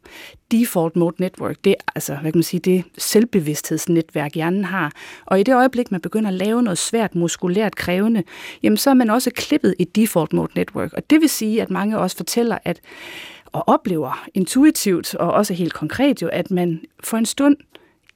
default 0.52 0.96
mode 0.96 1.16
network, 1.20 1.56
det 1.64 1.72
er 1.72 1.92
altså, 1.96 2.16
hvad 2.16 2.32
kan 2.32 2.38
man 2.38 2.44
sige, 2.44 2.60
det 2.60 2.84
selvbevidsthedsnetværk, 2.98 4.36
hjernen 4.36 4.66
har. 4.66 4.92
Og 5.26 5.40
i 5.40 5.44
det 5.44 5.56
øjeblik, 5.56 5.92
man 5.92 6.02
begynder 6.02 6.30
at 6.30 6.34
lave 6.34 6.64
noget 6.64 6.78
svært 6.78 7.16
muskulært 7.16 7.76
krævende, 7.76 8.24
jamen 8.64 8.78
så 8.78 8.90
er 8.90 8.94
man 8.94 9.10
også 9.10 9.32
klippet 9.36 9.76
i 9.80 9.84
default 9.84 10.34
mode 10.34 10.52
network. 10.56 10.94
Og 10.94 11.10
det 11.10 11.22
vil 11.22 11.30
sige, 11.30 11.62
at 11.62 11.70
mange 11.70 12.00
også 12.00 12.18
fortæller, 12.18 12.58
at 12.66 12.82
og 13.54 13.64
oplever 13.68 14.26
intuitivt 14.34 15.16
og 15.16 15.32
også 15.32 15.54
helt 15.54 15.74
konkret 15.74 16.22
jo, 16.22 16.28
at 16.28 16.52
man 16.52 16.82
for 17.04 17.18
en 17.18 17.26
stund 17.26 17.56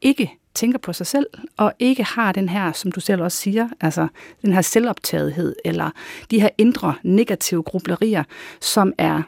ikke 0.01 0.31
tænker 0.53 0.79
på 0.79 0.93
sig 0.93 1.07
selv, 1.07 1.25
og 1.57 1.73
ikke 1.79 2.03
har 2.03 2.31
den 2.31 2.49
her, 2.49 2.71
som 2.71 2.91
du 2.91 2.99
selv 2.99 3.21
også 3.21 3.37
siger, 3.37 3.69
altså 3.81 4.07
den 4.41 4.53
her 4.53 4.61
selvoptagethed, 4.61 5.55
eller 5.65 5.89
de 6.31 6.41
her 6.41 6.49
indre 6.57 6.95
negative 7.03 7.63
grublerier, 7.63 8.23
som 8.61 8.93
er 8.97 9.21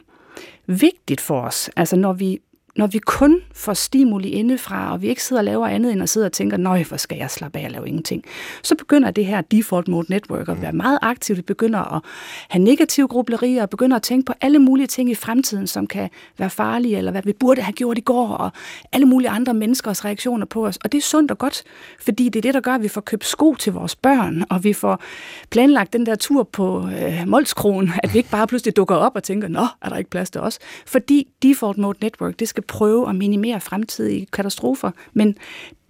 vigtigt 0.66 1.20
for 1.20 1.40
os. 1.40 1.70
Altså 1.76 1.96
når 1.96 2.12
vi 2.12 2.38
når 2.76 2.86
vi 2.86 2.98
kun 2.98 3.40
får 3.54 3.74
stimuli 3.74 4.28
indefra, 4.28 4.92
og 4.92 5.02
vi 5.02 5.08
ikke 5.08 5.24
sidder 5.24 5.40
og 5.40 5.44
laver 5.44 5.66
andet 5.66 5.92
end 5.92 6.02
at 6.02 6.08
sidde 6.08 6.26
og 6.26 6.32
tænker, 6.32 6.56
nøj, 6.56 6.82
hvor 6.82 6.96
skal 6.96 7.18
jeg 7.18 7.30
slappe 7.30 7.58
af 7.58 7.64
og 7.64 7.70
lave 7.70 7.88
ingenting, 7.88 8.24
så 8.62 8.74
begynder 8.74 9.10
det 9.10 9.26
her 9.26 9.40
default 9.40 9.88
mode 9.88 10.06
network 10.08 10.48
at 10.48 10.62
være 10.62 10.72
meget 10.72 10.98
aktivt. 11.02 11.36
Vi 11.36 11.42
begynder 11.42 11.96
at 11.96 12.02
have 12.48 12.64
negative 12.64 13.08
grublerier, 13.08 13.62
og 13.62 13.70
begynder 13.70 13.96
at 13.96 14.02
tænke 14.02 14.26
på 14.26 14.32
alle 14.40 14.58
mulige 14.58 14.86
ting 14.86 15.10
i 15.10 15.14
fremtiden, 15.14 15.66
som 15.66 15.86
kan 15.86 16.08
være 16.38 16.50
farlige, 16.50 16.98
eller 16.98 17.10
hvad 17.10 17.22
vi 17.24 17.32
burde 17.32 17.62
have 17.62 17.72
gjort 17.72 17.98
i 17.98 18.00
går, 18.00 18.28
og 18.28 18.50
alle 18.92 19.06
mulige 19.06 19.30
andre 19.30 19.54
menneskers 19.54 20.04
reaktioner 20.04 20.46
på 20.46 20.66
os. 20.66 20.78
Og 20.84 20.92
det 20.92 20.98
er 20.98 21.02
sundt 21.02 21.30
og 21.30 21.38
godt, 21.38 21.62
fordi 22.00 22.28
det 22.28 22.36
er 22.38 22.42
det, 22.42 22.54
der 22.54 22.60
gør, 22.60 22.74
at 22.74 22.82
vi 22.82 22.88
får 22.88 23.00
købt 23.00 23.24
sko 23.24 23.54
til 23.54 23.72
vores 23.72 23.96
børn, 23.96 24.44
og 24.50 24.64
vi 24.64 24.72
får 24.72 25.02
planlagt 25.50 25.92
den 25.92 26.06
der 26.06 26.14
tur 26.14 26.42
på 26.42 26.88
øh, 26.88 27.22
Molskronen, 27.26 27.92
at 28.02 28.12
vi 28.14 28.18
ikke 28.18 28.30
bare 28.30 28.46
pludselig 28.46 28.76
dukker 28.76 28.96
op 28.96 29.12
og 29.16 29.22
tænker, 29.22 29.48
nå, 29.48 29.66
er 29.82 29.88
der 29.88 29.96
ikke 29.96 30.10
plads 30.10 30.30
til 30.30 30.40
os? 30.40 30.58
Fordi 30.86 31.28
default 31.42 31.78
mode 31.78 31.98
network, 32.02 32.38
det 32.38 32.48
skal 32.48 32.59
prøve 32.64 33.08
at 33.08 33.14
minimere 33.14 33.60
fremtidige 33.60 34.26
katastrofer, 34.32 34.90
men 35.12 35.36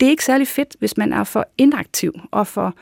det 0.01 0.07
er 0.07 0.11
ikke 0.11 0.25
særlig 0.25 0.49
fedt, 0.49 0.77
hvis 0.79 0.97
man 0.97 1.13
er 1.13 1.25
for 1.25 1.47
inaktiv 1.59 2.13
og 2.31 2.47
for 2.47 2.75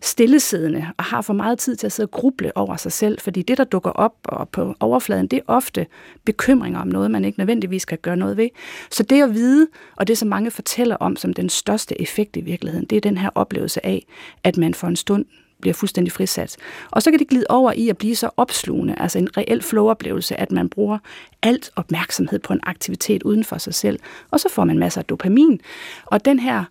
stillesiddende 0.00 0.86
og 0.96 1.04
har 1.04 1.22
for 1.22 1.32
meget 1.32 1.58
tid 1.58 1.76
til 1.76 1.86
at 1.86 1.92
sidde 1.92 2.06
og 2.06 2.10
gruble 2.10 2.56
over 2.56 2.76
sig 2.76 2.92
selv, 2.92 3.20
fordi 3.20 3.42
det, 3.42 3.58
der 3.58 3.64
dukker 3.64 3.90
op 3.90 4.14
og 4.24 4.48
på 4.48 4.74
overfladen, 4.80 5.26
det 5.26 5.36
er 5.36 5.42
ofte 5.46 5.86
bekymringer 6.24 6.80
om 6.80 6.88
noget, 6.88 7.10
man 7.10 7.24
ikke 7.24 7.38
nødvendigvis 7.38 7.84
kan 7.84 7.98
gøre 8.02 8.16
noget 8.16 8.36
ved. 8.36 8.48
Så 8.90 9.02
det 9.02 9.22
at 9.22 9.34
vide, 9.34 9.66
og 9.96 10.08
det 10.08 10.18
som 10.18 10.28
mange 10.28 10.50
fortæller 10.50 10.96
om 10.96 11.16
som 11.16 11.32
den 11.32 11.48
største 11.48 12.00
effekt 12.00 12.36
i 12.36 12.40
virkeligheden, 12.40 12.86
det 12.86 12.96
er 12.96 13.00
den 13.00 13.18
her 13.18 13.30
oplevelse 13.34 13.86
af, 13.86 14.06
at 14.44 14.56
man 14.56 14.74
for 14.74 14.86
en 14.86 14.96
stund 14.96 15.24
bliver 15.60 15.74
fuldstændig 15.74 16.12
frisat. 16.12 16.56
Og 16.90 17.02
så 17.02 17.10
kan 17.10 17.18
det 17.18 17.28
glide 17.28 17.46
over 17.48 17.72
i 17.72 17.88
at 17.88 17.98
blive 17.98 18.16
så 18.16 18.30
opslugende, 18.36 18.94
altså 18.98 19.18
en 19.18 19.36
reel 19.36 19.62
flow-oplevelse, 19.62 20.40
at 20.40 20.52
man 20.52 20.68
bruger 20.68 20.98
alt 21.42 21.70
opmærksomhed 21.76 22.38
på 22.38 22.52
en 22.52 22.60
aktivitet 22.62 23.22
uden 23.22 23.44
for 23.44 23.58
sig 23.58 23.74
selv. 23.74 23.98
Og 24.30 24.40
så 24.40 24.48
får 24.50 24.64
man 24.64 24.78
masser 24.78 25.00
af 25.00 25.04
dopamin. 25.04 25.60
Og 26.06 26.24
den 26.24 26.38
her 26.38 26.64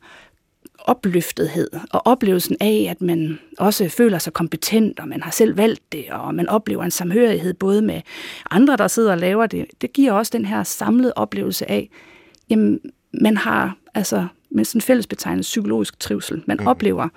opløftethed 0.80 1.69
og 1.91 2.08
oplevelsen 2.08 2.58
af, 2.60 2.88
at 2.89 3.02
man 3.02 3.39
også 3.58 3.89
føler 3.89 4.17
sig 4.17 4.34
kompetent, 4.34 5.00
og 5.00 5.08
man 5.08 5.22
har 5.22 5.32
selv 5.32 5.58
valgt 5.58 5.91
det, 5.91 6.06
og 6.10 6.36
man 6.36 6.50
oplever 6.50 6.84
en 6.84 6.91
samhørighed 6.91 7.54
både 7.54 7.82
med 7.82 8.02
andre, 8.52 8.78
der 8.78 8.88
sidder 8.88 9.12
og 9.12 9.17
laver 9.17 9.46
det, 9.46 9.65
det 9.82 9.93
giver 9.93 10.12
også 10.12 10.30
den 10.38 10.46
her 10.46 10.63
samlede 10.63 11.13
oplevelse 11.15 11.72
af, 11.72 11.89
jamen, 12.50 12.80
man 13.22 13.38
har 13.38 13.78
altså 13.93 14.28
med 14.52 14.65
sådan 14.65 14.78
en 14.78 14.82
fællesbetegnelse 14.82 15.48
psykologisk 15.48 16.00
trivsel. 16.00 16.43
Man 16.48 16.58
mm. 16.60 16.67
oplever, 16.67 17.10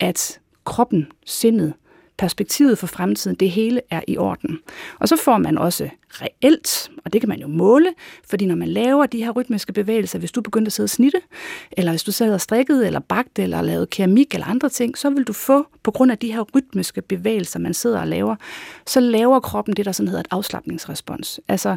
at 0.00 0.40
kroppen, 0.64 1.06
sindet, 1.26 1.72
perspektivet 2.18 2.78
for 2.78 2.86
fremtiden, 2.86 3.36
det 3.36 3.50
hele 3.50 3.80
er 3.90 4.00
i 4.08 4.16
orden. 4.16 4.58
Og 4.98 5.08
så 5.08 5.16
får 5.16 5.38
man 5.38 5.58
også 5.58 5.88
reelt, 6.10 6.90
og 7.04 7.12
det 7.12 7.20
kan 7.20 7.28
man 7.28 7.40
jo 7.40 7.46
måle, 7.46 7.88
fordi 8.28 8.46
når 8.46 8.54
man 8.54 8.68
laver 8.68 9.06
de 9.06 9.24
her 9.24 9.30
rytmiske 9.30 9.72
bevægelser, 9.72 10.18
hvis 10.18 10.32
du 10.32 10.40
begynder 10.40 10.66
at 10.66 10.72
sidde 10.72 10.86
og 10.86 10.90
snitte, 10.90 11.20
eller 11.72 11.92
hvis 11.92 12.02
du 12.02 12.12
sad 12.12 12.34
og 12.34 12.40
strikket, 12.40 12.86
eller 12.86 13.00
bagte, 13.00 13.42
eller 13.42 13.62
lavede 13.62 13.86
keramik, 13.86 14.34
eller 14.34 14.46
andre 14.46 14.68
ting, 14.68 14.98
så 14.98 15.10
vil 15.10 15.24
du 15.24 15.32
få, 15.32 15.66
på 15.82 15.90
grund 15.90 16.12
af 16.12 16.18
de 16.18 16.32
her 16.32 16.44
rytmiske 16.54 17.02
bevægelser, 17.02 17.58
man 17.58 17.74
sidder 17.74 18.00
og 18.00 18.08
laver, 18.08 18.36
så 18.86 19.00
laver 19.00 19.40
kroppen 19.40 19.74
det, 19.76 19.84
der 19.84 19.92
sådan 19.92 20.08
hedder 20.08 20.20
et 20.20 20.28
afslappningsrespons. 20.30 21.40
Altså, 21.48 21.76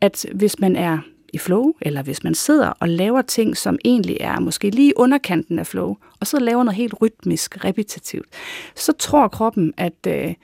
at 0.00 0.26
hvis 0.34 0.58
man 0.58 0.76
er 0.76 0.98
i 1.34 1.38
flow, 1.38 1.72
eller 1.82 2.02
hvis 2.02 2.24
man 2.24 2.34
sidder 2.34 2.68
og 2.80 2.88
laver 2.88 3.22
ting, 3.22 3.56
som 3.56 3.78
egentlig 3.84 4.16
er 4.20 4.40
måske 4.40 4.70
lige 4.70 4.92
underkanten 4.98 5.58
af 5.58 5.66
flow, 5.66 5.96
og 6.20 6.26
så 6.26 6.40
laver 6.40 6.62
noget 6.64 6.76
helt 6.76 6.94
rytmisk, 7.02 7.64
repetitivt, 7.64 8.26
så 8.74 8.92
tror 8.92 9.28
kroppen, 9.28 9.74
at 9.76 10.06
øh, 10.08 10.34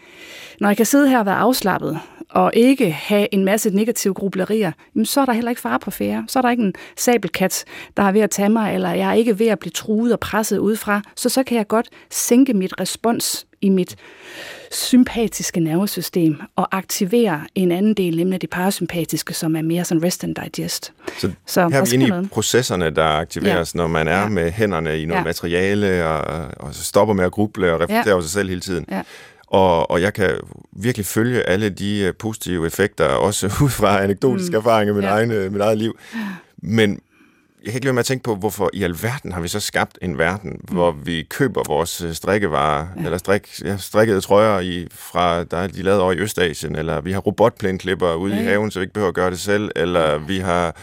når 0.61 0.69
jeg 0.69 0.77
kan 0.77 0.87
sidde 0.87 1.09
her 1.09 1.19
og 1.19 1.27
være 1.27 1.37
afslappet, 1.37 2.01
og 2.31 2.53
ikke 2.55 2.91
have 2.91 3.35
en 3.35 3.45
masse 3.45 3.71
negative 3.71 4.15
grublerier, 4.15 4.73
jamen, 4.95 5.07
så 5.07 5.21
er 5.21 5.25
der 5.25 5.33
heller 5.33 5.51
ikke 5.51 5.61
fare 5.61 5.79
på 5.79 5.91
færre. 5.91 6.25
Så 6.29 6.39
er 6.39 6.43
der 6.43 6.51
ikke 6.51 6.63
en 6.63 6.75
sabelkat, 6.97 7.65
der 7.97 8.03
er 8.03 8.13
ved 8.13 8.21
at 8.21 8.31
tage 8.31 8.49
mig, 8.49 8.75
eller 8.75 8.91
jeg 8.91 9.09
er 9.09 9.13
ikke 9.13 9.39
ved 9.39 9.47
at 9.47 9.59
blive 9.59 9.71
truet 9.71 10.13
og 10.13 10.21
presset 10.21 10.59
udefra, 10.59 11.03
så 11.17 11.29
så 11.29 11.43
kan 11.43 11.57
jeg 11.57 11.69
godt 11.69 11.89
sænke 12.11 12.55
mit 12.55 12.81
respons 12.81 13.47
i 13.61 13.69
mit 13.69 13.97
sympatiske 14.71 15.61
nervesystem 15.61 16.41
og 16.57 16.77
aktivere 16.77 17.41
en 17.55 17.73
anden 17.73 17.95
del, 17.95 18.17
nemlig 18.17 18.41
det 18.41 18.51
parasympatiske, 18.51 19.35
som 19.35 19.57
er 19.57 19.63
mere 19.63 19.85
sådan 19.85 20.05
rest 20.05 20.25
and 20.25 20.35
digest. 20.35 20.93
Så, 21.19 21.31
så 21.47 21.69
her 21.69 21.81
er 21.81 21.85
vi 21.85 21.95
inde 21.95 22.25
i 22.25 22.29
processerne, 22.29 22.91
der 22.91 23.05
aktiveres, 23.05 23.75
ja. 23.75 23.77
når 23.77 23.87
man 23.87 24.09
er 24.09 24.21
ja. 24.21 24.29
med 24.29 24.51
hænderne 24.51 25.01
i 25.03 25.05
noget 25.05 25.21
ja. 25.21 25.25
materiale, 25.25 26.07
og, 26.07 26.49
og 26.57 26.75
stopper 26.75 27.15
med 27.15 27.25
at 27.25 27.33
gruble 27.33 27.73
og 27.73 27.81
reflektere 27.81 28.09
ja. 28.09 28.13
over 28.13 28.23
sig 28.23 28.31
selv 28.31 28.49
hele 28.49 28.61
tiden. 28.61 28.85
Ja. 28.91 29.03
Og, 29.47 29.91
og 29.91 30.03
jeg 30.03 30.15
kan 30.15 30.31
virkelig 30.73 31.07
følge 31.07 31.43
alle 31.43 31.69
de 31.69 32.01
øh, 32.01 32.15
positive 32.19 32.67
effekter, 32.67 33.05
også 33.05 33.47
ud 33.65 33.71
fra 33.71 34.03
anekdotiske 34.03 34.51
mm. 34.51 34.57
erfaringer 34.57 34.95
i 34.95 34.97
min, 34.97 35.05
ja. 35.05 35.11
egen, 35.11 35.31
øh, 35.31 35.53
mit 35.53 35.61
eget 35.61 35.79
liv. 35.79 35.99
Men 36.63 37.01
jeg 37.65 37.73
kan 37.73 37.75
ikke 37.75 37.85
lade 37.85 37.95
med 37.95 38.01
at 38.01 38.07
tænke 38.07 38.23
på, 38.23 38.35
hvorfor 38.35 38.71
i 38.73 38.83
alverden 38.83 39.33
har 39.33 39.41
vi 39.41 39.49
så 39.49 39.61
skabt 39.61 39.99
en 40.03 40.19
verden, 40.19 40.51
mm. 40.51 40.75
hvor 40.75 40.93
vi 40.93 41.23
køber 41.23 41.63
vores 41.67 42.03
øh, 42.03 42.15
strikkevarer, 42.15 42.87
ja. 42.97 43.05
eller 43.05 43.19
strik, 43.19 43.49
ja, 43.65 43.77
strikkede 43.77 44.21
trøjer, 44.21 44.61
i, 44.61 44.89
fra, 44.91 45.45
der 45.45 45.57
er 45.57 45.67
de 45.67 45.83
lavet 45.83 46.01
over 46.01 46.13
i 46.13 46.19
Østasien, 46.19 46.77
eller 46.77 47.01
vi 47.01 47.13
har 47.13 47.21
robotplænklipper 47.21 48.15
ude 48.15 48.35
ja. 48.35 48.41
i 48.41 48.45
haven, 48.45 48.71
så 48.71 48.79
vi 48.79 48.83
ikke 48.83 48.95
behøver 48.95 49.09
at 49.09 49.15
gøre 49.15 49.31
det 49.31 49.41
selv, 49.41 49.71
eller 49.77 50.19
vi 50.19 50.39
har 50.39 50.77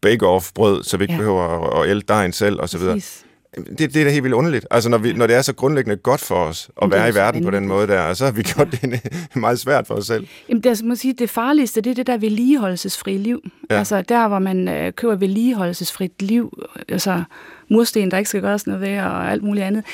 bake-off-brød, 0.00 0.82
så 0.82 0.96
vi 0.96 1.04
ikke 1.04 1.14
ja. 1.14 1.18
behøver 1.18 1.80
at, 1.80 1.90
at 1.90 2.08
dejen 2.08 2.32
selv, 2.32 2.60
osv. 2.60 2.80
Præcis. 2.80 3.24
Det, 3.56 3.78
det 3.78 3.96
er 3.96 4.04
da 4.04 4.10
helt 4.10 4.22
vildt 4.24 4.34
underligt. 4.34 4.66
Altså, 4.70 4.88
når, 4.90 4.98
vi, 4.98 5.12
når 5.12 5.26
det 5.26 5.36
er 5.36 5.42
så 5.42 5.54
grundlæggende 5.54 5.96
godt 5.96 6.20
for 6.20 6.34
os 6.34 6.70
at 6.82 6.90
være 6.90 7.08
i 7.08 7.14
verden 7.14 7.44
på 7.44 7.50
den 7.50 7.68
måde 7.68 7.86
der, 7.86 8.14
så 8.14 8.24
har 8.24 8.32
vi 8.32 8.42
gjort 8.42 8.72
det 8.72 9.00
meget 9.34 9.58
svært 9.58 9.86
for 9.86 9.94
os 9.94 10.06
selv. 10.06 10.26
Jamen, 10.48 10.62
det, 10.62 10.68
altså, 10.68 10.84
man 10.84 10.96
sige, 10.96 11.14
det 11.14 11.30
farligste, 11.30 11.80
det 11.80 11.90
er 11.90 11.94
det 11.94 12.06
der 12.06 12.16
vedligeholdelsesfri 12.16 13.16
liv. 13.16 13.42
Ja. 13.70 13.78
Altså, 13.78 14.02
der 14.02 14.28
hvor 14.28 14.38
man 14.38 14.68
øh, 14.68 14.92
køber 14.92 15.14
vedligeholdelsesfrit 15.14 16.22
liv, 16.22 16.62
altså 16.88 17.22
mursten, 17.70 18.10
der 18.10 18.18
ikke 18.18 18.28
skal 18.28 18.40
gøres 18.40 18.66
noget 18.66 18.80
ved, 18.80 18.98
og 18.98 19.30
alt 19.30 19.42
muligt 19.42 19.66
andet. 19.66 19.84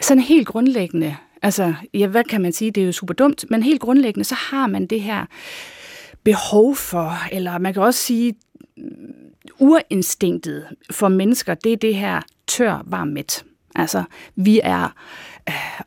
Sådan 0.00 0.22
helt 0.22 0.46
grundlæggende, 0.46 1.16
altså, 1.42 1.74
ja, 1.94 2.06
hvad 2.06 2.24
kan 2.24 2.42
man 2.42 2.52
sige, 2.52 2.70
det 2.70 2.80
er 2.80 2.86
jo 2.86 2.92
super 2.92 3.14
dumt, 3.14 3.44
men 3.50 3.62
helt 3.62 3.80
grundlæggende, 3.80 4.24
så 4.24 4.34
har 4.34 4.66
man 4.66 4.86
det 4.86 5.00
her 5.00 5.26
behov 6.24 6.76
for, 6.76 7.14
eller 7.32 7.58
man 7.58 7.72
kan 7.72 7.82
også 7.82 8.00
sige, 8.00 8.34
urinstinktet 9.58 10.66
for 10.90 11.08
mennesker, 11.08 11.54
det 11.54 11.72
er 11.72 11.76
det 11.76 11.94
her 11.94 12.20
tør, 12.52 12.82
varm, 12.86 13.08
mæt. 13.08 13.44
Altså, 13.74 14.04
vi 14.36 14.60
er 14.62 14.94
øh, 15.48 15.80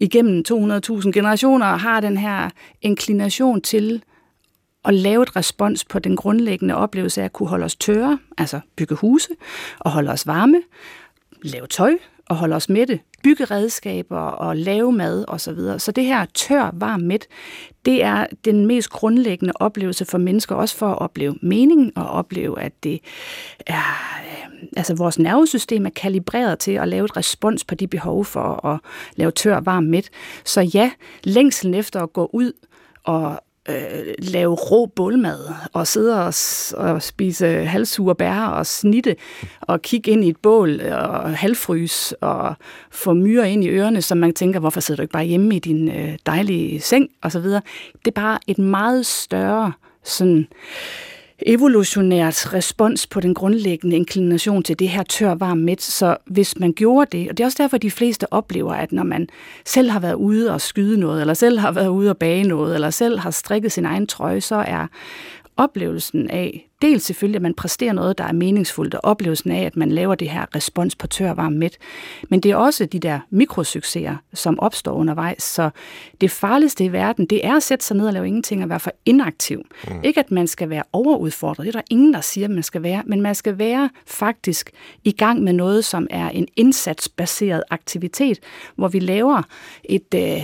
igennem 0.00 0.44
200.000 0.48 1.10
generationer 1.10 1.66
og 1.66 1.80
har 1.80 2.00
den 2.00 2.16
her 2.16 2.50
inklination 2.82 3.60
til 3.60 4.02
at 4.84 4.94
lave 4.94 5.22
et 5.22 5.36
respons 5.36 5.84
på 5.84 5.98
den 5.98 6.16
grundlæggende 6.16 6.74
oplevelse 6.74 7.20
af 7.20 7.24
at 7.24 7.32
kunne 7.32 7.48
holde 7.48 7.64
os 7.64 7.76
tørre, 7.76 8.18
altså 8.38 8.60
bygge 8.76 8.94
huse 8.94 9.28
og 9.78 9.90
holde 9.90 10.10
os 10.10 10.26
varme, 10.26 10.62
lave 11.42 11.66
tøj 11.66 11.92
og 12.28 12.36
holde 12.36 12.56
os 12.56 12.68
mætte, 12.68 13.00
bygge 13.22 13.44
redskaber 13.44 14.20
og 14.20 14.56
lave 14.56 14.92
mad 14.92 15.24
osv. 15.28 15.38
Så, 15.38 15.52
videre. 15.52 15.78
så 15.78 15.92
det 15.92 16.04
her 16.04 16.26
tør, 16.34 16.70
varm, 16.74 17.00
mæt, 17.00 17.26
det 17.86 18.02
er 18.02 18.26
den 18.44 18.66
mest 18.66 18.90
grundlæggende 18.90 19.52
oplevelse 19.56 20.04
for 20.04 20.18
mennesker, 20.18 20.54
også 20.54 20.76
for 20.76 20.88
at 20.88 20.98
opleve 20.98 21.34
mening 21.42 21.92
og 21.96 22.10
opleve, 22.10 22.60
at 22.60 22.72
det 22.84 23.00
er, 23.66 24.18
øh, 24.26 24.68
altså 24.76 24.94
vores 24.94 25.18
nervesystem 25.18 25.86
er 25.86 25.90
kalibreret 25.90 26.58
til 26.58 26.72
at 26.72 26.88
lave 26.88 27.04
et 27.04 27.16
respons 27.16 27.64
på 27.64 27.74
de 27.74 27.86
behov 27.86 28.24
for 28.24 28.66
at 28.66 28.80
lave 29.16 29.30
tør, 29.30 29.60
varm, 29.60 29.84
mæt. 29.84 30.10
Så 30.44 30.60
ja, 30.60 30.90
længselen 31.24 31.74
efter 31.74 32.02
at 32.02 32.12
gå 32.12 32.30
ud 32.32 32.52
og 33.04 33.40
øh, 33.68 34.14
lave 34.18 34.54
rå 34.54 34.86
bålmad 34.86 35.38
og 35.72 35.86
sidde 35.86 36.26
og, 36.26 36.34
og 36.76 37.02
spise 37.02 37.46
halvsure 37.46 38.14
bær 38.14 38.40
og 38.40 38.66
snitte 38.66 39.16
og 39.60 39.82
kigge 39.82 40.10
ind 40.10 40.24
i 40.24 40.28
et 40.28 40.36
bål 40.36 40.80
og 40.80 41.36
halvfrys 41.36 42.12
og 42.12 42.54
få 42.90 43.12
myrer 43.12 43.44
ind 43.44 43.64
i 43.64 43.68
ørerne, 43.68 44.02
som 44.02 44.18
man 44.18 44.34
tænker, 44.34 44.60
hvorfor 44.60 44.80
sidder 44.80 44.96
du 44.96 45.02
ikke 45.02 45.12
bare 45.12 45.24
hjemme 45.24 45.56
i 45.56 45.58
din 45.58 45.88
øh, 45.88 46.18
dejlige 46.26 46.80
seng 46.80 47.08
og 47.22 47.32
så 47.32 47.40
videre. 47.40 47.62
Det 48.04 48.06
er 48.06 48.20
bare 48.20 48.38
et 48.46 48.58
meget 48.58 49.06
større 49.06 49.72
sådan 50.04 50.38
øh, 50.38 51.15
evolutionært 51.42 52.54
respons 52.54 53.06
på 53.06 53.20
den 53.20 53.34
grundlæggende 53.34 53.96
inklination 53.96 54.62
til 54.62 54.78
det 54.78 54.88
her 54.88 55.02
tør, 55.02 55.34
varm, 55.34 55.58
midt. 55.58 55.82
Så 55.82 56.16
hvis 56.26 56.58
man 56.58 56.72
gjorde 56.72 57.18
det, 57.18 57.30
og 57.30 57.36
det 57.36 57.44
er 57.44 57.46
også 57.46 57.62
derfor, 57.62 57.74
at 57.74 57.82
de 57.82 57.90
fleste 57.90 58.32
oplever, 58.32 58.74
at 58.74 58.92
når 58.92 59.02
man 59.02 59.28
selv 59.64 59.90
har 59.90 60.00
været 60.00 60.14
ude 60.14 60.52
og 60.52 60.60
skyde 60.60 61.00
noget, 61.00 61.20
eller 61.20 61.34
selv 61.34 61.58
har 61.58 61.72
været 61.72 61.88
ude 61.88 62.10
og 62.10 62.16
bage 62.16 62.44
noget, 62.44 62.74
eller 62.74 62.90
selv 62.90 63.18
har 63.18 63.30
strikket 63.30 63.72
sin 63.72 63.84
egen 63.84 64.06
trøje, 64.06 64.40
så 64.40 64.54
er 64.54 64.86
oplevelsen 65.56 66.30
af, 66.30 66.68
dels 66.82 67.04
selvfølgelig, 67.04 67.36
at 67.36 67.42
man 67.42 67.54
præsterer 67.54 67.92
noget, 67.92 68.18
der 68.18 68.24
er 68.24 68.32
meningsfuldt, 68.32 68.94
og 68.94 69.00
oplevelsen 69.04 69.50
af, 69.50 69.62
at 69.62 69.76
man 69.76 69.92
laver 69.92 70.14
det 70.14 70.30
her 70.30 70.56
respons 70.56 70.96
på 70.96 71.06
tør, 71.06 71.34
varm, 71.34 71.52
mæt. 71.52 71.78
Men 72.28 72.40
det 72.40 72.50
er 72.50 72.56
også 72.56 72.86
de 72.86 72.98
der 72.98 73.20
mikrosucceser, 73.30 74.16
som 74.34 74.58
opstår 74.60 74.92
undervejs. 74.92 75.42
Så 75.42 75.70
det 76.20 76.30
farligste 76.30 76.84
i 76.84 76.92
verden, 76.92 77.26
det 77.26 77.46
er 77.46 77.56
at 77.56 77.62
sætte 77.62 77.84
sig 77.84 77.96
ned 77.96 78.06
og 78.06 78.12
lave 78.12 78.26
ingenting 78.26 78.62
og 78.62 78.68
være 78.68 78.80
for 78.80 78.92
inaktiv. 79.04 79.66
Mm. 79.88 79.94
Ikke 80.04 80.20
at 80.20 80.30
man 80.30 80.46
skal 80.46 80.70
være 80.70 80.82
overudfordret, 80.92 81.66
det 81.66 81.74
er 81.74 81.78
der 81.78 81.86
ingen, 81.90 82.14
der 82.14 82.20
siger, 82.20 82.44
at 82.44 82.50
man 82.50 82.62
skal 82.62 82.82
være, 82.82 83.02
men 83.06 83.20
man 83.20 83.34
skal 83.34 83.58
være 83.58 83.90
faktisk 84.06 84.70
i 85.04 85.12
gang 85.12 85.42
med 85.42 85.52
noget, 85.52 85.84
som 85.84 86.06
er 86.10 86.28
en 86.30 86.48
indsatsbaseret 86.56 87.62
aktivitet, 87.70 88.38
hvor 88.76 88.88
vi 88.88 88.98
laver 88.98 89.42
et... 89.84 90.14
Øh, 90.14 90.42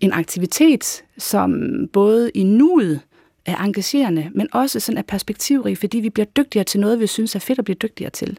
en 0.00 0.12
aktivitet, 0.12 1.04
som 1.18 1.60
både 1.92 2.30
i 2.30 2.42
nuet 2.42 3.00
er 3.46 3.56
engagerende, 3.56 4.30
men 4.34 4.48
også 4.52 4.80
sådan 4.80 4.98
er 4.98 5.02
perspektivrig, 5.02 5.78
fordi 5.78 6.00
vi 6.00 6.10
bliver 6.10 6.26
dygtigere 6.26 6.64
til 6.64 6.80
noget, 6.80 7.00
vi 7.00 7.06
synes 7.06 7.34
er 7.34 7.38
fedt 7.38 7.58
at 7.58 7.64
blive 7.64 7.76
dygtigere 7.82 8.10
til. 8.10 8.38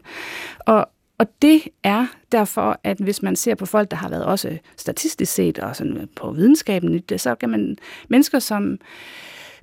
Og, 0.58 0.88
og 1.18 1.26
det 1.42 1.62
er 1.82 2.06
derfor, 2.32 2.80
at 2.84 2.98
hvis 2.98 3.22
man 3.22 3.36
ser 3.36 3.54
på 3.54 3.66
folk, 3.66 3.90
der 3.90 3.96
har 3.96 4.08
været 4.08 4.24
også 4.24 4.58
statistisk 4.76 5.32
set, 5.32 5.58
og 5.58 5.76
sådan 5.76 6.08
på 6.16 6.32
videnskaben, 6.32 7.02
så 7.16 7.34
kan 7.34 7.48
man 7.48 7.76
mennesker, 8.08 8.38
som 8.38 8.78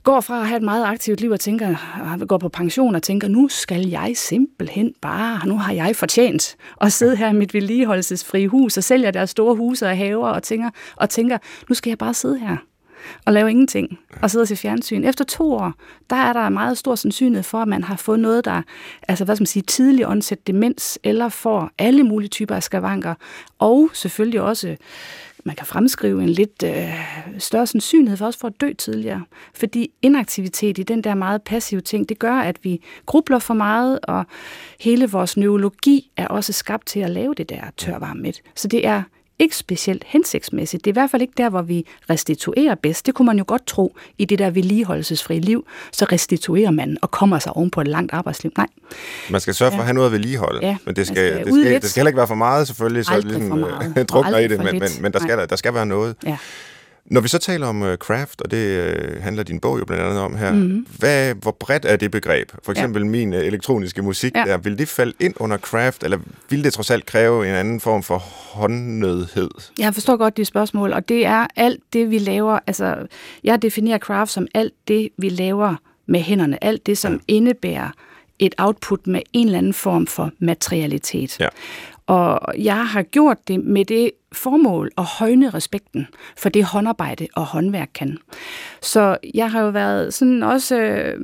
går 0.04 0.22
fra 0.22 0.42
at 0.42 0.48
have 0.48 0.58
et 0.58 0.64
meget 0.64 0.86
aktivt 0.86 1.22
liv 1.22 1.32
og 1.32 1.40
tænker, 1.40 1.76
og 2.22 2.28
går 2.28 2.38
på 2.38 2.50
pension 2.50 2.96
og 2.96 3.04
tænker, 3.04 3.28
nu 3.28 3.48
skal 3.48 3.88
jeg 3.88 4.12
simpelthen 4.16 4.94
bare, 5.02 5.48
nu 5.48 5.58
har 5.58 5.74
jeg 5.74 5.96
fortjent 5.96 6.56
at 6.82 6.94
sidde 6.94 7.16
her 7.16 7.30
i 7.30 7.34
mit 7.34 7.54
vedligeholdelsesfrie 7.54 8.48
hus 8.48 8.78
og 8.78 8.84
sælger 8.84 9.12
deres 9.12 9.30
store 9.30 9.56
huse 9.56 9.86
og 9.86 9.98
haver 9.98 10.28
og 10.28 10.44
tænker, 10.44 10.70
og 10.96 11.10
tænker, 11.10 11.38
nu 11.70 11.76
skal 11.76 11.90
jeg 11.90 11.98
bare 11.98 12.14
sidde 12.14 12.40
her 12.40 12.58
og 13.26 13.34
lave 13.34 13.50
ingenting 13.50 14.00
og 14.22 14.32
sidde 14.32 14.44
og 14.44 14.48
se 14.48 14.56
fjernsyn. 14.56 15.04
Efter 15.04 15.26
to 15.26 15.54
år, 15.54 15.74
der 16.10 16.16
er 16.16 16.34
der 16.34 16.50
meget 16.50 16.78
stor 16.78 16.96
sandsynlighed 16.96 17.44
for, 17.44 17.62
at 17.62 17.68
man 17.68 17.84
har 17.84 17.96
fået 17.96 18.20
noget, 18.20 18.46
der 18.46 18.62
altså, 19.08 19.26
hvad 19.26 19.36
skal 19.36 19.42
man 19.42 19.48
sige, 19.48 19.64
tidlig 19.64 20.08
ondsæt 20.08 20.48
demens, 20.48 21.00
eller 21.04 21.30
får 21.30 21.70
alle 21.78 22.04
mulige 22.04 22.30
typer 22.30 22.56
af 22.56 22.64
skavanker, 22.64 23.14
og 23.60 23.90
selvfølgelig 23.94 24.42
også 24.42 24.76
man 25.46 25.56
kan 25.56 25.66
fremskrive 25.66 26.24
en 26.24 26.30
lidt 26.30 26.64
øh, 26.64 26.94
større 27.40 27.68
sandsynlighed 27.68 28.18
for 28.18 28.26
os 28.26 28.38
for 28.38 28.48
at 28.48 28.62
dø 28.62 28.74
tidligere. 28.74 29.24
Fordi 29.54 29.92
inaktivitet 30.02 30.78
i 30.78 30.84
den 30.84 31.04
der 31.04 31.16
meget 31.16 31.42
passive 31.42 31.82
ting, 31.82 32.10
det 32.10 32.20
gør, 32.20 32.34
at 32.34 32.60
vi 32.64 32.82
grubler 33.06 33.40
for 33.40 33.54
meget, 33.54 34.00
og 34.04 34.26
hele 34.80 35.10
vores 35.10 35.38
neurologi 35.38 36.12
er 36.18 36.28
også 36.28 36.54
skabt 36.54 36.86
til 36.88 37.00
at 37.00 37.10
lave 37.10 37.34
det 37.34 37.50
der 37.50 37.62
tørvarmet. 37.78 38.42
Så 38.56 38.68
det 38.68 38.88
er 38.88 39.04
ikke 39.40 39.56
specielt 39.56 40.04
hensigtsmæssigt. 40.08 40.86
Det 40.86 40.90
er 40.90 40.94
i 40.94 41.00
hvert 41.00 41.12
fald 41.12 41.22
ikke 41.22 41.34
der, 41.38 41.50
hvor 41.50 41.62
vi 41.62 41.86
restituerer 42.10 42.76
bedst. 42.76 43.06
Det 43.06 43.14
kunne 43.14 43.26
man 43.26 43.38
jo 43.38 43.44
godt 43.48 43.68
tro 43.68 43.98
i 44.18 44.26
det 44.26 44.40
der 44.40 44.50
vedligeholdelsesfri 44.50 45.40
liv. 45.40 45.68
Så 45.92 46.06
restituerer 46.12 46.72
man 46.72 46.98
og 47.02 47.12
kommer 47.12 47.40
sig 47.40 47.54
oven 47.54 47.72
på 47.72 47.82
et 47.82 47.88
langt 47.88 48.14
arbejdsliv. 48.14 48.52
Nej. 48.58 48.68
Man 49.30 49.42
skal 49.42 49.54
sørge 49.54 49.72
for 49.72 49.76
ja. 49.76 49.82
at 49.82 49.86
have 49.86 49.94
noget 49.94 50.08
at 50.08 50.12
vedligeholde. 50.12 50.68
Ja, 50.68 50.78
men 50.86 50.96
det 50.96 51.08
skal, 51.08 51.16
skal, 51.18 51.46
det, 51.46 51.54
skal, 51.54 51.82
det 51.82 51.90
skal 51.90 52.00
heller 52.02 52.10
ikke 52.10 52.18
være 52.18 52.28
for 52.28 52.36
meget, 52.36 52.68
selvfølgelig. 52.68 53.06
Så 53.06 53.20
ligesom, 53.20 53.50
for 53.50 53.56
meget. 53.56 54.10
drukner 54.10 54.38
i 54.38 54.48
det, 54.48 54.58
men, 54.58 54.80
men, 54.80 54.90
men 55.00 55.14
der, 55.14 55.20
skal, 55.20 55.50
der 55.50 55.56
skal 55.56 55.74
være 55.74 55.86
noget. 55.86 56.16
Ja. 56.26 56.38
Når 57.06 57.22
vi 57.22 57.28
så 57.28 57.38
taler 57.38 57.68
om 57.68 57.82
uh, 57.82 57.96
craft, 57.96 58.42
og 58.42 58.52
det 58.52 58.96
uh, 59.16 59.24
handler 59.24 59.44
din 59.44 59.60
bog 59.60 59.80
jo 59.80 59.86
blandt 59.86 60.04
andet 60.04 60.20
om 60.20 60.36
her, 60.36 60.52
mm-hmm. 60.52 60.88
hvad, 61.00 61.34
hvor 61.36 61.52
bredt 61.52 61.86
er 61.86 61.96
det 61.96 62.12
begreb? 62.12 62.52
For 62.64 62.72
eksempel 62.72 63.02
ja. 63.02 63.10
min 63.10 63.34
uh, 63.34 63.40
elektroniske 63.40 64.02
musik 64.02 64.36
ja. 64.36 64.44
der, 64.46 64.58
vil 64.58 64.78
det 64.78 64.88
falde 64.88 65.14
ind 65.20 65.34
under 65.40 65.58
craft, 65.58 66.04
eller 66.04 66.18
vil 66.50 66.64
det 66.64 66.74
trods 66.74 66.92
alt 66.92 67.06
kræve 67.06 67.50
en 67.50 67.56
anden 67.56 67.80
form 67.80 68.04
for 68.04 68.18
håndnødhed? 68.18 69.50
Jeg 69.80 69.94
forstår 69.94 70.18
godt 70.18 70.38
de 70.38 70.46
spørgsmål, 70.46 70.94
og 70.94 71.10
det 71.10 71.26
er 71.26 71.48
alt 71.56 71.80
det, 71.94 72.10
vi 72.10 72.18
laver, 72.18 72.60
altså 72.68 73.08
jeg 73.44 73.62
definerer 73.62 73.98
craft 73.98 74.32
som 74.32 74.48
alt 74.54 74.74
det, 74.88 75.10
vi 75.18 75.30
laver 75.30 75.76
med 76.08 76.20
hænderne, 76.20 76.64
alt 76.64 76.86
det, 76.86 76.98
som 76.98 77.14
ja. 77.14 77.20
indebærer 77.28 77.90
et 78.40 78.56
output 78.58 79.08
med 79.08 79.22
en 79.34 79.46
eller 79.46 79.58
anden 79.58 79.74
form 79.74 80.08
for 80.08 80.32
materialitet. 80.40 81.40
Ja. 81.40 81.48
Og 82.08 82.40
jeg 82.58 82.88
har 82.88 83.02
gjort 83.02 83.48
det 83.48 83.64
med 83.64 83.86
det 83.86 84.12
formål 84.32 84.92
at 84.98 85.04
højne 85.04 85.50
respekten 85.50 86.08
for 86.38 86.50
det 86.50 86.64
håndarbejde 86.64 87.28
og 87.36 87.46
håndværk 87.46 87.90
kan. 87.94 88.18
Så 88.82 89.18
jeg 89.34 89.52
har 89.52 89.62
jo 89.62 89.70
været 89.70 90.14
sådan 90.14 90.44
også 90.44 90.76
øh, 90.76 91.20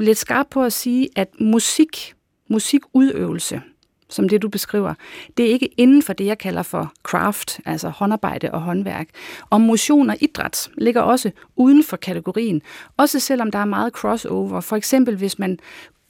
lidt 0.00 0.18
skarp 0.18 0.46
på 0.50 0.64
at 0.64 0.72
sige, 0.72 1.08
at 1.16 1.28
musik, 1.40 2.14
musikudøvelse, 2.48 3.62
som 4.08 4.28
det 4.28 4.42
du 4.42 4.48
beskriver, 4.48 4.94
det 5.36 5.46
er 5.46 5.50
ikke 5.50 5.66
inden 5.66 6.02
for 6.02 6.12
det, 6.12 6.26
jeg 6.26 6.38
kalder 6.38 6.62
for 6.62 6.92
craft, 7.02 7.60
altså 7.64 7.88
håndarbejde 7.88 8.50
og 8.50 8.60
håndværk. 8.60 9.08
Og 9.50 9.60
motion 9.60 10.10
og 10.10 10.16
idræt 10.20 10.70
ligger 10.78 11.00
også 11.00 11.30
uden 11.56 11.84
for 11.84 11.96
kategorien, 11.96 12.62
også 12.96 13.20
selvom 13.20 13.50
der 13.50 13.58
er 13.58 13.64
meget 13.64 13.92
crossover. 13.92 14.60
For 14.60 14.76
eksempel 14.76 15.16
hvis 15.16 15.38
man 15.38 15.58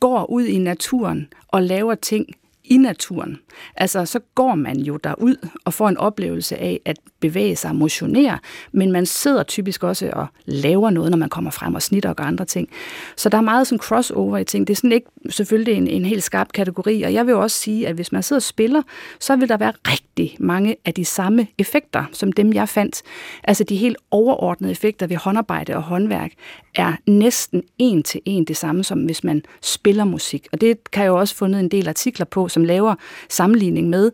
går 0.00 0.30
ud 0.30 0.44
i 0.44 0.58
naturen 0.58 1.28
og 1.48 1.62
laver 1.62 1.94
ting 1.94 2.26
i 2.64 2.76
naturen. 2.76 3.38
Altså, 3.76 4.04
så 4.04 4.20
går 4.34 4.54
man 4.54 4.76
jo 4.76 4.96
derud 4.96 5.48
og 5.64 5.74
får 5.74 5.88
en 5.88 5.96
oplevelse 5.96 6.56
af, 6.56 6.80
at 6.84 6.96
bevæge 7.22 7.56
sig 7.56 7.70
og 7.70 7.76
motionere, 7.76 8.38
men 8.72 8.92
man 8.92 9.06
sidder 9.06 9.42
typisk 9.42 9.82
også 9.82 10.10
og 10.12 10.26
laver 10.44 10.90
noget, 10.90 11.10
når 11.10 11.18
man 11.18 11.28
kommer 11.28 11.50
frem 11.50 11.74
og 11.74 11.82
snitter 11.82 12.08
og 12.08 12.16
gør 12.16 12.24
andre 12.24 12.44
ting. 12.44 12.68
Så 13.16 13.28
der 13.28 13.38
er 13.38 13.42
meget 13.42 13.66
sådan 13.66 13.78
crossover 13.78 14.38
i 14.38 14.44
ting. 14.44 14.66
Det 14.66 14.72
er 14.72 14.76
sådan 14.76 14.92
ikke 14.92 15.06
selvfølgelig 15.30 15.74
en, 15.74 15.88
en 15.88 16.04
helt 16.04 16.22
skarp 16.22 16.52
kategori, 16.52 17.02
og 17.02 17.12
jeg 17.12 17.26
vil 17.26 17.34
også 17.34 17.56
sige, 17.56 17.88
at 17.88 17.94
hvis 17.94 18.12
man 18.12 18.22
sidder 18.22 18.38
og 18.38 18.42
spiller, 18.42 18.82
så 19.20 19.36
vil 19.36 19.48
der 19.48 19.56
være 19.56 19.72
rigtig 19.86 20.36
mange 20.40 20.76
af 20.84 20.94
de 20.94 21.04
samme 21.04 21.46
effekter, 21.58 22.04
som 22.12 22.32
dem 22.32 22.52
jeg 22.52 22.68
fandt. 22.68 23.02
Altså 23.44 23.64
de 23.64 23.76
helt 23.76 23.96
overordnede 24.10 24.72
effekter 24.72 25.06
ved 25.06 25.16
håndarbejde 25.16 25.76
og 25.76 25.82
håndværk 25.82 26.32
er 26.74 26.92
næsten 27.06 27.62
en 27.78 28.02
til 28.02 28.20
en 28.24 28.44
det 28.44 28.56
samme, 28.56 28.84
som 28.84 29.04
hvis 29.04 29.24
man 29.24 29.42
spiller 29.62 30.04
musik. 30.04 30.48
Og 30.52 30.60
det 30.60 30.90
kan 30.90 31.02
jeg 31.02 31.08
jo 31.08 31.18
også 31.18 31.34
fundet 31.34 31.60
en 31.60 31.68
del 31.68 31.88
artikler 31.88 32.26
på, 32.26 32.48
som 32.48 32.64
laver 32.64 32.94
sammenligning 33.28 33.88
med, 33.88 34.10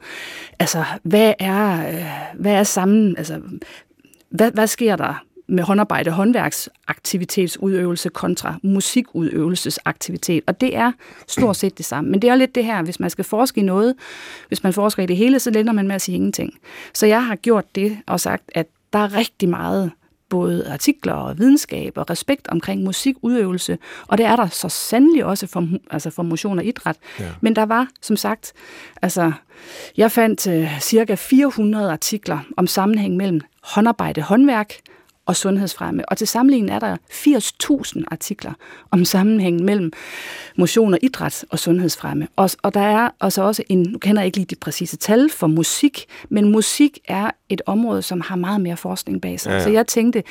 altså 0.59 0.85
hvad 1.03 1.33
er, 1.39 1.89
øh, 1.89 2.41
hvad 2.41 2.53
er 2.53 2.63
sammen, 2.63 2.98
altså 3.19 3.41
hvad, 4.31 4.53
hvad 4.53 4.67
sker 4.67 4.97
der 4.97 5.25
med 5.49 5.65
håndarbejde, 5.65 6.11
håndværksaktivitetsudøvelse 6.11 8.09
kontra 8.09 8.55
musikudøvelsesaktivitet. 8.63 10.45
Og 10.47 10.61
det 10.61 10.77
er 10.77 10.93
stort 11.29 11.57
set 11.57 11.79
det 11.79 11.87
samme. 11.87 12.11
Men 12.11 12.23
det 12.23 12.31
er 12.31 12.35
lidt 12.35 12.55
det 12.55 12.65
her, 12.65 12.83
hvis 12.83 13.01
man 13.01 13.11
skal 13.11 13.25
forske 13.25 13.61
i 13.61 13.65
noget, 13.65 13.95
hvis 14.49 14.63
man 14.63 14.73
forsker 14.73 15.03
i 15.03 15.07
det 15.07 15.17
hele, 15.17 15.39
så 15.39 15.51
lænder 15.51 15.73
man 15.73 15.87
med 15.87 15.95
at 15.95 16.03
sige 16.03 16.15
ingenting. 16.15 16.55
Så 16.95 17.07
jeg 17.07 17.27
har 17.27 17.37
gjort 17.37 17.75
det 17.75 17.99
og 18.07 18.21
sagt, 18.21 18.43
at 18.55 18.67
der 18.93 18.99
er 18.99 19.17
rigtig 19.17 19.49
meget 19.49 19.91
både 20.31 20.71
artikler 20.73 21.13
og 21.13 21.39
videnskab 21.39 21.99
og 21.99 22.11
respekt 22.11 22.49
omkring 22.49 22.83
musikudøvelse, 22.83 23.79
og 24.07 24.19
det 24.19 24.27
er 24.27 24.37
der 24.37 24.49
så 24.49 24.69
sandelig 24.69 25.25
også 25.25 25.47
for, 25.47 25.69
altså 25.91 26.11
for 26.11 26.23
motion 26.23 26.59
og 26.59 26.65
idræt. 26.65 26.97
Ja. 27.21 27.25
Men 27.41 27.57
der 27.57 27.63
var, 27.63 27.89
som 28.03 28.17
sagt, 28.17 28.53
altså, 29.03 29.33
jeg 29.97 30.13
fandt 30.13 30.47
uh, 30.47 30.81
cirka 30.81 31.15
400 31.15 31.93
artikler 31.93 32.39
om 32.57 32.67
sammenhæng 32.67 33.17
mellem 33.17 33.41
håndarbejde, 33.63 34.23
håndværk, 34.23 34.75
og 35.29 35.37
sundhedsfremme. 35.37 36.09
Og 36.09 36.17
til 36.17 36.29
sammenligning 36.29 36.71
er 36.71 36.79
der 36.79 36.97
80.000 37.11 38.03
artikler 38.11 38.53
om 38.91 39.05
sammenhængen 39.05 39.65
mellem 39.67 39.93
motion 40.57 40.95
og 40.95 40.99
idræt 41.03 41.45
og 41.51 41.59
sundhedsfremme. 41.59 42.29
Og, 42.37 42.51
og 42.63 42.75
der 42.75 42.81
er 42.81 43.11
altså 43.21 43.43
også 43.43 43.63
en, 43.69 43.83
nu 43.83 43.99
kender 43.99 44.23
jeg 44.23 44.27
ikke 44.27 44.39
lige 44.39 44.47
de 44.47 44.57
præcise 44.61 44.97
tal 44.97 45.31
for 45.31 45.47
musik, 45.47 46.07
men 46.29 46.53
musik 46.53 46.99
er 47.09 47.31
et 47.49 47.63
område, 47.67 48.03
som 48.03 48.21
har 48.21 48.37
meget 48.37 48.61
mere 48.61 48.77
forskning 48.77 49.23
bag 49.23 49.41
sig. 49.41 49.51
Ja, 49.51 49.57
ja. 49.57 49.63
Så 49.63 49.71
jeg 49.71 49.87
tænkte, 49.87 50.23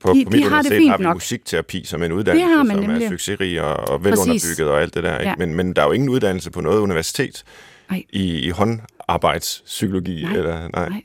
på, 0.00 0.12
de, 0.12 0.24
på 0.24 0.30
mit 0.30 0.44
de 0.44 0.48
har 0.48 0.62
det 0.62 0.72
fint 0.72 0.90
har 0.90 0.98
vi 0.98 1.04
nok. 1.04 1.16
musikterapi 1.16 1.84
som 1.84 2.02
en 2.02 2.12
uddannelse, 2.12 2.46
det 2.46 2.56
har 2.56 2.62
man 2.62 2.76
som 2.76 2.84
nemlig. 2.84 3.04
er 3.04 3.10
succesrig 3.10 3.62
og, 3.62 3.76
og 3.76 4.04
velunderbygget 4.04 4.68
og 4.68 4.82
alt 4.82 4.94
det 4.94 5.02
der. 5.04 5.18
Ikke? 5.18 5.28
Ja. 5.28 5.34
Men, 5.38 5.54
men 5.54 5.72
der 5.72 5.82
er 5.82 5.86
jo 5.86 5.92
ingen 5.92 6.08
uddannelse 6.08 6.50
på 6.50 6.60
noget 6.60 6.80
universitet 6.80 7.44
nej. 7.90 8.02
i, 8.10 8.38
i 8.38 8.50
håndarbejdspsykologi. 8.50 10.22
Nej, 10.22 10.36
eller, 10.36 10.68
nej. 10.68 10.88
nej. 10.88 11.02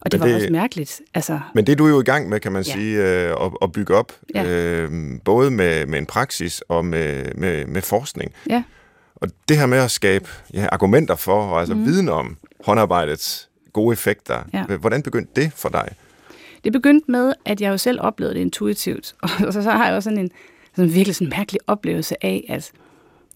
Og 0.00 0.12
det 0.12 0.20
men 0.20 0.20
var 0.20 0.26
det, 0.26 0.42
også 0.42 0.52
mærkeligt. 0.52 1.00
Altså, 1.14 1.40
men 1.54 1.66
det 1.66 1.72
er 1.72 1.76
du 1.76 1.86
jo 1.86 2.00
i 2.00 2.04
gang 2.04 2.28
med, 2.28 2.40
kan 2.40 2.52
man 2.52 2.62
ja. 2.62 2.72
sige, 2.72 2.96
øh, 3.02 3.30
at, 3.30 3.52
at 3.62 3.72
bygge 3.72 3.94
op, 3.94 4.12
ja. 4.34 4.44
øh, 4.44 4.90
både 5.24 5.50
med, 5.50 5.86
med 5.86 5.98
en 5.98 6.06
praksis 6.06 6.62
og 6.68 6.84
med, 6.84 7.34
med, 7.34 7.66
med 7.66 7.82
forskning. 7.82 8.32
Ja. 8.50 8.62
Og 9.14 9.28
det 9.48 9.58
her 9.58 9.66
med 9.66 9.78
at 9.78 9.90
skabe 9.90 10.28
ja, 10.54 10.66
argumenter 10.72 11.16
for, 11.16 11.42
og 11.42 11.60
altså 11.60 11.74
mm. 11.74 11.84
viden 11.84 12.08
om 12.08 12.36
håndarbejdets 12.64 13.48
gode 13.72 13.92
effekter, 13.92 14.42
ja. 14.52 14.64
hvordan 14.64 15.02
begyndte 15.02 15.40
det 15.40 15.52
for 15.56 15.68
dig? 15.68 15.88
Det 16.64 16.72
begyndte 16.72 17.10
med, 17.10 17.32
at 17.44 17.60
jeg 17.60 17.70
jo 17.70 17.78
selv 17.78 18.00
oplevede 18.00 18.34
det 18.34 18.40
intuitivt. 18.40 19.14
Og 19.46 19.52
så, 19.52 19.62
så 19.62 19.70
har 19.70 19.86
jeg 19.86 19.96
også 19.96 20.06
sådan 20.06 20.18
en 20.18 20.30
sådan 20.76 20.94
virkelig 20.94 21.14
sådan 21.14 21.32
mærkelig 21.36 21.60
oplevelse 21.66 22.24
af, 22.24 22.44
at 22.48 22.72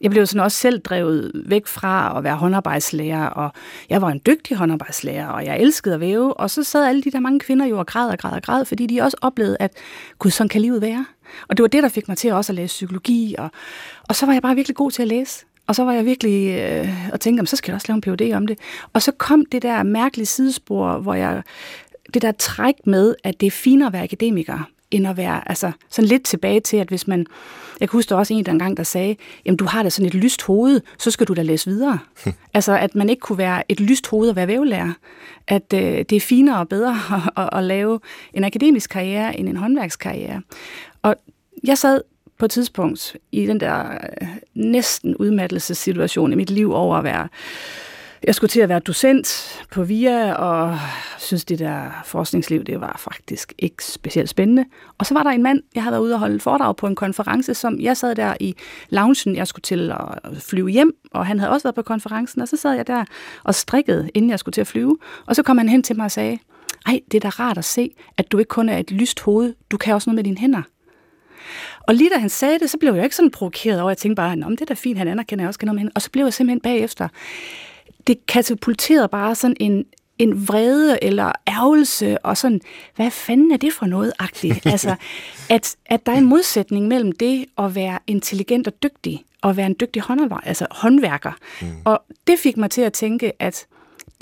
jeg 0.03 0.11
blev 0.11 0.27
sådan 0.27 0.45
også 0.45 0.59
selv 0.59 0.81
drevet 0.81 1.33
væk 1.47 1.67
fra 1.67 2.19
at 2.19 2.25
være 2.25 2.37
håndarbejdslærer, 2.37 3.27
og 3.27 3.53
jeg 3.91 4.03
var 4.03 4.09
en 4.09 4.21
dygtig 4.27 4.57
håndarbejdslærer, 4.57 5.27
og 5.27 5.47
jeg 5.47 5.61
elskede 5.61 5.95
at 5.95 6.01
væve, 6.01 6.35
og 6.35 6.51
så 6.51 6.63
sad 6.65 6.87
alle 6.87 7.03
de 7.03 7.11
der 7.11 7.21
mange 7.21 7.41
kvinder 7.41 7.67
jo 7.67 7.79
og 7.79 7.87
græd 7.87 8.09
og 8.09 8.19
græd 8.19 8.33
og 8.33 8.43
græd, 8.43 8.65
fordi 8.65 8.87
de 8.87 9.01
også 9.01 9.17
oplevede, 9.21 9.57
at 9.61 9.73
gud, 10.19 10.31
sådan 10.31 10.49
kan 10.49 10.61
livet 10.61 10.83
være. 10.83 11.07
Og 11.49 11.57
det 11.57 11.63
var 11.63 11.69
det, 11.69 11.83
der 11.83 11.89
fik 11.89 12.09
mig 12.09 12.17
til 12.17 12.33
også 12.33 12.53
at 12.53 12.57
læse 12.57 12.73
psykologi, 12.73 13.35
og, 13.39 13.51
og 14.09 14.17
så 14.17 14.27
var 14.27 14.33
jeg 14.33 14.43
bare 14.43 14.55
virkelig 14.55 14.77
god 14.77 14.91
til 14.91 15.03
at 15.03 15.09
læse. 15.09 15.45
Og 15.67 15.75
så 15.75 15.85
var 15.85 15.93
jeg 15.93 16.05
virkelig 16.05 16.59
øh, 16.59 16.89
og 17.13 17.21
tænkte, 17.21 17.47
så 17.47 17.57
skal 17.57 17.71
jeg 17.73 17.75
også 17.75 17.87
lave 17.89 17.97
en 17.97 18.01
PhD 18.01 18.35
om 18.35 18.47
det. 18.47 18.59
Og 18.93 19.03
så 19.03 19.13
kom 19.13 19.47
det 19.47 19.63
der 19.63 19.83
mærkelige 19.83 20.27
sidespor, 20.27 20.99
hvor 20.99 21.15
jeg 21.15 21.43
det 22.15 22.23
der 22.23 22.33
træk 22.33 22.75
med, 22.87 23.15
at 23.25 23.41
det 23.41 23.47
er 23.47 23.51
finere 23.51 23.87
at 23.87 23.93
være 23.93 24.03
akademiker, 24.03 24.69
end 24.93 25.09
at 25.09 25.17
være 25.17 25.49
altså, 25.49 25.73
sådan 25.91 26.09
lidt 26.09 26.25
tilbage 26.25 26.61
til, 26.61 26.77
at 26.77 26.89
hvis 26.89 27.09
man... 27.09 27.27
Jeg 27.81 27.89
kan 27.89 27.99
huske, 27.99 28.09
der 28.09 28.17
også 28.17 28.35
en 28.35 28.47
der 28.47 28.53
engang, 28.53 28.77
der 28.77 28.83
sagde, 28.83 29.17
jamen 29.45 29.57
du 29.57 29.65
har 29.65 29.83
da 29.83 29.91
sådan 29.91 30.07
et 30.07 30.15
lyst 30.15 30.43
hoved, 30.43 30.81
så 30.99 31.11
skal 31.11 31.27
du 31.27 31.35
da 31.35 31.43
læse 31.43 31.71
videre. 31.71 31.99
altså, 32.55 32.79
at 32.79 32.95
man 32.95 33.09
ikke 33.09 33.21
kunne 33.21 33.39
være 33.39 33.63
et 33.69 33.81
lyst 33.81 34.07
hoved 34.07 34.29
og 34.29 34.37
være 34.37 34.49
vævelærer. 34.49 34.93
At 35.49 35.75
øh, 35.75 35.81
det 35.81 36.13
er 36.13 36.21
finere 36.21 36.59
og 36.59 36.69
bedre 36.69 36.91
at, 37.37 37.45
at, 37.45 37.59
at 37.59 37.65
lave 37.65 38.01
en 38.35 38.45
akademisk 38.45 38.91
karriere 38.91 39.39
end 39.39 39.49
en 39.49 39.57
håndværkskarriere. 39.57 40.43
Og 41.03 41.17
jeg 41.65 41.79
sad 41.79 42.01
på 42.39 42.45
et 42.45 42.51
tidspunkt 42.51 43.17
i 43.33 43.47
den 43.47 43.61
der 43.61 43.91
øh, 44.23 44.29
næsten 44.55 45.17
udmattelsessituation 45.17 46.33
i 46.33 46.37
mit 46.37 46.51
liv 46.51 46.73
over 46.73 46.97
at 46.97 47.05
være 47.05 47.29
jeg 48.25 48.35
skulle 48.35 48.49
til 48.49 48.61
at 48.61 48.69
være 48.69 48.79
docent 48.79 49.59
på 49.71 49.85
VIA, 49.85 50.35
og 50.35 50.79
synes, 51.19 51.45
det 51.45 51.59
der 51.59 52.03
forskningsliv, 52.05 52.65
det 52.65 52.81
var 52.81 52.97
faktisk 52.99 53.53
ikke 53.59 53.85
specielt 53.85 54.29
spændende. 54.29 54.65
Og 54.99 55.07
så 55.07 55.15
var 55.15 55.23
der 55.23 55.31
en 55.31 55.43
mand, 55.43 55.63
jeg 55.75 55.83
havde 55.83 55.93
været 55.93 56.03
ude 56.03 56.15
og 56.15 56.19
holde 56.19 56.41
foredrag 56.41 56.77
på 56.77 56.87
en 56.87 56.95
konference, 56.95 57.55
som 57.55 57.81
jeg 57.81 57.97
sad 57.97 58.15
der 58.15 58.35
i 58.41 58.55
loungen, 58.89 59.37
jeg 59.37 59.47
skulle 59.47 59.63
til 59.63 59.91
at 59.91 60.43
flyve 60.43 60.69
hjem, 60.69 60.97
og 61.11 61.27
han 61.27 61.39
havde 61.39 61.53
også 61.53 61.65
været 61.65 61.75
på 61.75 61.83
konferencen, 61.83 62.43
og 62.43 62.49
så 62.49 62.57
sad 62.57 62.75
jeg 62.75 62.87
der 62.87 63.05
og 63.45 63.55
strikkede, 63.55 64.11
inden 64.15 64.31
jeg 64.31 64.39
skulle 64.39 64.53
til 64.53 64.61
at 64.61 64.67
flyve. 64.67 64.99
Og 65.27 65.37
så 65.37 65.43
kom 65.43 65.59
han 65.59 65.69
hen 65.69 65.83
til 65.83 65.97
mig 65.97 66.05
og 66.05 66.11
sagde, 66.11 66.39
ej, 66.87 67.01
det 67.13 67.17
er 67.17 67.21
da 67.21 67.29
rart 67.29 67.59
at 67.59 67.65
se, 67.65 67.91
at 68.17 68.33
du 68.33 68.39
ikke 68.39 68.49
kun 68.49 68.69
er 68.69 68.79
et 68.79 68.91
lyst 68.91 69.21
hoved, 69.21 69.55
du 69.71 69.77
kan 69.77 69.95
også 69.95 70.11
noget 70.11 70.17
med 70.17 70.25
dine 70.25 70.39
hænder. 70.39 70.63
Og 71.81 71.95
lige 71.95 72.11
da 72.15 72.19
han 72.19 72.29
sagde 72.29 72.59
det, 72.59 72.71
så 72.71 72.79
blev 72.79 72.95
jeg 72.95 73.05
ikke 73.05 73.17
sådan 73.17 73.31
provokeret 73.31 73.81
over, 73.81 73.91
jeg 73.91 73.99
tænkte 73.99 74.17
bare, 74.17 74.37
Nå, 74.37 74.51
det 74.51 74.61
er 74.61 74.67
da 74.67 74.75
fint, 74.75 74.99
han 74.99 75.09
anerkender, 75.09 75.43
jeg 75.43 75.49
også 75.49 75.59
kan 75.59 75.67
noget 75.67 75.75
med 75.75 75.81
hende. 75.81 75.93
Og 75.95 76.03
så 76.03 76.11
blev 76.11 76.25
jeg 76.25 76.33
simpelthen 76.33 76.61
bagefter 76.61 77.09
det 78.07 78.27
katapulterede 78.27 79.09
bare 79.09 79.35
sådan 79.35 79.57
en, 79.61 79.85
en 80.19 80.49
vrede 80.49 81.05
eller 81.05 81.33
ærgelse, 81.49 82.25
og 82.25 82.37
sådan, 82.37 82.61
hvad 82.97 83.11
fanden 83.11 83.53
er 83.53 83.57
det 83.57 83.73
for 83.73 83.87
noget, 83.87 84.13
agtigt? 84.19 84.67
altså, 84.75 84.95
at, 85.49 85.77
at 85.87 86.07
der 86.07 86.13
er 86.13 86.17
en 86.17 86.27
modsætning 86.27 86.89
mellem 86.89 87.13
det 87.13 87.47
at 87.59 87.75
være 87.75 87.99
intelligent 88.07 88.67
og 88.67 88.83
dygtig, 88.83 89.25
og 89.43 89.57
være 89.57 89.67
en 89.67 89.77
dygtig 89.81 90.03
håndværker, 90.03 90.37
altså 90.37 90.67
håndværker. 90.71 91.33
Mm. 91.61 91.67
Og 91.85 92.03
det 92.27 92.39
fik 92.39 92.57
mig 92.57 92.71
til 92.71 92.83
at 92.83 92.93
tænke, 92.93 93.33
at 93.43 93.67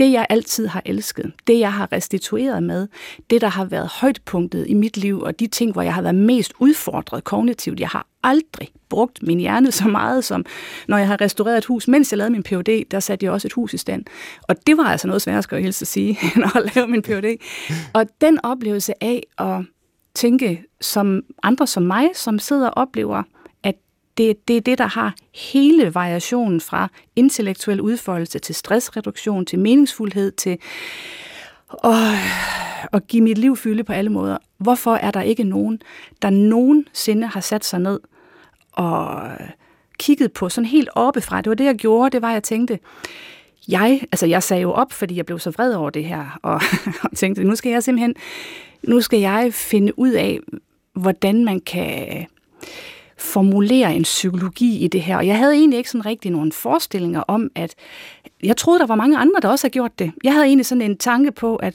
det, 0.00 0.12
jeg 0.12 0.26
altid 0.28 0.66
har 0.66 0.82
elsket, 0.84 1.32
det, 1.46 1.58
jeg 1.58 1.72
har 1.72 1.92
restitueret 1.92 2.62
med, 2.62 2.88
det, 3.30 3.40
der 3.40 3.48
har 3.48 3.64
været 3.64 3.88
højdepunktet 3.88 4.66
i 4.68 4.74
mit 4.74 4.96
liv, 4.96 5.20
og 5.20 5.40
de 5.40 5.46
ting, 5.46 5.72
hvor 5.72 5.82
jeg 5.82 5.94
har 5.94 6.02
været 6.02 6.14
mest 6.14 6.52
udfordret 6.58 7.24
kognitivt, 7.24 7.80
jeg 7.80 7.88
har 7.88 8.06
aldrig 8.22 8.68
brugt 8.88 9.22
min 9.22 9.40
hjerne 9.40 9.72
så 9.72 9.88
meget, 9.88 10.24
som 10.24 10.44
når 10.88 10.98
jeg 10.98 11.06
har 11.06 11.20
restaureret 11.20 11.58
et 11.58 11.64
hus. 11.64 11.88
Mens 11.88 12.12
jeg 12.12 12.18
lavede 12.18 12.32
min 12.32 12.42
Ph.D., 12.42 12.84
der 12.90 13.00
satte 13.00 13.24
jeg 13.24 13.32
også 13.32 13.48
et 13.48 13.52
hus 13.52 13.74
i 13.74 13.76
stand. 13.76 14.04
Og 14.42 14.66
det 14.66 14.76
var 14.76 14.84
altså 14.84 15.06
noget 15.06 15.22
sværere, 15.22 15.42
skal 15.42 15.56
jeg 15.56 15.62
helst 15.62 15.82
at 15.82 15.88
sige, 15.88 16.18
end 16.36 16.44
at 16.44 16.72
lave 16.74 16.88
min 16.88 17.02
Ph.D. 17.02 17.36
Og 17.92 18.06
den 18.20 18.44
oplevelse 18.44 19.04
af 19.04 19.22
at 19.38 19.64
tænke 20.14 20.64
som 20.80 21.22
andre 21.42 21.66
som 21.66 21.82
mig, 21.82 22.08
som 22.14 22.38
sidder 22.38 22.68
og 22.68 22.82
oplever, 22.82 23.22
det, 24.18 24.48
det 24.48 24.56
er 24.56 24.60
det, 24.60 24.78
der 24.78 24.86
har 24.86 25.14
hele 25.34 25.94
variationen 25.94 26.60
fra 26.60 26.88
intellektuel 27.16 27.80
udfoldelse 27.80 28.38
til 28.38 28.54
stressreduktion, 28.54 29.46
til 29.46 29.58
meningsfuldhed, 29.58 30.32
til 30.32 30.58
at, 31.84 31.92
at 32.92 33.06
give 33.06 33.22
mit 33.22 33.38
liv 33.38 33.56
fylde 33.56 33.84
på 33.84 33.92
alle 33.92 34.10
måder. 34.10 34.38
Hvorfor 34.58 34.94
er 34.94 35.10
der 35.10 35.22
ikke 35.22 35.44
nogen, 35.44 35.82
der 36.22 36.30
nogensinde 36.30 37.26
har 37.26 37.40
sat 37.40 37.64
sig 37.64 37.80
ned 37.80 38.00
og 38.72 39.30
kigget 39.98 40.32
på 40.32 40.48
sådan 40.48 40.68
helt 40.68 40.88
oppefra? 40.94 41.40
Det 41.40 41.50
var 41.50 41.54
det, 41.54 41.64
jeg 41.64 41.74
gjorde. 41.74 42.10
Det 42.10 42.22
var, 42.22 42.32
jeg 42.32 42.42
tænkte, 42.42 42.78
jeg, 43.68 44.02
altså 44.12 44.26
jeg 44.26 44.42
sagde 44.42 44.62
jo 44.62 44.72
op, 44.72 44.92
fordi 44.92 45.16
jeg 45.16 45.26
blev 45.26 45.38
så 45.38 45.50
vred 45.50 45.74
over 45.74 45.90
det 45.90 46.04
her, 46.04 46.38
og, 46.42 46.60
og 47.10 47.16
tænkte, 47.16 47.44
nu 47.44 47.56
skal 47.56 47.72
jeg 47.72 47.82
simpelthen, 47.82 48.14
nu 48.82 49.00
skal 49.00 49.20
jeg 49.20 49.54
finde 49.54 49.98
ud 49.98 50.10
af, 50.10 50.38
hvordan 50.92 51.44
man 51.44 51.60
kan 51.60 52.26
formulere 53.20 53.94
en 53.94 54.02
psykologi 54.02 54.78
i 54.78 54.88
det 54.88 55.02
her. 55.02 55.16
Og 55.16 55.26
jeg 55.26 55.38
havde 55.38 55.54
egentlig 55.54 55.76
ikke 55.76 55.90
sådan 55.90 56.06
rigtig 56.06 56.30
nogen 56.30 56.52
forestillinger 56.52 57.20
om, 57.20 57.50
at 57.54 57.74
jeg 58.42 58.56
troede, 58.56 58.80
der 58.80 58.86
var 58.86 58.94
mange 58.94 59.18
andre, 59.18 59.40
der 59.42 59.48
også 59.48 59.66
har 59.66 59.70
gjort 59.70 59.98
det. 59.98 60.12
Jeg 60.24 60.32
havde 60.32 60.46
egentlig 60.46 60.66
sådan 60.66 60.82
en 60.82 60.96
tanke 60.96 61.32
på, 61.32 61.56
at 61.56 61.74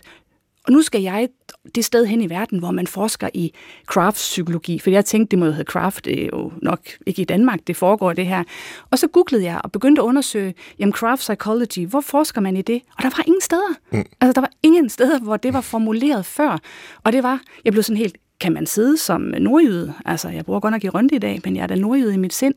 og 0.67 0.71
nu 0.71 0.81
skal 0.81 1.01
jeg 1.01 1.29
det 1.75 1.85
sted 1.85 2.05
hen 2.05 2.21
i 2.21 2.29
verden, 2.29 2.59
hvor 2.59 2.71
man 2.71 2.87
forsker 2.87 3.29
i 3.33 3.53
craft-psykologi, 3.85 4.79
for 4.79 4.89
jeg 4.89 5.05
tænkte, 5.05 5.31
det 5.31 5.39
må 5.39 5.45
jo 5.45 5.51
hedde 5.51 5.71
craft, 5.71 6.05
det 6.05 6.23
er 6.23 6.29
jo 6.33 6.51
nok 6.61 6.79
ikke 7.05 7.21
i 7.21 7.25
Danmark, 7.25 7.59
det 7.67 7.75
foregår 7.75 8.13
det 8.13 8.25
her. 8.25 8.43
Og 8.91 8.99
så 8.99 9.07
googlede 9.07 9.43
jeg 9.43 9.61
og 9.63 9.71
begyndte 9.71 10.01
at 10.01 10.05
undersøge, 10.05 10.53
jamen 10.79 10.93
craft 10.93 11.19
psychology, 11.19 11.87
hvor 11.87 12.01
forsker 12.01 12.41
man 12.41 12.57
i 12.57 12.61
det? 12.61 12.81
Og 12.97 13.03
der 13.03 13.09
var 13.09 13.23
ingen 13.27 13.41
steder. 13.41 13.73
Mm. 13.91 14.05
Altså, 14.21 14.33
der 14.33 14.41
var 14.41 14.51
ingen 14.63 14.89
steder, 14.89 15.19
hvor 15.19 15.37
det 15.37 15.53
var 15.53 15.61
formuleret 15.61 16.25
før. 16.25 16.59
Og 17.03 17.13
det 17.13 17.23
var, 17.23 17.41
jeg 17.65 17.73
blev 17.73 17.83
sådan 17.83 17.97
helt 17.97 18.17
kan 18.39 18.53
man 18.53 18.65
sidde 18.65 18.97
som 18.97 19.21
nordjyde? 19.21 19.93
Altså, 20.05 20.29
jeg 20.29 20.45
bruger 20.45 20.59
godt 20.59 20.71
nok 20.71 20.83
i 20.83 20.89
runde 20.89 21.15
i 21.15 21.19
dag, 21.19 21.41
men 21.43 21.55
jeg 21.55 21.63
er 21.63 21.67
da 21.67 21.75
nordjyde 21.75 22.13
i 22.13 22.17
mit 22.17 22.33
sind. 22.33 22.53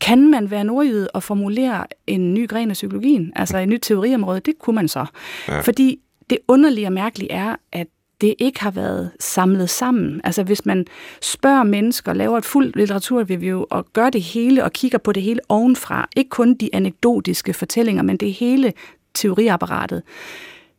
Kan 0.00 0.30
man 0.30 0.50
være 0.50 0.64
nordjyde 0.64 1.08
og 1.08 1.22
formulere 1.22 1.86
en 2.06 2.34
ny 2.34 2.48
gren 2.48 2.70
af 2.70 2.74
psykologien? 2.74 3.32
Altså, 3.36 3.58
en 3.58 3.68
ny 3.68 3.78
teoriområde? 3.78 4.40
Det 4.40 4.58
kunne 4.58 4.76
man 4.76 4.88
så. 4.88 5.06
Ja. 5.48 5.60
Fordi 5.60 6.00
det 6.30 6.38
underlige 6.48 6.86
og 6.86 6.92
mærkelige 6.92 7.32
er, 7.32 7.56
at 7.72 7.86
det 8.20 8.34
ikke 8.38 8.60
har 8.60 8.70
været 8.70 9.10
samlet 9.20 9.70
sammen. 9.70 10.20
Altså 10.24 10.42
hvis 10.42 10.66
man 10.66 10.86
spørger 11.22 11.62
mennesker, 11.62 12.12
laver 12.12 12.38
et 12.38 12.44
fuldt 12.44 12.76
litteraturreview 12.76 13.64
og 13.70 13.86
gør 13.92 14.10
det 14.10 14.22
hele 14.22 14.64
og 14.64 14.72
kigger 14.72 14.98
på 14.98 15.12
det 15.12 15.22
hele 15.22 15.40
ovenfra, 15.48 16.08
ikke 16.16 16.30
kun 16.30 16.54
de 16.54 16.70
anekdotiske 16.72 17.52
fortællinger, 17.52 18.02
men 18.02 18.16
det 18.16 18.32
hele 18.32 18.72
teoriapparatet, 19.14 20.02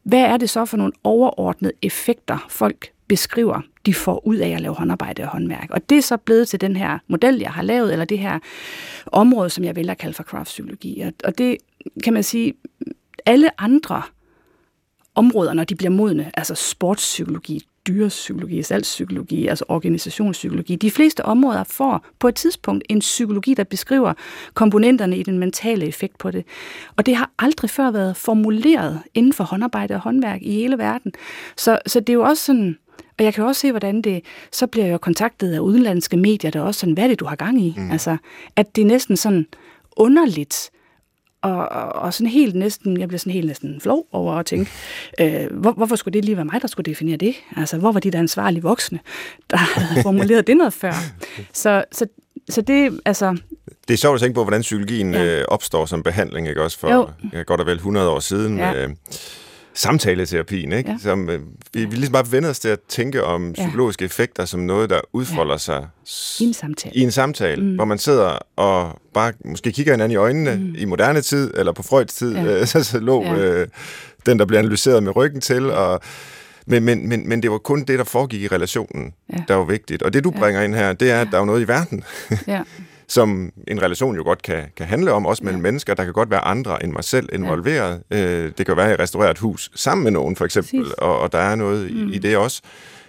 hvad 0.03 0.21
er 0.21 0.37
det 0.37 0.49
så 0.49 0.65
for 0.65 0.77
nogle 0.77 0.93
overordnede 1.03 1.73
effekter, 1.81 2.45
folk 2.49 2.89
beskriver, 3.13 3.61
de 3.85 3.93
får 3.93 4.27
ud 4.27 4.35
af 4.35 4.49
at 4.49 4.61
lave 4.61 4.75
håndarbejde 4.75 5.23
og 5.23 5.29
håndværk. 5.29 5.67
Og 5.69 5.89
det 5.89 5.97
er 5.97 6.01
så 6.01 6.17
blevet 6.17 6.47
til 6.47 6.61
den 6.61 6.75
her 6.75 6.99
model, 7.07 7.39
jeg 7.39 7.51
har 7.51 7.61
lavet, 7.61 7.91
eller 7.91 8.05
det 8.05 8.19
her 8.19 8.39
område, 9.05 9.49
som 9.49 9.63
jeg 9.63 9.75
vælger 9.75 9.91
at 9.91 9.97
kalde 9.97 10.13
for 10.13 10.23
craftpsykologi. 10.23 11.03
Og 11.23 11.37
det 11.37 11.57
kan 12.03 12.13
man 12.13 12.23
sige, 12.23 12.53
alle 13.25 13.61
andre 13.61 14.01
områder, 15.15 15.53
når 15.53 15.63
de 15.63 15.75
bliver 15.75 15.91
modne, 15.91 16.31
altså 16.33 16.55
sportspsykologi, 16.55 17.61
dyrepsykologi, 17.87 18.63
salgspsykologi, 18.63 19.47
altså 19.47 19.65
organisationspsykologi. 19.67 20.75
De 20.75 20.91
fleste 20.91 21.25
områder 21.25 21.63
får 21.63 22.05
på 22.19 22.27
et 22.27 22.35
tidspunkt 22.35 22.83
en 22.89 22.99
psykologi, 22.99 23.53
der 23.53 23.63
beskriver 23.63 24.13
komponenterne 24.53 25.17
i 25.17 25.23
den 25.23 25.39
mentale 25.39 25.85
effekt 25.85 26.17
på 26.17 26.31
det. 26.31 26.45
Og 26.97 27.05
det 27.05 27.15
har 27.15 27.31
aldrig 27.39 27.69
før 27.69 27.91
været 27.91 28.17
formuleret 28.17 29.01
inden 29.13 29.33
for 29.33 29.43
håndarbejde 29.43 29.93
og 29.93 29.99
håndværk 29.99 30.41
i 30.41 30.51
hele 30.51 30.77
verden. 30.77 31.11
Så, 31.57 31.79
så 31.87 31.99
det 31.99 32.09
er 32.09 32.13
jo 32.13 32.23
også 32.23 32.43
sådan, 32.43 32.77
og 33.19 33.25
jeg 33.25 33.33
kan 33.33 33.43
også 33.43 33.61
se, 33.61 33.71
hvordan 33.71 34.01
det, 34.01 34.21
så 34.51 34.67
bliver 34.67 34.85
jeg 34.85 34.93
jo 34.93 34.97
kontaktet 34.97 35.53
af 35.53 35.59
udenlandske 35.59 36.17
medier, 36.17 36.51
der 36.51 36.61
også 36.61 36.79
sådan, 36.79 36.93
hvad 36.93 37.03
er 37.03 37.07
det, 37.07 37.19
du 37.19 37.25
har 37.25 37.35
gang 37.35 37.61
i? 37.61 37.73
Mm. 37.77 37.91
Altså, 37.91 38.17
at 38.55 38.75
det 38.75 38.81
er 38.81 38.85
næsten 38.85 39.17
sådan 39.17 39.45
underligt, 39.97 40.71
og, 41.41 41.67
og 41.69 42.13
sådan 42.13 42.27
helt 42.27 42.55
næsten, 42.55 42.99
jeg 42.99 43.07
blev 43.07 43.19
sådan 43.19 43.33
helt 43.33 43.47
næsten 43.47 43.81
flov 43.81 44.07
over 44.11 44.33
at 44.33 44.45
tænke, 44.45 44.71
øh, 45.19 45.51
hvor, 45.51 45.71
hvorfor 45.71 45.95
skulle 45.95 46.13
det 46.13 46.25
lige 46.25 46.35
være 46.35 46.45
mig, 46.45 46.61
der 46.61 46.67
skulle 46.67 46.91
definere 46.91 47.17
det? 47.17 47.35
Altså, 47.57 47.77
hvor 47.77 47.91
var 47.91 47.99
de 47.99 48.11
der 48.11 48.19
ansvarlige 48.19 48.63
voksne, 48.63 48.99
der 49.49 49.57
havde 49.79 50.03
formuleret 50.03 50.47
det 50.47 50.57
noget 50.57 50.73
før? 50.73 50.93
Så, 51.53 51.83
så, 51.91 52.05
så 52.49 52.61
det, 52.61 52.99
altså... 53.05 53.37
Det 53.87 53.93
er 53.93 53.97
sjovt 53.97 54.15
at 54.15 54.21
tænke 54.21 54.35
på, 54.35 54.43
hvordan 54.43 54.61
psykologien 54.61 55.13
ja. 55.13 55.39
øh, 55.39 55.45
opstår 55.47 55.85
som 55.85 56.03
behandling, 56.03 56.47
ikke 56.47 56.63
også 56.63 56.79
for 56.79 56.93
jo. 56.93 57.07
godt 57.45 57.61
og 57.61 57.67
vel 57.67 57.75
100 57.75 58.09
år 58.09 58.19
siden. 58.19 58.57
Ja. 58.57 58.73
Med, 58.73 58.95
samtaleterapien, 59.73 60.71
ikke? 60.71 60.91
Ja. 60.91 60.97
Som, 60.99 61.29
øh, 61.29 61.39
vi, 61.73 61.85
vi 61.85 61.95
ligesom 61.95 62.13
bare 62.13 62.31
vender 62.31 62.49
os 62.49 62.59
til 62.59 62.69
at 62.69 62.79
tænke 62.89 63.23
om 63.23 63.53
psykologiske 63.53 64.03
ja. 64.03 64.05
effekter 64.05 64.45
som 64.45 64.59
noget, 64.59 64.89
der 64.89 64.99
udfolder 65.13 65.53
ja. 65.53 65.57
sig 65.57 65.87
i 66.39 66.43
en 66.43 66.53
samtale, 66.53 66.95
i 66.95 67.01
en 67.01 67.11
samtale 67.11 67.63
mm. 67.63 67.75
hvor 67.75 67.85
man 67.85 67.97
sidder 67.97 68.37
og 68.55 69.01
bare 69.13 69.33
måske 69.45 69.71
kigger 69.71 69.93
hinanden 69.93 70.11
i 70.11 70.15
øjnene 70.15 70.55
mm. 70.55 70.75
i 70.77 70.85
moderne 70.85 71.21
tid, 71.21 71.51
eller 71.55 71.71
på 71.71 71.83
Freuds 71.83 72.13
tid, 72.13 72.35
ja. 72.35 72.59
øh, 72.59 72.67
så, 72.71 72.83
så 72.83 72.99
lå 72.99 73.23
ja. 73.23 73.35
øh, 73.35 73.67
den, 74.25 74.39
der 74.39 74.45
bliver 74.45 74.59
analyseret 74.59 75.03
med 75.03 75.15
ryggen 75.15 75.41
til, 75.41 75.71
og 75.71 76.01
men, 76.67 76.83
men, 76.83 77.09
men, 77.09 77.29
men 77.29 77.43
det 77.43 77.51
var 77.51 77.57
kun 77.57 77.83
det, 77.83 77.99
der 77.99 78.05
foregik 78.05 78.41
i 78.41 78.47
relationen, 78.47 79.13
ja. 79.33 79.43
der 79.47 79.55
var 79.55 79.65
vigtigt. 79.65 80.03
Og 80.03 80.13
det, 80.13 80.23
du 80.23 80.31
bringer 80.31 80.59
ja. 80.59 80.65
ind 80.65 80.75
her, 80.75 80.93
det 80.93 81.11
er, 81.11 81.21
at 81.21 81.27
ja. 81.27 81.31
der 81.31 81.41
er 81.41 81.45
noget 81.45 81.61
i 81.61 81.67
verden. 81.67 82.03
ja. 82.47 82.61
som 83.13 83.51
en 83.67 83.81
relation 83.81 84.15
jo 84.15 84.23
godt 84.23 84.41
kan, 84.41 84.63
kan 84.77 84.85
handle 84.85 85.11
om, 85.11 85.25
også 85.25 85.43
mellem 85.43 85.59
ja. 85.59 85.63
mennesker. 85.63 85.93
Der 85.93 86.03
kan 86.03 86.13
godt 86.13 86.29
være 86.29 86.39
andre 86.39 86.83
end 86.83 86.91
mig 86.91 87.03
selv 87.03 87.29
involveret. 87.33 88.01
Ja. 88.11 88.27
Øh, 88.27 88.51
det 88.57 88.65
kan 88.65 88.77
være, 88.77 88.85
at 88.85 88.91
jeg 88.91 88.99
restaurerer 88.99 89.31
et 89.31 89.37
hus 89.37 89.71
sammen 89.75 90.03
med 90.03 90.11
nogen, 90.11 90.35
for 90.35 90.45
eksempel, 90.45 90.85
og, 90.97 91.19
og 91.19 91.31
der 91.31 91.37
er 91.37 91.55
noget 91.55 91.91
mm. 91.91 92.09
i, 92.09 92.15
i 92.15 92.17
det 92.17 92.37
også. 92.37 92.61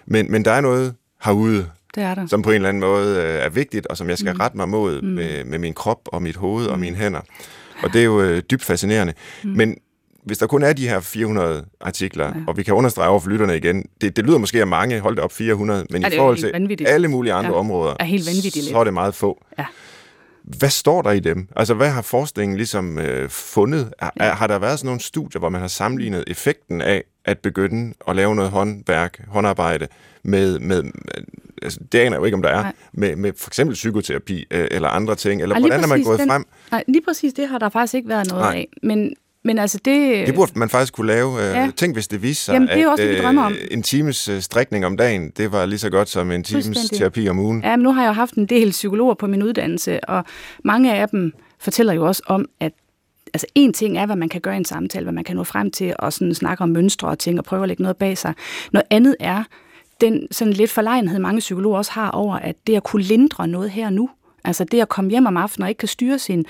Men, 0.06 0.32
men 0.32 0.44
der 0.44 0.50
er 0.50 0.60
noget 0.60 0.94
herude, 1.24 1.66
det 1.94 2.02
er 2.02 2.14
der. 2.14 2.26
som 2.26 2.42
på 2.42 2.50
en 2.50 2.54
eller 2.54 2.68
anden 2.68 2.80
måde 2.80 3.16
øh, 3.16 3.44
er 3.44 3.48
vigtigt, 3.48 3.86
og 3.86 3.96
som 3.96 4.08
jeg 4.08 4.18
skal 4.18 4.32
mm. 4.32 4.40
rette 4.40 4.56
mig 4.56 4.68
mod 4.68 5.02
mm. 5.02 5.08
med, 5.08 5.44
med 5.44 5.58
min 5.58 5.72
krop 5.72 6.00
og 6.06 6.22
mit 6.22 6.36
hoved 6.36 6.66
mm. 6.66 6.72
og 6.72 6.78
mine 6.78 6.96
hænder. 6.96 7.20
Og 7.82 7.92
det 7.92 8.00
er 8.00 8.04
jo 8.04 8.20
øh, 8.20 8.42
dybt 8.50 8.64
fascinerende. 8.64 9.12
Mm. 9.44 9.50
Men 9.50 9.76
hvis 10.24 10.38
der 10.38 10.46
kun 10.46 10.62
er 10.62 10.72
de 10.72 10.88
her 10.88 11.00
400 11.00 11.64
artikler, 11.80 12.26
ja. 12.26 12.32
og 12.46 12.56
vi 12.56 12.62
kan 12.62 12.74
understrege 12.74 13.08
over 13.08 13.20
for 13.20 13.30
lytterne 13.30 13.56
igen, 13.56 13.86
det, 14.00 14.16
det 14.16 14.26
lyder 14.26 14.38
måske 14.38 14.60
af 14.60 14.66
mange, 14.66 15.00
hold 15.00 15.16
det 15.16 15.24
op 15.24 15.32
400, 15.32 15.86
men 15.90 16.02
i 16.02 16.16
forhold 16.16 16.36
til 16.36 16.86
alle 16.86 17.08
mulige 17.08 17.32
andre 17.32 17.50
ja. 17.50 17.58
områder, 17.58 17.94
er 18.00 18.04
helt 18.04 18.26
vanvittigt 18.26 18.64
så 18.66 18.78
er 18.78 18.84
det 18.84 18.94
meget 18.94 19.14
få. 19.14 19.44
Ja. 19.58 19.64
Hvad 20.44 20.70
står 20.70 21.02
der 21.02 21.11
i 21.11 21.20
dem? 21.20 21.48
Altså, 21.57 21.74
hvad 21.74 21.90
har 21.90 22.02
forskningen 22.02 22.57
ligesom 22.57 22.98
øh, 22.98 23.28
fundet? 23.28 23.92
Ja. 24.20 24.30
har 24.30 24.46
der 24.46 24.59
været 24.59 24.78
sådan 24.78 24.87
nogle 24.87 25.00
studier, 25.00 25.38
hvor 25.38 25.48
man 25.48 25.61
har 25.61 25.68
sammenlignet 25.68 26.24
effekten 26.26 26.80
af 26.80 27.04
at 27.24 27.38
begynde 27.38 27.94
at 28.09 28.16
lave 28.16 28.35
noget 28.35 28.50
håndværk, 28.50 29.24
håndarbejde, 29.28 29.88
med, 30.22 30.59
med 30.59 30.83
altså, 31.62 31.80
det 31.92 31.98
aner 31.98 32.11
jeg 32.11 32.20
jo 32.20 32.24
ikke, 32.24 32.35
om 32.35 32.42
der 32.42 32.48
er, 32.48 32.72
med, 32.92 33.16
med 33.16 33.33
for 33.37 33.50
eksempel 33.50 33.74
psykoterapi 33.74 34.46
øh, 34.50 34.68
eller 34.70 34.88
andre 34.88 35.14
ting, 35.14 35.42
eller 35.42 35.54
Ej, 35.54 35.61
hvordan 35.61 35.83
er 35.83 35.87
man 35.87 36.02
gået 36.02 36.18
den, 36.18 36.28
frem? 36.28 36.46
Nej, 36.70 36.85
lige 36.88 37.02
præcis 37.04 37.33
det 37.33 37.48
har 37.48 37.59
der 37.59 37.68
faktisk 37.68 37.94
ikke 37.94 38.09
været 38.09 38.28
noget 38.28 38.42
Nej. 38.42 38.57
af, 38.57 38.68
men 38.83 39.14
men 39.44 39.59
altså 39.59 39.78
det... 39.85 40.26
Det 40.26 40.35
burde 40.35 40.59
man 40.59 40.68
faktisk 40.68 40.92
kunne 40.92 41.07
lave. 41.07 41.40
Øh, 41.42 41.54
ja. 41.54 41.70
Tænk, 41.76 41.94
hvis 41.94 42.09
det 42.09 42.22
viste 42.22 42.44
sig, 42.44 42.52
Jamen, 42.52 42.68
det 42.68 42.80
er 42.80 42.88
også, 42.88 43.04
at 43.04 43.09
det, 43.09 43.38
om. 43.38 43.54
en 43.70 43.83
times 43.83 44.28
øh, 44.28 44.40
strækning 44.40 44.87
om 44.87 44.96
dagen, 44.96 45.30
det 45.30 45.52
var 45.52 45.66
lige 45.66 45.78
så 45.78 45.90
godt 45.90 46.09
som 46.09 46.30
en 46.30 46.44
times 46.44 46.90
terapi 46.92 47.28
om 47.28 47.38
ugen. 47.38 47.62
Ja, 47.64 47.76
men 47.76 47.83
nu 47.83 47.92
har 47.92 48.02
jeg 48.02 48.09
jo 48.09 48.12
haft 48.12 48.35
en 48.35 48.46
del 48.46 48.70
psykologer 48.70 49.14
på 49.14 49.26
min 49.26 49.42
uddannelse, 49.42 50.04
og 50.04 50.24
mange 50.64 50.94
af 50.94 51.09
dem 51.09 51.33
fortæller 51.59 51.92
jo 51.92 52.07
også 52.07 52.22
om, 52.26 52.46
at 52.61 52.72
altså 53.35 53.46
en 53.54 53.72
ting 53.72 53.98
er, 53.98 54.07
hvad 54.07 54.16
man 54.16 54.28
kan 54.28 54.40
gøre 54.40 54.54
i 54.54 54.57
en 54.57 54.64
samtale, 54.64 55.02
hvad 55.02 55.12
man 55.12 55.24
kan 55.24 55.37
nå 55.37 55.44
frem 55.44 55.70
til 55.70 55.94
og 55.98 56.12
sådan 56.12 56.35
snakke 56.35 56.62
om 56.62 56.68
mønstre 56.68 57.09
og 57.09 57.18
ting 57.18 57.38
og 57.38 57.44
prøve 57.44 57.62
at 57.62 57.68
lægge 57.68 57.83
noget 57.83 57.96
bag 57.96 58.18
sig. 58.18 58.35
Noget 58.72 58.87
andet 58.90 59.16
er 59.20 59.44
den 60.00 60.26
sådan 60.30 60.52
lidt 60.52 60.70
forlegenhed, 60.70 61.18
mange 61.18 61.38
psykologer 61.38 61.78
også 61.78 61.92
har 61.92 62.11
over, 62.11 62.37
at 62.37 62.57
det 62.66 62.76
at 62.76 62.83
kunne 62.83 63.02
lindre 63.02 63.48
noget 63.48 63.70
her 63.70 63.90
nu, 63.90 64.11
altså 64.44 64.64
det 64.64 64.80
at 64.80 64.88
komme 64.88 65.11
hjem 65.11 65.26
om 65.26 65.37
aftenen 65.37 65.62
og 65.62 65.68
ikke 65.68 65.78
kan 65.78 65.88
styre 65.88 66.18
sine 66.18 66.44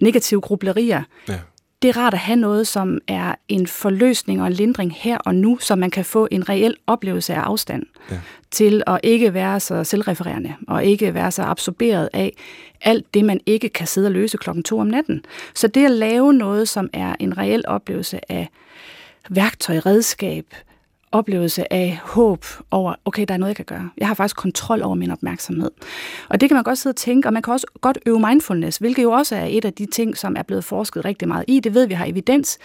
negative 0.00 0.40
grublerier, 0.40 1.02
ja 1.28 1.38
det 1.82 1.88
er 1.88 1.96
rart 1.96 2.14
at 2.14 2.20
have 2.20 2.36
noget, 2.36 2.66
som 2.66 2.98
er 3.08 3.34
en 3.48 3.66
forløsning 3.66 4.40
og 4.40 4.46
en 4.46 4.52
lindring 4.52 4.94
her 4.96 5.18
og 5.18 5.34
nu, 5.34 5.58
så 5.60 5.76
man 5.76 5.90
kan 5.90 6.04
få 6.04 6.28
en 6.30 6.48
reel 6.48 6.76
oplevelse 6.86 7.34
af 7.34 7.40
afstand 7.40 7.82
ja. 8.10 8.20
til 8.50 8.82
at 8.86 9.00
ikke 9.02 9.34
være 9.34 9.60
så 9.60 9.84
selvrefererende 9.84 10.54
og 10.68 10.84
ikke 10.84 11.14
være 11.14 11.30
så 11.30 11.42
absorberet 11.42 12.08
af 12.12 12.32
alt 12.80 13.14
det, 13.14 13.24
man 13.24 13.40
ikke 13.46 13.68
kan 13.68 13.86
sidde 13.86 14.08
og 14.08 14.12
løse 14.12 14.36
klokken 14.36 14.62
to 14.62 14.78
om 14.78 14.86
natten. 14.86 15.24
Så 15.54 15.68
det 15.68 15.84
at 15.84 15.90
lave 15.90 16.32
noget, 16.32 16.68
som 16.68 16.90
er 16.92 17.14
en 17.20 17.38
reel 17.38 17.64
oplevelse 17.66 18.32
af 18.32 18.48
værktøj, 19.30 19.78
redskab, 19.78 20.46
oplevelse 21.12 21.72
af 21.72 22.00
håb 22.02 22.44
over, 22.70 22.94
okay, 23.04 23.24
der 23.28 23.34
er 23.34 23.38
noget, 23.38 23.48
jeg 23.48 23.56
kan 23.56 23.64
gøre. 23.64 23.90
Jeg 23.98 24.06
har 24.06 24.14
faktisk 24.14 24.36
kontrol 24.36 24.82
over 24.82 24.94
min 24.94 25.10
opmærksomhed. 25.10 25.70
Og 26.28 26.40
det 26.40 26.48
kan 26.48 26.54
man 26.54 26.64
godt 26.64 26.78
sidde 26.78 26.92
og 26.92 26.96
tænke, 26.96 27.28
og 27.28 27.32
man 27.32 27.42
kan 27.42 27.52
også 27.52 27.66
godt 27.80 27.98
øve 28.06 28.20
mindfulness, 28.20 28.78
hvilket 28.78 29.02
jo 29.02 29.10
også 29.10 29.36
er 29.36 29.46
et 29.50 29.64
af 29.64 29.72
de 29.72 29.86
ting, 29.86 30.16
som 30.16 30.36
er 30.36 30.42
blevet 30.42 30.64
forsket 30.64 31.04
rigtig 31.04 31.28
meget 31.28 31.44
i. 31.48 31.60
Det 31.60 31.74
ved 31.74 31.86
vi 31.86 31.94
har 31.94 32.04
evidens. 32.04 32.58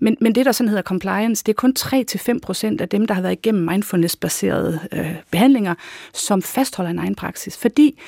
Men, 0.00 0.16
men 0.20 0.34
det, 0.34 0.46
der 0.46 0.52
sådan 0.52 0.68
hedder 0.68 0.82
compliance, 0.82 1.44
det 1.44 1.52
er 1.52 1.56
kun 1.56 1.74
3-5% 1.78 2.80
af 2.80 2.88
dem, 2.88 3.06
der 3.06 3.14
har 3.14 3.22
været 3.22 3.32
igennem 3.32 3.64
mindfulness-baserede 3.64 4.80
øh, 4.92 5.14
behandlinger, 5.30 5.74
som 6.14 6.42
fastholder 6.42 6.90
en 6.90 6.98
egen 6.98 7.14
praksis. 7.14 7.56
Fordi 7.56 7.98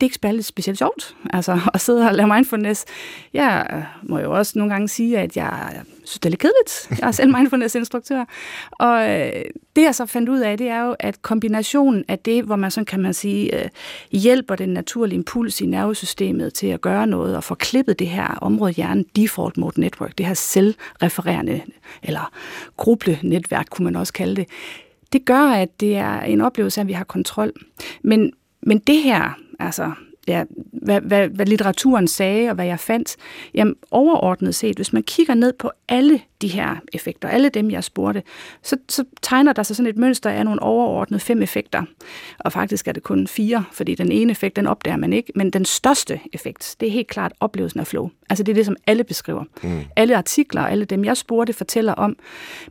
det 0.00 0.06
er 0.24 0.28
ikke 0.30 0.42
specielt 0.42 0.78
sjovt, 0.78 1.16
altså 1.30 1.60
at 1.74 1.80
sidde 1.80 2.06
og 2.08 2.14
lave 2.14 2.28
mindfulness. 2.34 2.84
Jeg 3.32 3.66
øh, 3.72 4.08
må 4.10 4.18
jo 4.18 4.32
også 4.32 4.58
nogle 4.58 4.72
gange 4.72 4.88
sige, 4.88 5.18
at 5.18 5.36
jeg 5.36 5.82
synes, 6.04 6.18
det 6.18 6.26
er 6.26 6.30
lidt 6.30 6.40
kedeligt. 6.40 7.00
Jeg 7.00 7.06
er 7.06 7.12
selv 7.12 7.32
mindfulness-instruktør. 7.36 8.24
Og 8.70 9.10
øh, 9.10 9.44
det, 9.76 9.82
jeg 9.82 9.94
så 9.94 10.06
fandt 10.06 10.28
ud 10.28 10.38
af, 10.38 10.58
det 10.58 10.68
er 10.68 10.80
jo, 10.80 10.96
at 10.98 11.22
kombinationen 11.22 12.04
af 12.08 12.18
det, 12.18 12.44
hvor 12.44 12.56
man 12.56 12.70
sådan 12.70 12.84
kan 12.84 13.00
man 13.00 13.14
sige, 13.14 13.64
øh, 13.64 13.68
hjælper 14.12 14.56
den 14.56 14.68
naturlige 14.68 15.16
impuls 15.16 15.60
i 15.60 15.66
nervesystemet 15.66 16.54
til 16.54 16.66
at 16.66 16.80
gøre 16.80 17.06
noget 17.06 17.36
og 17.36 17.44
få 17.44 17.54
klippet 17.54 17.98
det 17.98 18.06
her 18.08 18.38
område 18.40 18.72
hjernen, 18.72 19.04
default 19.16 19.56
mode 19.56 19.80
network, 19.80 20.18
det 20.18 20.26
her 20.26 20.34
selvrefererende 20.34 21.60
eller 22.02 22.32
gruble-netværk, 22.76 23.66
kunne 23.70 23.84
man 23.84 23.96
også 23.96 24.12
kalde 24.12 24.36
det, 24.36 24.48
det 25.12 25.24
gør, 25.24 25.42
at 25.42 25.80
det 25.80 25.96
er 25.96 26.20
en 26.20 26.40
oplevelse 26.40 26.80
af, 26.80 26.84
at 26.84 26.88
vi 26.88 26.92
har 26.92 27.04
kontrol. 27.04 27.52
Men, 28.02 28.32
men 28.62 28.78
det 28.78 29.02
her, 29.02 29.38
altså 29.58 29.92
ja, 30.28 30.44
hvad, 30.72 31.00
hvad, 31.00 31.28
hvad 31.28 31.46
litteraturen 31.46 32.08
sagde 32.08 32.48
og 32.48 32.54
hvad 32.54 32.66
jeg 32.66 32.80
fandt, 32.80 33.16
jamen 33.54 33.74
overordnet 33.90 34.54
set, 34.54 34.76
hvis 34.76 34.92
man 34.92 35.02
kigger 35.02 35.34
ned 35.34 35.52
på 35.52 35.70
alle 35.88 36.20
de 36.42 36.48
her 36.48 36.76
effekter, 36.92 37.28
alle 37.28 37.48
dem 37.48 37.70
jeg 37.70 37.84
spurgte, 37.84 38.22
så, 38.62 38.76
så 38.88 39.04
tegner 39.22 39.52
der 39.52 39.62
sig 39.62 39.76
sådan 39.76 39.90
et 39.90 39.96
mønster 39.96 40.30
af 40.30 40.44
nogle 40.44 40.62
overordnede 40.62 41.20
fem 41.20 41.42
effekter. 41.42 41.82
Og 42.38 42.52
faktisk 42.52 42.88
er 42.88 42.92
det 42.92 43.02
kun 43.02 43.26
fire, 43.26 43.64
fordi 43.72 43.94
den 43.94 44.12
ene 44.12 44.30
effekt, 44.30 44.56
den 44.56 44.66
opdager 44.66 44.96
man 44.96 45.12
ikke, 45.12 45.32
men 45.34 45.50
den 45.50 45.64
største 45.64 46.20
effekt, 46.32 46.76
det 46.80 46.88
er 46.88 46.92
helt 46.92 47.08
klart 47.08 47.32
oplevelsen 47.40 47.80
af 47.80 47.86
flow. 47.86 48.10
Altså 48.30 48.44
det 48.44 48.52
er 48.52 48.54
det, 48.54 48.66
som 48.66 48.76
alle 48.86 49.04
beskriver. 49.04 49.44
Mm. 49.62 49.80
Alle 49.96 50.16
artikler, 50.16 50.62
alle 50.62 50.84
dem 50.84 51.04
jeg 51.04 51.16
spurgte, 51.16 51.52
fortæller 51.52 51.92
om 51.92 52.16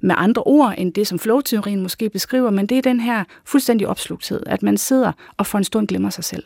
med 0.01 0.15
andre 0.17 0.43
ord 0.43 0.73
end 0.77 0.93
det, 0.93 1.07
som 1.07 1.19
flow-teorien 1.19 1.81
måske 1.81 2.09
beskriver, 2.09 2.49
men 2.49 2.65
det 2.65 2.77
er 2.77 2.81
den 2.81 2.99
her 2.99 3.23
fuldstændig 3.45 3.87
opslugthed, 3.87 4.43
at 4.45 4.63
man 4.63 4.77
sidder 4.77 5.11
og 5.37 5.45
for 5.45 5.57
en 5.57 5.63
stund 5.63 5.87
glemmer 5.87 6.09
sig 6.09 6.23
selv. 6.23 6.43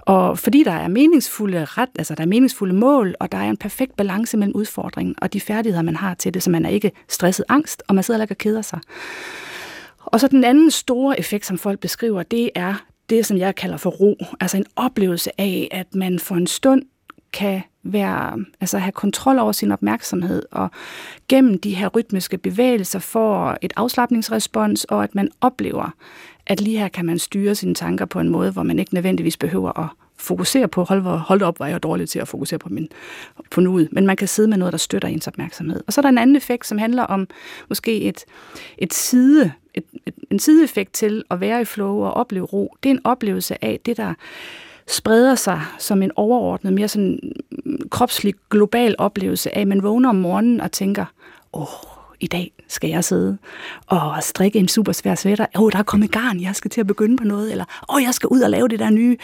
Og 0.00 0.38
fordi 0.38 0.64
der 0.64 0.72
er 0.72 0.88
meningsfulde 0.88 1.64
ret, 1.64 1.88
altså 1.98 2.14
der 2.14 2.22
er 2.22 2.26
meningsfulde 2.26 2.74
mål, 2.74 3.14
og 3.20 3.32
der 3.32 3.38
er 3.38 3.50
en 3.50 3.56
perfekt 3.56 3.96
balance 3.96 4.36
mellem 4.36 4.56
udfordringen 4.56 5.14
og 5.22 5.32
de 5.32 5.40
færdigheder, 5.40 5.82
man 5.82 5.96
har 5.96 6.14
til 6.14 6.34
det, 6.34 6.42
så 6.42 6.50
man 6.50 6.64
er 6.64 6.70
ikke 6.70 6.92
stresset 7.08 7.44
angst, 7.48 7.82
og 7.88 7.94
man 7.94 8.04
sidder 8.04 8.22
ikke 8.22 8.32
og 8.32 8.38
keder 8.38 8.62
sig. 8.62 8.78
Og 9.98 10.20
så 10.20 10.28
den 10.28 10.44
anden 10.44 10.70
store 10.70 11.18
effekt, 11.18 11.46
som 11.46 11.58
folk 11.58 11.80
beskriver, 11.80 12.22
det 12.22 12.50
er 12.54 12.74
det, 13.10 13.26
som 13.26 13.36
jeg 13.36 13.54
kalder 13.54 13.76
for 13.76 13.90
ro. 13.90 14.16
Altså 14.40 14.56
en 14.56 14.66
oplevelse 14.76 15.40
af, 15.40 15.68
at 15.70 15.94
man 15.94 16.18
for 16.18 16.34
en 16.34 16.46
stund 16.46 16.82
kan 17.32 17.62
være, 17.82 18.44
altså 18.60 18.78
have 18.78 18.92
kontrol 18.92 19.38
over 19.38 19.52
sin 19.52 19.72
opmærksomhed, 19.72 20.42
og 20.50 20.70
gennem 21.28 21.58
de 21.58 21.74
her 21.74 21.88
rytmiske 21.88 22.38
bevægelser 22.38 22.98
får 22.98 23.56
et 23.62 23.72
afslappningsrespons, 23.76 24.84
og 24.84 25.04
at 25.04 25.14
man 25.14 25.30
oplever, 25.40 25.94
at 26.46 26.60
lige 26.60 26.78
her 26.78 26.88
kan 26.88 27.06
man 27.06 27.18
styre 27.18 27.54
sine 27.54 27.74
tanker 27.74 28.04
på 28.04 28.20
en 28.20 28.28
måde, 28.28 28.50
hvor 28.50 28.62
man 28.62 28.78
ikke 28.78 28.94
nødvendigvis 28.94 29.36
behøver 29.36 29.78
at 29.78 29.88
fokusere 30.16 30.68
på, 30.68 30.84
hold, 30.84 31.02
hold 31.02 31.42
op, 31.42 31.60
var 31.60 31.66
jeg 31.66 31.82
dårlig 31.82 32.08
til 32.08 32.18
at 32.18 32.28
fokusere 32.28 32.58
på, 32.58 32.68
min, 32.68 32.88
på 33.50 33.60
nuet, 33.60 33.88
men 33.92 34.06
man 34.06 34.16
kan 34.16 34.28
sidde 34.28 34.48
med 34.48 34.56
noget, 34.56 34.72
der 34.72 34.78
støtter 34.78 35.08
ens 35.08 35.26
opmærksomhed. 35.26 35.80
Og 35.86 35.92
så 35.92 36.00
er 36.00 36.02
der 36.02 36.08
en 36.08 36.18
anden 36.18 36.36
effekt, 36.36 36.66
som 36.66 36.78
handler 36.78 37.02
om 37.02 37.28
måske 37.68 38.00
et, 38.00 38.24
et 38.78 38.94
side, 38.94 39.52
et, 39.74 39.84
et, 40.06 40.14
en 40.30 40.38
sideeffekt 40.38 40.92
til 40.92 41.24
at 41.30 41.40
være 41.40 41.60
i 41.60 41.64
flow 41.64 42.04
og 42.04 42.14
opleve 42.14 42.44
ro. 42.46 42.76
Det 42.82 42.88
er 42.88 42.94
en 42.94 43.00
oplevelse 43.04 43.64
af 43.64 43.80
det, 43.86 43.96
der 43.96 44.14
spreder 44.86 45.34
sig 45.34 45.62
som 45.78 46.02
en 46.02 46.12
overordnet, 46.16 46.72
mere 46.72 46.88
sådan 46.88 47.34
mm, 47.64 47.88
kropslig, 47.90 48.34
global 48.50 48.94
oplevelse 48.98 49.56
af, 49.56 49.60
at 49.60 49.68
man 49.68 49.82
vågner 49.82 50.08
om 50.08 50.16
morgenen 50.16 50.60
og 50.60 50.72
tænker, 50.72 51.04
åh, 51.52 51.89
i 52.20 52.26
dag 52.26 52.52
skal 52.68 52.90
jeg 52.90 53.04
sidde 53.04 53.38
og 53.86 54.22
strikke 54.22 54.58
en 54.58 54.68
super 54.68 54.92
svær 54.92 55.14
sweater. 55.14 55.46
Åh, 55.56 55.62
oh, 55.62 55.72
der 55.72 55.78
er 55.78 55.82
kommet 55.82 56.10
garn, 56.10 56.40
jeg 56.40 56.56
skal 56.56 56.70
til 56.70 56.80
at 56.80 56.86
begynde 56.86 57.16
på 57.16 57.24
noget. 57.24 57.50
Eller, 57.50 57.64
åh, 57.88 57.96
oh, 57.96 58.02
jeg 58.02 58.14
skal 58.14 58.26
ud 58.26 58.40
og 58.40 58.50
lave 58.50 58.68
det 58.68 58.78
der 58.78 58.90
nye. 58.90 59.16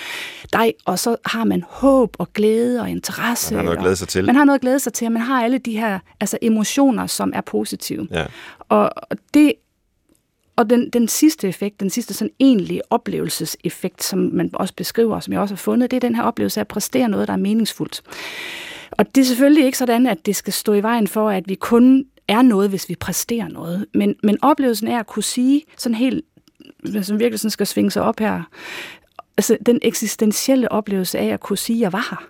Dej, 0.52 0.72
og 0.84 0.98
så 0.98 1.16
har 1.26 1.44
man 1.44 1.64
håb 1.68 2.16
og 2.18 2.32
glæde 2.32 2.80
og 2.80 2.90
interesse. 2.90 3.54
Man 3.54 3.58
har 3.58 3.64
noget 3.64 3.76
at 3.76 3.82
glæde 3.82 3.96
sig 3.96 4.08
til. 4.08 4.24
Man 4.24 4.36
har 4.36 4.44
noget 4.44 4.58
at 4.58 4.60
glæde 4.60 4.78
sig 4.78 4.92
til, 4.92 5.12
man 5.12 5.22
har 5.22 5.44
alle 5.44 5.58
de 5.58 5.78
her 5.78 5.98
altså, 6.20 6.38
emotioner, 6.42 7.06
som 7.06 7.32
er 7.34 7.40
positive. 7.40 8.08
Ja. 8.10 8.24
Og 8.68 8.90
det 9.34 9.52
og 10.56 10.70
den, 10.70 10.90
den 10.90 11.08
sidste 11.08 11.48
effekt, 11.48 11.80
den 11.80 11.90
sidste 11.90 12.14
sådan 12.14 12.30
egentlige 12.40 12.82
oplevelseseffekt, 12.90 14.04
som 14.04 14.18
man 14.18 14.50
også 14.52 14.74
beskriver, 14.74 15.20
som 15.20 15.32
jeg 15.32 15.40
også 15.40 15.54
har 15.54 15.58
fundet, 15.58 15.90
det 15.90 15.96
er 15.96 16.00
den 16.00 16.14
her 16.14 16.22
oplevelse 16.22 16.60
af 16.60 16.62
at 16.62 16.68
præstere 16.68 17.08
noget, 17.08 17.28
der 17.28 17.34
er 17.34 17.38
meningsfuldt. 17.38 18.02
Og 18.90 19.14
det 19.14 19.20
er 19.20 19.24
selvfølgelig 19.24 19.64
ikke 19.64 19.78
sådan, 19.78 20.06
at 20.06 20.26
det 20.26 20.36
skal 20.36 20.52
stå 20.52 20.72
i 20.72 20.82
vejen 20.82 21.08
for, 21.08 21.30
at 21.30 21.48
vi 21.48 21.54
kun 21.54 22.04
er 22.28 22.42
noget, 22.42 22.68
hvis 22.68 22.88
vi 22.88 22.94
præsterer 22.94 23.48
noget. 23.48 23.86
Men, 23.94 24.16
men 24.22 24.38
oplevelsen 24.42 24.88
er 24.88 25.00
at 25.00 25.06
kunne 25.06 25.22
sige 25.22 25.62
sådan 25.76 25.96
helt, 25.96 26.24
som 27.02 27.18
virkelig 27.18 27.40
sådan 27.40 27.50
skal 27.50 27.66
svinge 27.66 27.90
sig 27.90 28.02
op 28.02 28.18
her, 28.18 28.42
altså 29.36 29.58
den 29.66 29.78
eksistentielle 29.82 30.72
oplevelse 30.72 31.18
af 31.18 31.26
at 31.26 31.40
kunne 31.40 31.58
sige, 31.58 31.76
at 31.76 31.80
jeg 31.80 31.92
var 31.92 32.06
her. 32.10 32.28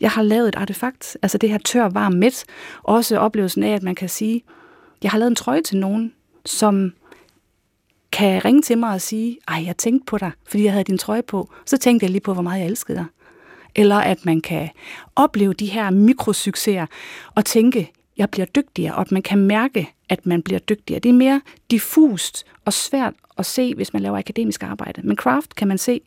Jeg 0.00 0.10
har 0.10 0.22
lavet 0.22 0.48
et 0.48 0.56
artefakt, 0.56 1.16
altså 1.22 1.38
det 1.38 1.50
her 1.50 1.58
tør, 1.58 1.88
varm, 1.88 2.12
mæt. 2.12 2.44
Også 2.82 3.18
oplevelsen 3.18 3.62
af, 3.62 3.74
at 3.74 3.82
man 3.82 3.94
kan 3.94 4.08
sige, 4.08 4.42
jeg 5.02 5.10
har 5.10 5.18
lavet 5.18 5.30
en 5.30 5.36
trøje 5.36 5.62
til 5.62 5.76
nogen, 5.76 6.12
som 6.44 6.92
kan 8.12 8.44
ringe 8.44 8.62
til 8.62 8.78
mig 8.78 8.92
og 8.92 9.00
sige, 9.00 9.38
ej, 9.48 9.64
jeg 9.66 9.76
tænkte 9.76 10.04
på 10.06 10.18
dig, 10.18 10.30
fordi 10.48 10.64
jeg 10.64 10.72
havde 10.72 10.84
din 10.84 10.98
trøje 10.98 11.22
på. 11.22 11.50
Så 11.66 11.76
tænkte 11.76 12.04
jeg 12.04 12.10
lige 12.10 12.20
på, 12.20 12.32
hvor 12.32 12.42
meget 12.42 12.60
jeg 12.60 12.66
elskede 12.66 12.98
dig. 12.98 13.06
Eller 13.74 13.96
at 13.96 14.24
man 14.24 14.40
kan 14.40 14.68
opleve 15.16 15.52
de 15.52 15.66
her 15.66 15.90
mikrosucceser 15.90 16.86
og 17.34 17.44
tænke, 17.44 17.92
jeg 18.18 18.30
bliver 18.30 18.46
dygtigere, 18.46 18.94
og 18.94 19.00
at 19.00 19.12
man 19.12 19.22
kan 19.22 19.38
mærke, 19.38 19.94
at 20.08 20.26
man 20.26 20.42
bliver 20.42 20.58
dygtigere. 20.58 21.00
Det 21.00 21.08
er 21.08 21.12
mere 21.12 21.40
diffust 21.70 22.46
og 22.64 22.72
svært 22.72 23.14
at 23.38 23.46
se, 23.46 23.74
hvis 23.74 23.92
man 23.92 24.02
laver 24.02 24.18
akademisk 24.18 24.62
arbejde. 24.62 25.00
Men 25.04 25.16
craft 25.16 25.54
kan 25.54 25.68
man 25.68 25.78
se, 25.78 26.00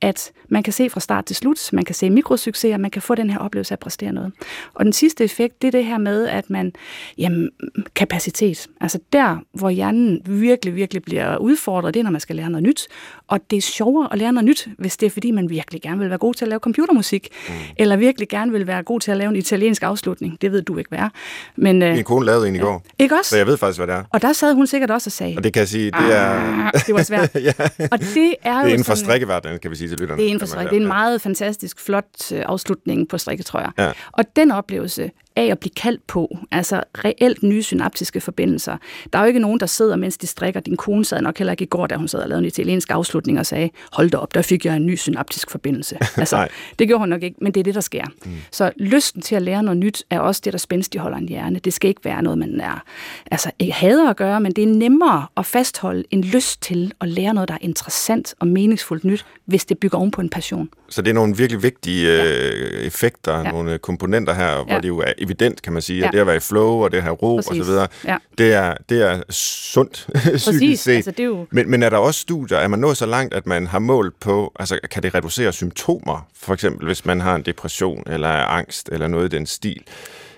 at 0.00 0.32
man 0.48 0.62
kan 0.62 0.72
se 0.72 0.90
fra 0.90 1.00
start 1.00 1.24
til 1.24 1.36
slut, 1.36 1.72
man 1.72 1.84
kan 1.84 1.94
se 1.94 2.10
mikrosucceser, 2.10 2.76
man 2.76 2.90
kan 2.90 3.02
få 3.02 3.14
den 3.14 3.30
her 3.30 3.38
oplevelse 3.38 3.72
af 3.72 3.76
at 3.76 3.80
præstere 3.80 4.12
noget. 4.12 4.32
Og 4.74 4.84
den 4.84 4.92
sidste 4.92 5.24
effekt, 5.24 5.62
det 5.62 5.68
er 5.68 5.72
det 5.72 5.84
her 5.84 5.98
med, 5.98 6.26
at 6.26 6.50
man, 6.50 6.72
jamen, 7.18 7.50
kapacitet. 7.94 8.66
Altså 8.80 8.98
der, 9.12 9.36
hvor 9.52 9.70
hjernen 9.70 10.20
virkelig, 10.24 10.74
virkelig 10.74 11.02
bliver 11.02 11.36
udfordret, 11.36 11.94
det 11.94 12.00
er, 12.00 12.04
når 12.04 12.10
man 12.10 12.20
skal 12.20 12.36
lære 12.36 12.50
noget 12.50 12.62
nyt. 12.62 12.88
Og 13.28 13.50
det 13.50 13.56
er 13.56 13.60
sjovere 13.60 14.08
at 14.12 14.18
lære 14.18 14.32
noget 14.32 14.44
nyt, 14.44 14.68
hvis 14.78 14.96
det 14.96 15.06
er, 15.06 15.10
fordi 15.10 15.30
man 15.30 15.50
virkelig 15.50 15.82
gerne 15.82 15.98
vil 15.98 16.08
være 16.08 16.18
god 16.18 16.34
til 16.34 16.44
at 16.44 16.48
lave 16.48 16.58
computermusik, 16.58 17.28
mm. 17.48 17.54
eller 17.78 17.96
virkelig 17.96 18.28
gerne 18.28 18.52
vil 18.52 18.66
være 18.66 18.82
god 18.82 19.00
til 19.00 19.10
at 19.10 19.16
lave 19.16 19.28
en 19.28 19.36
italiensk 19.36 19.82
afslutning. 19.82 20.38
Det 20.40 20.52
ved 20.52 20.62
du 20.62 20.76
ikke, 20.76 20.88
hvad 20.88 20.98
er. 20.98 21.08
Men, 21.56 21.82
øh, 21.82 21.94
Min 21.94 22.04
kone 22.04 22.26
lavede 22.26 22.48
en 22.48 22.56
i 22.56 22.58
går. 22.58 22.82
Ikke 22.98 23.14
også? 23.14 23.30
Så 23.30 23.36
jeg 23.36 23.46
ved 23.46 23.56
faktisk, 23.56 23.78
hvad 23.78 23.86
det 23.86 23.94
er. 23.94 24.04
Og 24.10 24.22
der 24.22 24.32
sad 24.32 24.54
hun 24.54 24.66
sikkert 24.66 24.90
også 24.90 25.08
og 25.08 25.12
sagde... 25.12 25.34
Og 25.36 25.44
det 25.44 25.52
kan 25.52 25.60
jeg 25.60 25.68
sige, 25.68 25.86
det 25.86 26.16
er... 26.16 26.69
Ah, 26.74 26.80
det 26.86 26.94
var 26.94 27.02
svært. 27.02 27.34
ja. 27.48 27.52
Og 27.92 28.00
det 28.00 28.34
er, 28.42 28.58
det 28.58 28.62
er 28.62 28.66
inden 28.66 28.84
for 28.84 28.94
strikkeverdenen, 28.94 29.58
kan 29.58 29.70
vi 29.70 29.76
sige 29.76 29.88
til 29.88 29.98
lytterne. 29.98 30.18
Det 30.18 30.26
er 30.26 30.28
inden 30.28 30.40
for 30.40 30.46
strikke. 30.46 30.70
Det 30.70 30.76
er 30.76 30.80
en 30.80 30.86
meget 30.86 31.22
fantastisk, 31.22 31.80
flot 31.80 32.32
øh, 32.32 32.42
afslutning 32.46 33.08
på 33.08 33.18
strikketrøjer. 33.18 33.70
Ja. 33.78 33.92
Og 34.12 34.24
den 34.36 34.50
oplevelse 34.50 35.10
af 35.40 35.46
at 35.50 35.58
blive 35.58 35.72
kaldt 35.76 36.06
på, 36.06 36.38
altså 36.50 36.82
reelt 37.04 37.42
nye 37.42 37.62
synaptiske 37.62 38.20
forbindelser. 38.20 38.76
Der 39.12 39.18
er 39.18 39.22
jo 39.22 39.26
ikke 39.26 39.40
nogen, 39.40 39.60
der 39.60 39.66
sidder, 39.66 39.96
mens 39.96 40.18
de 40.18 40.26
strikker. 40.26 40.60
Din 40.60 40.76
kone 40.76 41.04
sad 41.04 41.22
nok 41.22 41.38
heller 41.38 41.52
ikke 41.52 41.64
i 41.64 41.66
går, 41.66 41.86
da 41.86 41.96
hun 41.96 42.08
sad 42.08 42.20
og 42.20 42.28
lavede 42.28 42.42
en 42.42 42.46
italiensk 42.46 42.90
afslutning 42.90 43.38
og 43.38 43.46
sagde, 43.46 43.70
hold 43.92 44.10
da 44.10 44.16
op, 44.16 44.34
der 44.34 44.42
fik 44.42 44.64
jeg 44.64 44.76
en 44.76 44.86
ny 44.86 44.94
synaptisk 44.94 45.50
forbindelse. 45.50 45.98
Altså, 46.20 46.48
det 46.78 46.88
gjorde 46.88 46.98
hun 46.98 47.08
nok 47.08 47.22
ikke, 47.22 47.36
men 47.40 47.52
det 47.52 47.60
er 47.60 47.64
det, 47.64 47.74
der 47.74 47.80
sker. 47.80 48.04
Mm. 48.24 48.30
Så 48.50 48.72
lysten 48.76 49.22
til 49.22 49.34
at 49.34 49.42
lære 49.42 49.62
noget 49.62 49.78
nyt 49.78 50.04
er 50.10 50.20
også 50.20 50.40
det, 50.44 50.52
der 50.52 50.58
spændstigt 50.58 51.02
holder 51.02 51.18
en 51.18 51.28
hjerne. 51.28 51.58
Det 51.58 51.72
skal 51.72 51.88
ikke 51.88 52.04
være 52.04 52.22
noget, 52.22 52.38
man 52.38 52.60
er, 52.60 52.82
altså, 53.30 53.50
ikke 53.58 53.72
hader 53.72 54.10
at 54.10 54.16
gøre, 54.16 54.40
men 54.40 54.52
det 54.52 54.64
er 54.64 54.68
nemmere 54.68 55.26
at 55.36 55.46
fastholde 55.46 56.04
en 56.10 56.24
lyst 56.24 56.62
til 56.62 56.92
at 57.00 57.08
lære 57.08 57.34
noget, 57.34 57.48
der 57.48 57.54
er 57.54 57.58
interessant 57.60 58.34
og 58.38 58.46
meningsfuldt 58.46 59.04
nyt, 59.04 59.26
hvis 59.44 59.64
det 59.64 59.78
bygger 59.78 59.98
oven 59.98 60.10
på 60.10 60.20
en 60.20 60.28
passion. 60.28 60.68
Så 60.90 61.02
det 61.02 61.10
er 61.10 61.14
nogle 61.14 61.36
virkelig 61.36 61.62
vigtige 61.62 62.06
ja. 62.06 62.24
øh, 62.24 62.86
effekter, 62.86 63.36
ja. 63.36 63.50
nogle 63.50 63.78
komponenter 63.78 64.34
her, 64.34 64.50
ja. 64.50 64.62
hvor 64.62 64.78
det 64.78 64.88
jo 64.88 64.98
er 64.98 65.12
evident, 65.18 65.62
kan 65.62 65.72
man 65.72 65.82
sige, 65.82 66.00
ja. 66.00 66.06
at 66.06 66.12
det 66.12 66.18
at 66.18 66.26
være 66.26 66.36
i 66.36 66.40
flow, 66.40 66.84
og 66.84 66.90
det 66.90 66.96
at 66.96 67.02
have 67.02 67.14
ro, 67.14 67.36
Præcis. 67.36 67.50
og 67.50 67.56
så 67.56 67.64
videre, 67.64 67.88
ja. 68.04 68.16
det, 68.38 68.52
er, 68.52 68.74
det 68.88 69.02
er 69.02 69.22
sundt 69.30 70.06
psykisk 70.36 70.82
set. 70.82 70.92
Altså, 70.92 71.10
det 71.10 71.20
er 71.20 71.24
jo... 71.24 71.46
men, 71.50 71.70
men 71.70 71.82
er 71.82 71.90
der 71.90 71.96
også 71.96 72.20
studier, 72.20 72.58
er 72.58 72.68
man 72.68 72.78
nået 72.78 72.96
så 72.96 73.06
langt, 73.06 73.34
at 73.34 73.46
man 73.46 73.66
har 73.66 73.78
målt 73.78 74.20
på, 74.20 74.52
altså 74.58 74.78
kan 74.90 75.02
det 75.02 75.14
reducere 75.14 75.52
symptomer, 75.52 76.28
for 76.36 76.54
eksempel 76.54 76.86
hvis 76.86 77.04
man 77.04 77.20
har 77.20 77.34
en 77.34 77.42
depression, 77.42 78.02
eller 78.06 78.28
angst, 78.28 78.88
eller 78.92 79.06
noget 79.06 79.32
i 79.32 79.36
den 79.36 79.46
stil? 79.46 79.82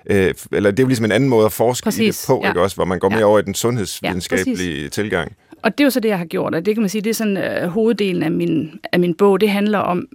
Øh, 0.07 0.35
eller 0.53 0.71
det 0.71 0.79
er 0.79 0.83
jo 0.83 0.89
ligesom 0.89 1.05
en 1.05 1.13
anden 1.13 1.29
måde 1.29 1.47
at 1.47 1.53
forske 1.53 1.85
Præcis, 1.85 2.01
i 2.01 2.07
det 2.07 2.25
på, 2.27 2.41
ja. 2.45 2.49
ikke 2.49 2.61
også, 2.61 2.77
hvor 2.77 2.85
man 2.85 2.99
går 2.99 3.09
mere 3.09 3.19
ja. 3.19 3.25
over 3.25 3.39
i 3.39 3.43
den 3.43 3.55
sundhedsvidenskabelige 3.55 4.83
ja, 4.83 4.89
tilgang. 4.89 5.33
Og 5.63 5.79
det 5.79 5.85
er 5.85 5.87
jo 5.87 5.91
så 5.91 6.01
det, 6.01 6.09
jeg 6.09 6.19
har 6.19 6.25
gjort, 6.25 6.55
og 6.55 6.67
det 6.67 6.75
kan 6.75 6.83
man 6.83 6.89
sige, 6.89 7.03
det 7.03 7.11
er 7.11 7.15
sådan 7.15 7.63
uh, 7.65 7.69
hoveddelen 7.69 8.23
af 8.23 8.31
min, 8.31 8.81
af 8.93 9.01
min 9.01 9.15
bog, 9.15 9.41
det 9.41 9.51
handler 9.51 9.79
om 9.79 10.09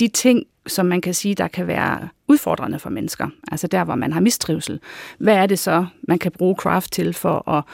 de 0.00 0.08
ting, 0.08 0.46
som 0.66 0.86
man 0.86 1.00
kan 1.00 1.14
sige, 1.14 1.34
der 1.34 1.48
kan 1.48 1.66
være 1.66 2.08
udfordrende 2.28 2.78
for 2.78 2.90
mennesker. 2.90 3.28
Altså 3.52 3.66
der, 3.66 3.84
hvor 3.84 3.94
man 3.94 4.12
har 4.12 4.20
mistrivsel. 4.20 4.80
Hvad 5.18 5.34
er 5.34 5.46
det 5.46 5.58
så, 5.58 5.86
man 6.02 6.18
kan 6.18 6.32
bruge 6.32 6.56
craft 6.56 6.92
til 6.92 7.14
for 7.14 7.48
at 7.48 7.64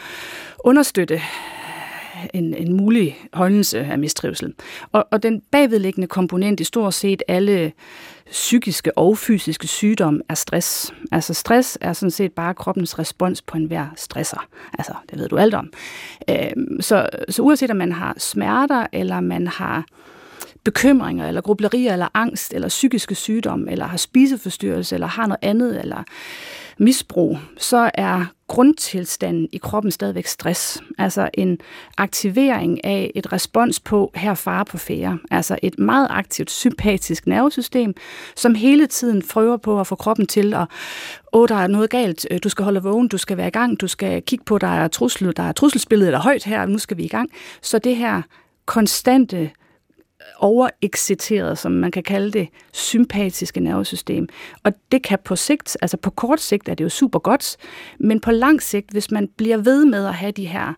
understøtte 0.64 1.20
en, 2.34 2.54
en 2.54 2.72
mulig 2.72 3.18
holdelse 3.32 3.78
af 3.80 3.98
mistrivsel. 3.98 4.54
Og, 4.92 5.08
og 5.10 5.22
den 5.22 5.42
bagvedliggende 5.50 6.08
komponent 6.08 6.60
i 6.60 6.64
stort 6.64 6.94
set 6.94 7.22
alle 7.28 7.72
psykiske 8.30 8.98
og 8.98 9.18
fysiske 9.18 9.66
sygdomme 9.66 10.22
er 10.28 10.34
stress. 10.34 10.94
Altså 11.12 11.34
stress 11.34 11.78
er 11.80 11.92
sådan 11.92 12.10
set 12.10 12.32
bare 12.32 12.54
kroppens 12.54 12.98
respons 12.98 13.42
på 13.42 13.56
enhver 13.56 13.86
stresser. 13.96 14.46
Altså, 14.78 14.92
det 15.10 15.18
ved 15.18 15.28
du 15.28 15.36
alt 15.36 15.54
om. 15.54 15.72
Øh, 16.30 16.36
så, 16.80 17.08
så 17.28 17.42
uanset 17.42 17.70
om 17.70 17.76
man 17.76 17.92
har 17.92 18.14
smerter, 18.18 18.86
eller 18.92 19.20
man 19.20 19.46
har 19.46 19.84
bekymringer, 20.64 21.28
eller 21.28 21.40
grublerier, 21.40 21.92
eller 21.92 22.08
angst, 22.14 22.54
eller 22.54 22.68
psykiske 22.68 23.14
sygdomme, 23.14 23.70
eller 23.70 23.86
har 23.86 23.96
spiseforstyrrelse, 23.96 24.94
eller 24.94 25.06
har 25.06 25.26
noget 25.26 25.38
andet, 25.42 25.80
eller 25.80 26.04
misbrug, 26.78 27.38
så 27.58 27.90
er 27.94 28.24
grundtilstanden 28.48 29.48
i 29.52 29.58
kroppen 29.58 29.92
stadigvæk 29.92 30.26
stress. 30.26 30.82
Altså 30.98 31.28
en 31.34 31.58
aktivering 31.98 32.84
af 32.84 33.10
et 33.14 33.32
respons 33.32 33.80
på 33.80 34.12
her 34.14 34.34
fare 34.34 34.64
på 34.64 34.78
fære. 34.78 35.18
Altså 35.30 35.58
et 35.62 35.78
meget 35.78 36.06
aktivt 36.10 36.50
sympatisk 36.50 37.26
nervesystem, 37.26 37.94
som 38.36 38.54
hele 38.54 38.86
tiden 38.86 39.22
prøver 39.30 39.56
på 39.56 39.80
at 39.80 39.86
få 39.86 39.94
kroppen 39.94 40.26
til 40.26 40.54
at, 40.54 40.66
åh, 41.32 41.48
der 41.48 41.54
er 41.54 41.66
noget 41.66 41.90
galt, 41.90 42.26
du 42.44 42.48
skal 42.48 42.64
holde 42.64 42.82
vågen, 42.82 43.08
du 43.08 43.18
skal 43.18 43.36
være 43.36 43.48
i 43.48 43.50
gang, 43.50 43.80
du 43.80 43.88
skal 43.88 44.22
kigge 44.22 44.44
på, 44.44 44.58
der 44.58 44.66
er 44.66 44.88
trussel, 44.88 45.32
der 45.36 45.42
er 45.42 45.52
trusselsbilledet 45.52 46.14
er 46.14 46.18
højt 46.18 46.44
her, 46.44 46.66
nu 46.66 46.78
skal 46.78 46.96
vi 46.96 47.04
i 47.04 47.08
gang. 47.08 47.30
Så 47.62 47.78
det 47.78 47.96
her 47.96 48.22
konstante 48.66 49.50
overexciteret, 50.38 51.58
som 51.58 51.72
man 51.72 51.90
kan 51.90 52.02
kalde 52.02 52.30
det, 52.30 52.48
sympatiske 52.72 53.60
nervesystem. 53.60 54.28
Og 54.64 54.72
det 54.92 55.02
kan 55.02 55.18
på 55.24 55.36
sigt, 55.36 55.76
altså 55.82 55.96
på 55.96 56.10
kort 56.10 56.40
sigt 56.40 56.68
er 56.68 56.74
det 56.74 56.84
jo 56.84 56.88
super 56.88 57.18
godt, 57.18 57.56
men 57.98 58.20
på 58.20 58.30
lang 58.30 58.62
sigt, 58.62 58.90
hvis 58.90 59.10
man 59.10 59.28
bliver 59.36 59.56
ved 59.56 59.84
med 59.84 60.06
at 60.06 60.14
have 60.14 60.32
de 60.32 60.46
her 60.46 60.74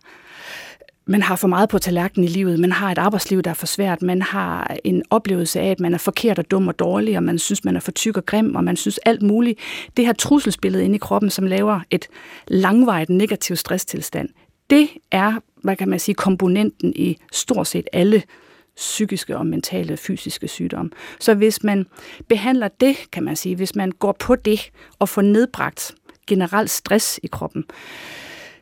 man 1.05 1.21
har 1.21 1.35
for 1.35 1.47
meget 1.47 1.69
på 1.69 1.79
tallerkenen 1.79 2.29
i 2.29 2.31
livet, 2.31 2.59
man 2.59 2.71
har 2.71 2.91
et 2.91 2.97
arbejdsliv, 2.97 3.41
der 3.41 3.49
er 3.49 3.53
for 3.53 3.65
svært, 3.65 4.01
man 4.01 4.21
har 4.21 4.75
en 4.83 5.03
oplevelse 5.09 5.59
af, 5.59 5.71
at 5.71 5.79
man 5.79 5.93
er 5.93 5.97
forkert 5.97 6.39
og 6.39 6.51
dum 6.51 6.67
og 6.67 6.79
dårlig, 6.79 7.17
og 7.17 7.23
man 7.23 7.39
synes, 7.39 7.63
man 7.63 7.75
er 7.75 7.79
for 7.79 7.91
tyk 7.91 8.17
og 8.17 8.25
grim, 8.25 8.55
og 8.55 8.63
man 8.63 8.75
synes 8.75 8.97
alt 8.97 9.21
muligt. 9.21 9.59
Det 9.97 10.05
her 10.05 10.13
trusselsbillede 10.13 10.85
inde 10.85 10.95
i 10.95 10.99
kroppen, 10.99 11.29
som 11.29 11.45
laver 11.45 11.79
et 11.91 12.07
langvejt 12.47 13.09
negativ 13.09 13.55
stresstilstand, 13.55 14.29
det 14.69 14.89
er, 15.11 15.33
hvad 15.63 15.75
kan 15.75 15.89
man 15.89 15.99
sige, 15.99 16.15
komponenten 16.15 16.93
i 16.95 17.17
stort 17.31 17.67
set 17.67 17.87
alle 17.93 18.23
psykiske 18.75 19.37
og 19.37 19.45
mentale 19.45 19.97
fysiske 19.97 20.47
sygdomme. 20.47 20.91
Så 21.19 21.33
hvis 21.33 21.63
man 21.63 21.85
behandler 22.29 22.67
det, 22.67 22.95
kan 23.11 23.23
man 23.23 23.35
sige, 23.35 23.55
hvis 23.55 23.75
man 23.75 23.91
går 23.91 24.11
på 24.11 24.35
det 24.35 24.71
og 24.99 25.09
får 25.09 25.21
nedbragt 25.21 25.95
generelt 26.27 26.69
stress 26.69 27.19
i 27.23 27.27
kroppen, 27.27 27.65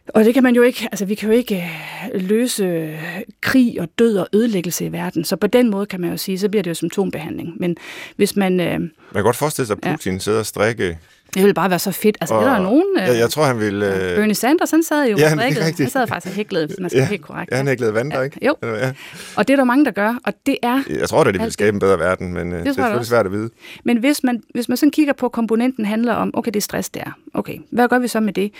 Og 0.07 0.25
det 0.25 0.33
kan 0.33 0.43
man 0.43 0.55
jo 0.55 0.61
ikke, 0.61 0.87
altså 0.91 1.05
vi 1.05 1.15
kan 1.15 1.29
jo 1.29 1.35
ikke 1.35 1.69
øh, 2.13 2.21
løse 2.21 2.97
krig 3.41 3.81
og 3.81 3.87
død 3.99 4.17
og 4.17 4.27
ødelæggelse 4.33 4.85
i 4.85 4.91
verden, 4.91 5.23
så 5.25 5.35
på 5.35 5.47
den 5.47 5.69
måde 5.69 5.85
kan 5.85 6.01
man 6.01 6.09
jo 6.09 6.17
sige, 6.17 6.39
så 6.39 6.49
bliver 6.49 6.63
det 6.63 6.69
jo 6.69 6.73
symptombehandling. 6.73 7.53
Men 7.59 7.77
hvis 8.15 8.35
man... 8.35 8.59
Øh, 8.59 8.79
man 8.79 8.91
kan 9.13 9.23
godt 9.23 9.35
forestille 9.35 9.67
sig, 9.67 9.77
at 9.83 9.91
Putin 9.91 10.13
ja. 10.13 10.19
sidder 10.19 10.39
og 10.39 10.45
strikke 10.45 10.97
det 11.33 11.41
ville 11.43 11.53
bare 11.53 11.69
være 11.69 11.79
så 11.79 11.91
fedt. 11.91 12.17
Altså, 12.21 12.35
og, 12.35 12.43
er 12.43 12.49
der 12.49 12.59
nogen... 12.59 12.85
Øh, 12.97 13.07
jeg, 13.07 13.17
jeg 13.17 13.29
tror, 13.29 13.43
han 13.43 13.59
ville... 13.59 13.95
Øh... 13.95 14.15
Bernie 14.15 14.35
Sanders, 14.35 14.71
han 14.71 14.83
sad 14.83 15.07
jo 15.07 15.17
ja, 15.17 15.27
han, 15.27 15.39
Han 15.39 15.89
sad 15.89 16.07
faktisk 16.07 16.31
og 16.31 16.35
hæklede, 16.35 16.75
man 16.79 16.89
skal 16.89 16.99
ja, 16.99 17.07
helt 17.07 17.21
korrekt. 17.21 17.51
Ja, 17.51 17.57
han 17.57 17.67
hæklede 17.67 17.93
vand 17.93 18.13
ja, 18.13 18.21
ikke? 18.21 18.45
Jo. 18.45 18.55
Ja. 18.63 18.91
Og 19.35 19.47
det 19.47 19.53
er 19.53 19.57
der 19.57 19.63
mange, 19.63 19.85
der 19.85 19.91
gør, 19.91 20.15
og 20.23 20.33
det 20.45 20.57
er... 20.63 20.83
Jeg 20.89 21.09
tror 21.09 21.23
da, 21.23 21.31
det 21.31 21.41
vil 21.41 21.51
skabe 21.51 21.75
en 21.75 21.79
bedre 21.79 21.99
verden, 21.99 22.33
men 22.33 22.51
øh, 22.51 22.57
det, 22.57 22.65
det 22.65 22.69
er 22.69 22.73
selvfølgelig 22.73 23.07
svært 23.07 23.25
at 23.25 23.31
vide. 23.31 23.49
Men 23.83 23.97
hvis 23.97 24.23
man, 24.23 24.43
hvis 24.53 24.69
man 24.69 24.77
sådan 24.77 24.91
kigger 24.91 25.13
på, 25.13 25.29
komponenten 25.29 25.85
handler 25.85 26.13
om, 26.13 26.31
okay, 26.33 26.51
det 26.51 26.59
er 26.59 26.61
stress 26.61 26.89
der. 26.89 27.17
Okay, 27.33 27.57
hvad 27.71 27.87
gør 27.87 27.99
vi 27.99 28.07
så 28.07 28.19
med 28.19 28.33
det? 28.33 28.51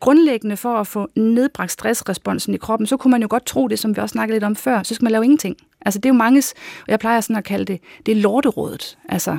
Grundlæggende 0.00 0.56
for 0.56 0.74
at 0.74 0.86
få 0.86 1.08
nedbragt 1.16 1.72
stressresponsen 1.72 2.54
i 2.54 2.56
kroppen, 2.56 2.86
så 2.86 2.96
kunne 2.96 3.10
man 3.10 3.22
jo 3.22 3.26
godt 3.30 3.46
tro 3.46 3.68
det, 3.68 3.78
som 3.78 3.96
vi 3.96 4.00
også 4.00 4.12
snakkede 4.12 4.34
lidt 4.34 4.44
om 4.44 4.56
før, 4.56 4.82
så 4.82 4.94
skal 4.94 5.04
man 5.04 5.12
lave 5.12 5.24
ingenting. 5.24 5.56
Altså 5.80 5.98
det 6.00 6.08
er 6.08 6.12
jo 6.12 6.18
manges, 6.18 6.52
og 6.80 6.88
jeg 6.88 6.98
plejer 6.98 7.20
sådan 7.20 7.36
at 7.36 7.44
kalde 7.44 7.64
det, 7.64 7.80
det 8.06 8.12
er 8.12 8.16
lorterådet. 8.16 8.98
Altså 9.08 9.38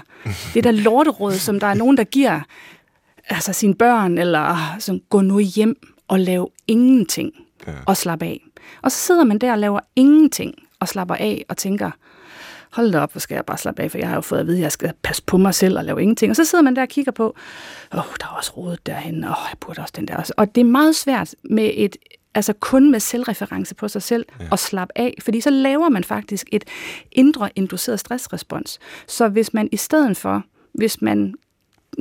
det 0.54 0.64
der 0.64 0.72
lorteråd, 0.72 1.34
som 1.34 1.60
der 1.60 1.68
er 1.68 1.74
nogen, 1.74 1.98
der 1.98 2.04
giver 2.04 2.40
altså 3.30 3.54
sine 3.54 3.76
børn, 3.76 4.18
eller 4.18 4.76
som 4.80 5.00
gå 5.10 5.22
nu 5.22 5.40
hjem 5.40 5.76
og 6.08 6.20
lave 6.20 6.48
ingenting 6.68 7.32
ja. 7.68 7.72
og 7.86 7.98
slappe 7.98 8.26
af. 8.26 8.42
Og 8.82 8.92
så 8.92 8.98
sidder 8.98 9.24
man 9.24 9.38
der 9.38 9.52
og 9.52 9.58
laver 9.58 9.80
ingenting 9.96 10.54
og 10.80 10.88
slapper 10.88 11.16
af 11.16 11.46
og 11.50 11.58
tænker, 11.58 11.92
hold 12.72 12.92
da 12.92 13.00
op, 13.00 13.12
hvor 13.12 13.20
skal 13.20 13.36
jeg 13.36 13.46
bare 13.46 13.58
slappe 13.58 13.82
af, 13.82 13.92
for 13.92 13.98
jeg 13.98 14.08
har 14.08 14.16
jo 14.16 14.22
fået 14.22 14.40
at 14.40 14.48
vide, 14.48 14.58
at 14.58 14.64
jeg 14.64 14.72
skal 14.72 14.94
passe 15.04 15.24
på 15.24 15.38
mig 15.38 15.56
selv 15.56 15.78
og 15.78 15.86
lave 15.86 16.02
ingenting. 16.02 16.30
Og 16.30 16.36
så 16.36 16.46
sidder 16.46 16.64
man 16.64 16.76
der 16.76 16.82
og 16.82 16.88
kigger 16.88 17.12
på, 17.12 17.36
åh, 17.94 18.00
oh, 18.00 18.06
der 18.20 18.26
er 18.26 18.30
også 18.38 18.52
rodet 18.58 18.86
derhen, 18.86 19.24
åh, 19.24 19.30
oh, 19.30 19.48
jeg 19.50 19.58
burde 19.60 19.82
også 19.82 19.94
den 19.96 20.08
der 20.08 20.18
også. 20.18 20.34
Og 20.38 20.56
det 20.56 20.62
er 20.62 20.66
meget 20.66 20.96
svært 20.96 21.36
med 21.44 21.72
et, 21.74 21.96
altså 22.36 22.54
kun 22.54 22.92
med 22.92 23.00
selvreference 23.00 23.76
på 23.76 23.88
sig 23.88 24.02
selv 24.02 24.26
ja. 24.40 24.46
og 24.52 24.60
slappe 24.60 24.98
af, 24.98 25.14
fordi 25.22 25.42
så 25.42 25.50
laver 25.50 25.90
man 25.90 26.04
faktisk 26.04 26.48
et 26.52 26.64
indre 27.12 27.50
induceret 27.56 28.00
stressrespons. 28.00 28.80
Så 29.08 29.28
hvis 29.28 29.54
man 29.54 29.70
i 29.72 29.78
stedet 29.78 30.18
for, 30.18 30.44
hvis 30.74 31.02
man 31.02 31.36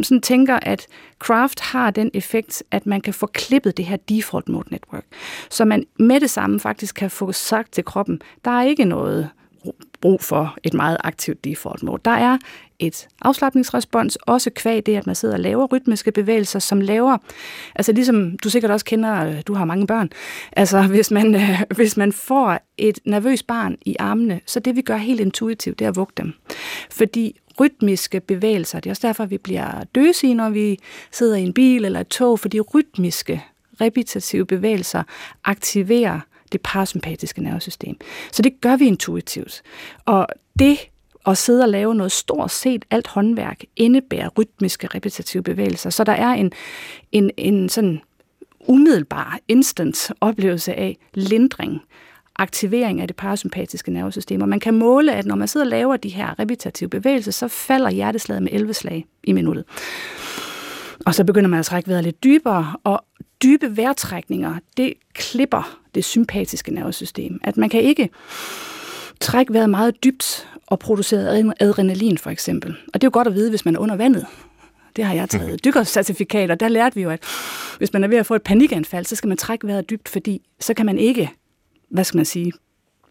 sådan 0.03 0.21
tænker, 0.21 0.59
at 0.62 0.87
craft 1.18 1.61
har 1.61 1.91
den 1.91 2.11
effekt, 2.14 2.62
at 2.71 2.87
man 2.87 3.01
kan 3.01 3.14
få 3.14 3.27
klippet 3.27 3.77
det 3.77 3.85
her 3.85 3.97
default 3.97 4.49
mode 4.49 4.68
network. 4.71 5.05
Så 5.51 5.64
man 5.64 5.85
med 5.99 6.21
det 6.21 6.31
samme 6.31 6.61
faktisk 6.61 6.95
kan 6.95 7.11
få 7.11 7.33
sagt 7.33 7.73
til 7.73 7.85
kroppen, 7.85 8.23
der 8.45 8.51
er 8.51 8.62
ikke 8.62 8.85
noget 8.85 9.31
brug 10.01 10.20
for 10.20 10.57
et 10.64 10.74
meget 10.74 10.96
aktivt 11.05 11.44
default 11.44 11.82
mode. 11.82 12.01
Der 12.05 12.11
er 12.11 12.38
et 12.78 13.09
afslappningsrespons, 13.22 14.16
også 14.16 14.51
kvæg 14.51 14.86
det, 14.86 14.96
at 14.96 15.07
man 15.07 15.14
sidder 15.14 15.34
og 15.34 15.40
laver 15.40 15.66
rytmiske 15.66 16.12
bevægelser, 16.12 16.59
som 16.59 16.80
laver, 16.80 17.18
altså 17.74 17.92
ligesom 17.92 18.38
du 18.38 18.51
sikkert 18.51 18.70
også 18.70 18.86
kender, 18.86 19.26
øh, 19.26 19.42
du 19.46 19.55
har 19.55 19.64
mange 19.64 19.86
børn, 19.86 20.11
altså 20.53 20.82
hvis 20.94 21.11
man, 21.11 21.34
øh, 21.34 21.62
hvis 21.76 21.96
man 21.96 22.12
får 22.12 22.59
et 22.78 22.98
nervøst 23.05 23.46
barn 23.46 23.76
i 23.82 23.96
armene, 23.98 24.40
så 24.46 24.61
det 24.61 24.76
vi 24.76 24.82
gør 24.82 24.96
helt 24.96 25.20
intuitivt, 25.20 25.78
det 25.78 25.84
er 25.84 25.88
at 25.88 25.96
vugge 25.96 26.12
dem. 26.16 26.32
Fordi 26.90 27.40
rytmiske 27.61 28.20
bevægelser, 28.20 28.80
det 28.80 28.90
er 28.90 28.92
også 28.92 29.07
derfor, 29.07 29.24
vi 29.24 29.38
bliver 29.38 29.84
døsige, 29.94 30.34
når 30.34 30.51
vi 30.51 30.78
sidder 31.12 31.36
i 31.36 31.42
en 31.42 31.53
bil 31.53 31.84
eller 31.84 32.01
et 32.01 32.09
tog, 32.09 32.40
fordi 32.40 32.61
rytmiske, 32.61 33.44
repetitive 33.80 34.46
bevægelser 34.46 35.03
aktiverer 35.44 36.20
det 36.53 36.61
parasympatiske 36.61 37.42
nervesystem. 37.42 37.96
Så 38.32 38.42
det 38.42 38.61
gør 38.61 38.76
vi 38.76 38.86
intuitivt. 38.86 39.62
Og 40.05 40.26
det 40.59 40.78
at 41.26 41.38
sidde 41.38 41.62
og 41.62 41.68
lave 41.68 41.94
noget 41.94 42.12
stort 42.12 42.51
set 42.51 42.84
alt 42.90 43.07
håndværk 43.07 43.64
indebærer 43.76 44.28
rytmiske 44.28 44.86
repetitive 44.86 45.42
bevægelser. 45.42 45.90
Så 45.90 46.05
der 46.05 46.12
er 46.12 46.32
en, 46.32 46.53
en, 47.12 47.30
en 47.36 47.68
sådan 47.68 48.01
umiddelbar 48.68 49.38
instant 49.48 50.12
oplevelse 50.20 50.74
af 50.74 50.96
lindring, 51.14 51.80
aktivering 52.36 53.01
af 53.01 53.09
det 53.09 53.16
parasympatiske 53.16 53.90
nervesystem. 53.90 54.42
Og 54.42 54.48
man 54.48 54.61
kan 54.61 54.74
måle, 54.74 55.12
at 55.12 55.26
når 55.26 55.34
man 55.34 55.48
sidder 55.48 55.66
og 55.66 55.70
laver 55.70 55.96
de 55.96 56.09
her 56.09 56.38
repetitive 56.38 56.90
bevægelser, 56.90 57.32
så 57.32 57.48
falder 57.48 57.90
hjerteslaget 57.90 58.42
med 58.42 58.53
11 58.53 58.74
slag 58.74 59.07
i 59.24 59.32
minuttet. 59.32 59.64
Og 61.07 61.14
så 61.14 61.24
begynder 61.24 61.51
man 61.51 61.61
at 61.61 61.66
trække 61.66 61.88
vejret 61.88 62.05
lidt 62.05 62.24
dybere, 62.24 62.76
og 62.84 63.05
dybe 63.42 63.76
vejrtrækninger, 63.76 64.57
det 64.76 64.94
klipper 65.14 65.80
det 65.95 66.05
sympatiske 66.05 66.74
nervesystem. 66.74 67.41
At 67.45 67.57
man 67.57 67.68
kan 67.68 67.82
ikke 67.82 68.11
trække 69.20 69.53
vejret 69.53 69.70
meget 69.70 70.05
dybt 70.05 70.49
og 70.66 70.78
producere 70.78 71.53
adrenalin 71.61 72.18
for 72.18 72.30
eksempel. 72.30 72.70
Og 72.70 73.01
det 73.01 73.05
er 73.05 73.07
jo 73.07 73.11
godt 73.12 73.28
at 73.28 73.34
vide, 73.34 73.51
hvis 73.51 73.64
man 73.64 73.76
er 73.76 73.78
under 73.78 73.97
vandet. 73.97 74.26
Det 74.97 75.05
har 75.05 75.14
jeg 75.14 75.28
taget 75.28 75.49
mhm. 75.49 75.59
dykkercertifikat, 75.64 76.51
og 76.51 76.61
der 76.61 76.68
lærte 76.68 76.95
vi 76.95 77.03
jo, 77.03 77.11
at 77.11 77.24
hvis 77.78 77.93
man 77.93 78.05
er 78.05 78.09
ved 78.09 78.18
at 78.18 78.26
få 78.26 78.34
et 78.34 78.43
panikanfald, 78.43 79.05
så 79.05 79.16
skal 79.16 79.28
man 79.28 79.36
trække 79.36 79.66
vejret 79.66 79.91
dybt, 79.91 80.09
fordi 80.09 80.43
så 80.61 80.74
kan 80.74 80.86
man 80.86 80.99
ikke, 80.99 81.30
hvad 81.91 82.05
skal 82.05 82.18
man 82.18 82.24
sige, 82.24 82.53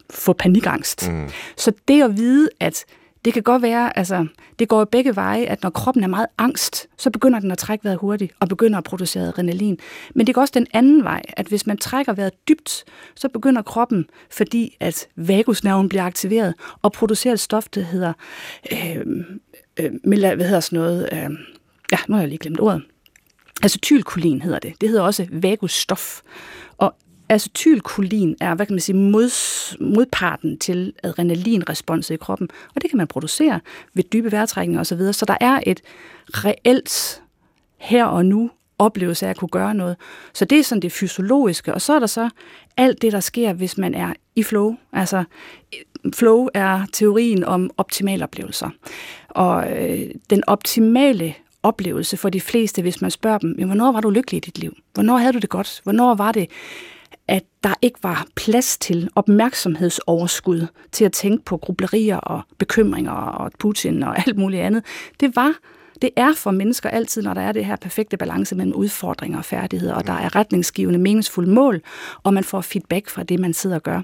få 0.09 0.33
panikangst. 0.33 1.09
Mm. 1.09 1.29
Så 1.57 1.71
det 1.87 2.03
at 2.03 2.17
vide, 2.17 2.49
at 2.59 2.85
det 3.25 3.33
kan 3.33 3.43
godt 3.43 3.61
være, 3.61 3.97
altså, 3.97 4.27
det 4.59 4.67
går 4.67 4.85
begge 4.85 5.15
veje, 5.15 5.45
at 5.45 5.63
når 5.63 5.69
kroppen 5.69 6.03
er 6.03 6.07
meget 6.07 6.27
angst, 6.37 6.87
så 6.97 7.09
begynder 7.09 7.39
den 7.39 7.51
at 7.51 7.57
trække 7.57 7.83
vejret 7.83 7.99
hurtigt 7.99 8.33
og 8.39 8.49
begynder 8.49 8.77
at 8.77 8.83
producere 8.83 9.27
adrenalin. 9.27 9.77
Men 10.15 10.27
det 10.27 10.35
går 10.35 10.41
også 10.41 10.51
den 10.51 10.67
anden 10.73 11.03
vej, 11.03 11.21
at 11.27 11.47
hvis 11.47 11.67
man 11.67 11.77
trækker 11.77 12.13
vejret 12.13 12.47
dybt, 12.47 12.83
så 13.15 13.29
begynder 13.29 13.61
kroppen, 13.61 14.05
fordi 14.31 14.77
at 14.79 15.07
vagusnerven 15.15 15.89
bliver 15.89 16.03
aktiveret, 16.03 16.53
og 16.81 16.91
producerer 16.91 17.33
et 17.33 17.39
stof, 17.39 17.69
der 17.69 17.81
hedder, 17.81 18.13
øh, 18.71 19.05
øh, 19.79 19.91
hvad 20.03 20.45
hedder 20.45 20.59
sådan 20.59 20.79
noget, 20.79 21.09
øh, 21.11 21.29
ja, 21.91 21.97
nu 22.07 22.15
har 22.15 22.21
jeg 22.21 22.29
lige 22.29 22.39
glemt 22.39 22.59
ordet, 22.59 22.81
Acetylkolin 23.63 24.41
hedder 24.41 24.59
det. 24.59 24.73
Det 24.81 24.89
hedder 24.89 25.03
også 25.03 25.27
vagusstof. 25.31 26.21
Og 26.77 26.95
acetylkolin 27.29 28.35
er, 28.41 28.55
hvad 28.55 28.65
kan 28.65 28.73
man 28.73 28.81
sige, 28.81 28.95
mods, 28.95 29.75
modparten 29.79 30.57
til 30.57 30.93
adrenalinresponset 31.03 32.13
i 32.13 32.17
kroppen, 32.17 32.49
og 32.75 32.81
det 32.81 32.89
kan 32.89 32.97
man 32.97 33.07
producere 33.07 33.59
ved 33.93 34.03
dybe 34.03 34.31
vejrtrækninger 34.31 34.81
osv., 34.81 35.13
så 35.13 35.25
der 35.27 35.37
er 35.41 35.59
et 35.65 35.81
reelt 36.29 37.21
her 37.77 38.05
og 38.05 38.25
nu 38.25 38.51
oplevelse 38.79 39.25
af 39.25 39.29
at 39.29 39.37
kunne 39.37 39.49
gøre 39.49 39.73
noget. 39.73 39.97
Så 40.33 40.45
det 40.45 40.59
er 40.59 40.63
sådan 40.63 40.81
det 40.81 40.91
fysiologiske, 40.91 41.73
og 41.73 41.81
så 41.81 41.93
er 41.93 41.99
der 41.99 42.07
så 42.07 42.29
alt 42.77 43.01
det, 43.01 43.11
der 43.11 43.19
sker, 43.19 43.53
hvis 43.53 43.77
man 43.77 43.93
er 43.93 44.13
i 44.35 44.43
flow. 44.43 44.75
Altså, 44.93 45.23
flow 46.15 46.47
er 46.53 46.85
teorien 46.93 47.43
om 47.43 47.69
optimale 47.77 48.23
oplevelser. 48.23 48.69
Og 49.29 49.71
øh, 49.71 50.09
den 50.29 50.43
optimale 50.47 51.33
oplevelse 51.63 52.17
for 52.17 52.29
de 52.29 52.41
fleste, 52.41 52.81
hvis 52.81 53.01
man 53.01 53.11
spørger 53.11 53.37
dem, 53.37 53.53
hvornår 53.65 53.91
var 53.91 54.01
du 54.01 54.09
lykkelig 54.09 54.37
i 54.37 54.39
dit 54.39 54.57
liv? 54.57 54.73
Hvornår 54.93 55.17
havde 55.17 55.33
du 55.33 55.39
det 55.39 55.49
godt? 55.49 55.81
Hvornår 55.83 56.15
var 56.15 56.31
det 56.31 56.49
at 57.29 57.43
der 57.63 57.73
ikke 57.81 57.99
var 58.03 58.27
plads 58.35 58.77
til 58.77 59.09
opmærksomhedsoverskud 59.15 60.67
til 60.91 61.05
at 61.05 61.11
tænke 61.11 61.45
på 61.45 61.57
grublerier 61.57 62.17
og 62.17 62.41
bekymringer 62.57 63.11
og 63.11 63.51
Putin 63.59 64.03
og 64.03 64.17
alt 64.27 64.37
muligt 64.37 64.61
andet. 64.61 64.83
Det 65.19 65.35
var 65.35 65.53
det 66.01 66.09
er 66.15 66.33
for 66.33 66.51
mennesker 66.51 66.89
altid, 66.89 67.21
når 67.21 67.33
der 67.33 67.41
er 67.41 67.51
det 67.51 67.65
her 67.65 67.75
perfekte 67.75 68.17
balance 68.17 68.55
mellem 68.55 68.75
udfordringer 68.75 69.37
og 69.37 69.45
færdigheder, 69.45 69.93
og 69.93 70.07
der 70.07 70.13
er 70.13 70.35
retningsgivende, 70.35 70.99
meningsfulde 70.99 71.49
mål, 71.51 71.81
og 72.23 72.33
man 72.33 72.43
får 72.43 72.61
feedback 72.61 73.09
fra 73.09 73.23
det, 73.23 73.39
man 73.39 73.53
sidder 73.53 73.75
og 73.75 73.83
gør. 73.83 74.01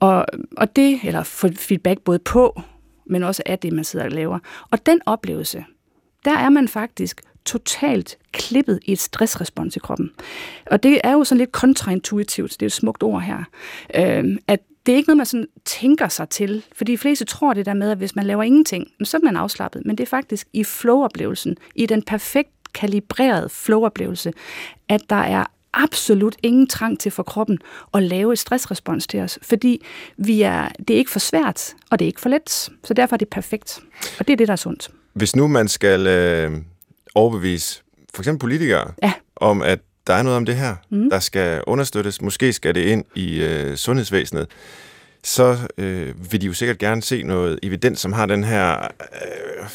Og, 0.00 0.26
og 0.56 0.76
det, 0.76 1.00
eller 1.04 1.22
feedback 1.56 2.00
både 2.00 2.18
på, 2.18 2.62
men 3.06 3.22
også 3.22 3.42
af 3.46 3.58
det, 3.58 3.72
man 3.72 3.84
sidder 3.84 4.04
og 4.04 4.10
laver. 4.10 4.38
Og 4.70 4.86
den 4.86 5.00
oplevelse, 5.06 5.64
der 6.24 6.32
er 6.34 6.48
man 6.48 6.68
faktisk 6.68 7.20
totalt 7.48 8.18
klippet 8.32 8.80
i 8.84 8.92
et 8.92 8.98
stressrespons 8.98 9.76
i 9.76 9.78
kroppen. 9.78 10.10
Og 10.66 10.82
det 10.82 11.00
er 11.04 11.12
jo 11.12 11.24
sådan 11.24 11.38
lidt 11.38 11.52
kontraintuitivt, 11.52 12.50
det 12.50 12.62
er 12.62 12.66
et 12.66 12.72
smukt 12.72 13.02
ord 13.02 13.22
her, 13.22 13.44
øh, 13.94 14.36
at 14.46 14.60
det 14.86 14.92
er 14.92 14.96
ikke 14.96 15.08
noget, 15.08 15.16
man 15.16 15.26
sådan 15.26 15.46
tænker 15.64 16.08
sig 16.08 16.28
til, 16.28 16.64
for 16.76 16.84
de 16.84 16.98
fleste 16.98 17.24
tror 17.24 17.54
det 17.54 17.66
der 17.66 17.74
med, 17.74 17.90
at 17.90 17.98
hvis 17.98 18.16
man 18.16 18.26
laver 18.26 18.42
ingenting, 18.42 18.86
så 19.04 19.16
er 19.16 19.20
man 19.24 19.36
afslappet, 19.36 19.82
men 19.86 19.98
det 19.98 20.04
er 20.04 20.08
faktisk 20.08 20.48
i 20.52 20.64
flow-oplevelsen, 20.64 21.56
i 21.74 21.86
den 21.86 22.02
perfekt 22.02 22.50
kalibrerede 22.74 23.48
flow-oplevelse, 23.48 24.32
at 24.88 25.00
der 25.10 25.16
er 25.16 25.44
absolut 25.74 26.36
ingen 26.42 26.66
trang 26.66 27.00
til 27.00 27.12
for 27.12 27.22
kroppen 27.22 27.58
at 27.94 28.02
lave 28.02 28.32
et 28.32 28.38
stressrespons 28.38 29.06
til 29.06 29.20
os, 29.20 29.38
fordi 29.42 29.82
vi 30.16 30.42
er, 30.42 30.68
det 30.78 30.94
er 30.94 30.98
ikke 30.98 31.10
for 31.10 31.18
svært, 31.18 31.74
og 31.90 31.98
det 31.98 32.04
er 32.04 32.06
ikke 32.06 32.20
for 32.20 32.28
let, 32.28 32.70
så 32.84 32.94
derfor 32.94 33.16
er 33.16 33.18
det 33.18 33.28
perfekt. 33.28 33.80
Og 34.18 34.26
det 34.26 34.32
er 34.32 34.36
det, 34.36 34.48
der 34.48 34.52
er 34.52 34.56
sundt. 34.56 34.90
Hvis 35.12 35.36
nu 35.36 35.46
man 35.46 35.68
skal 35.68 36.06
øh, 36.06 36.52
overbevise 37.18 37.82
for 38.14 38.22
eksempel 38.22 38.40
politikere 38.40 38.90
ja. 39.02 39.12
om, 39.36 39.62
at 39.62 39.78
der 40.06 40.14
er 40.14 40.22
noget 40.22 40.36
om 40.36 40.46
det 40.46 40.56
her, 40.56 40.76
mm. 40.90 41.10
der 41.10 41.18
skal 41.18 41.62
understøttes. 41.66 42.22
Måske 42.22 42.52
skal 42.52 42.74
det 42.74 42.84
ind 42.84 43.04
i 43.14 43.42
øh, 43.42 43.76
sundhedsvæsenet. 43.76 44.46
Så 45.24 45.56
øh, 45.78 46.32
vil 46.32 46.40
de 46.40 46.46
jo 46.46 46.52
sikkert 46.52 46.78
gerne 46.78 47.02
se 47.02 47.22
noget 47.22 47.58
evidens, 47.62 48.00
som 48.00 48.12
har 48.12 48.26
den 48.26 48.44
her 48.44 48.82
øh, 48.82 49.68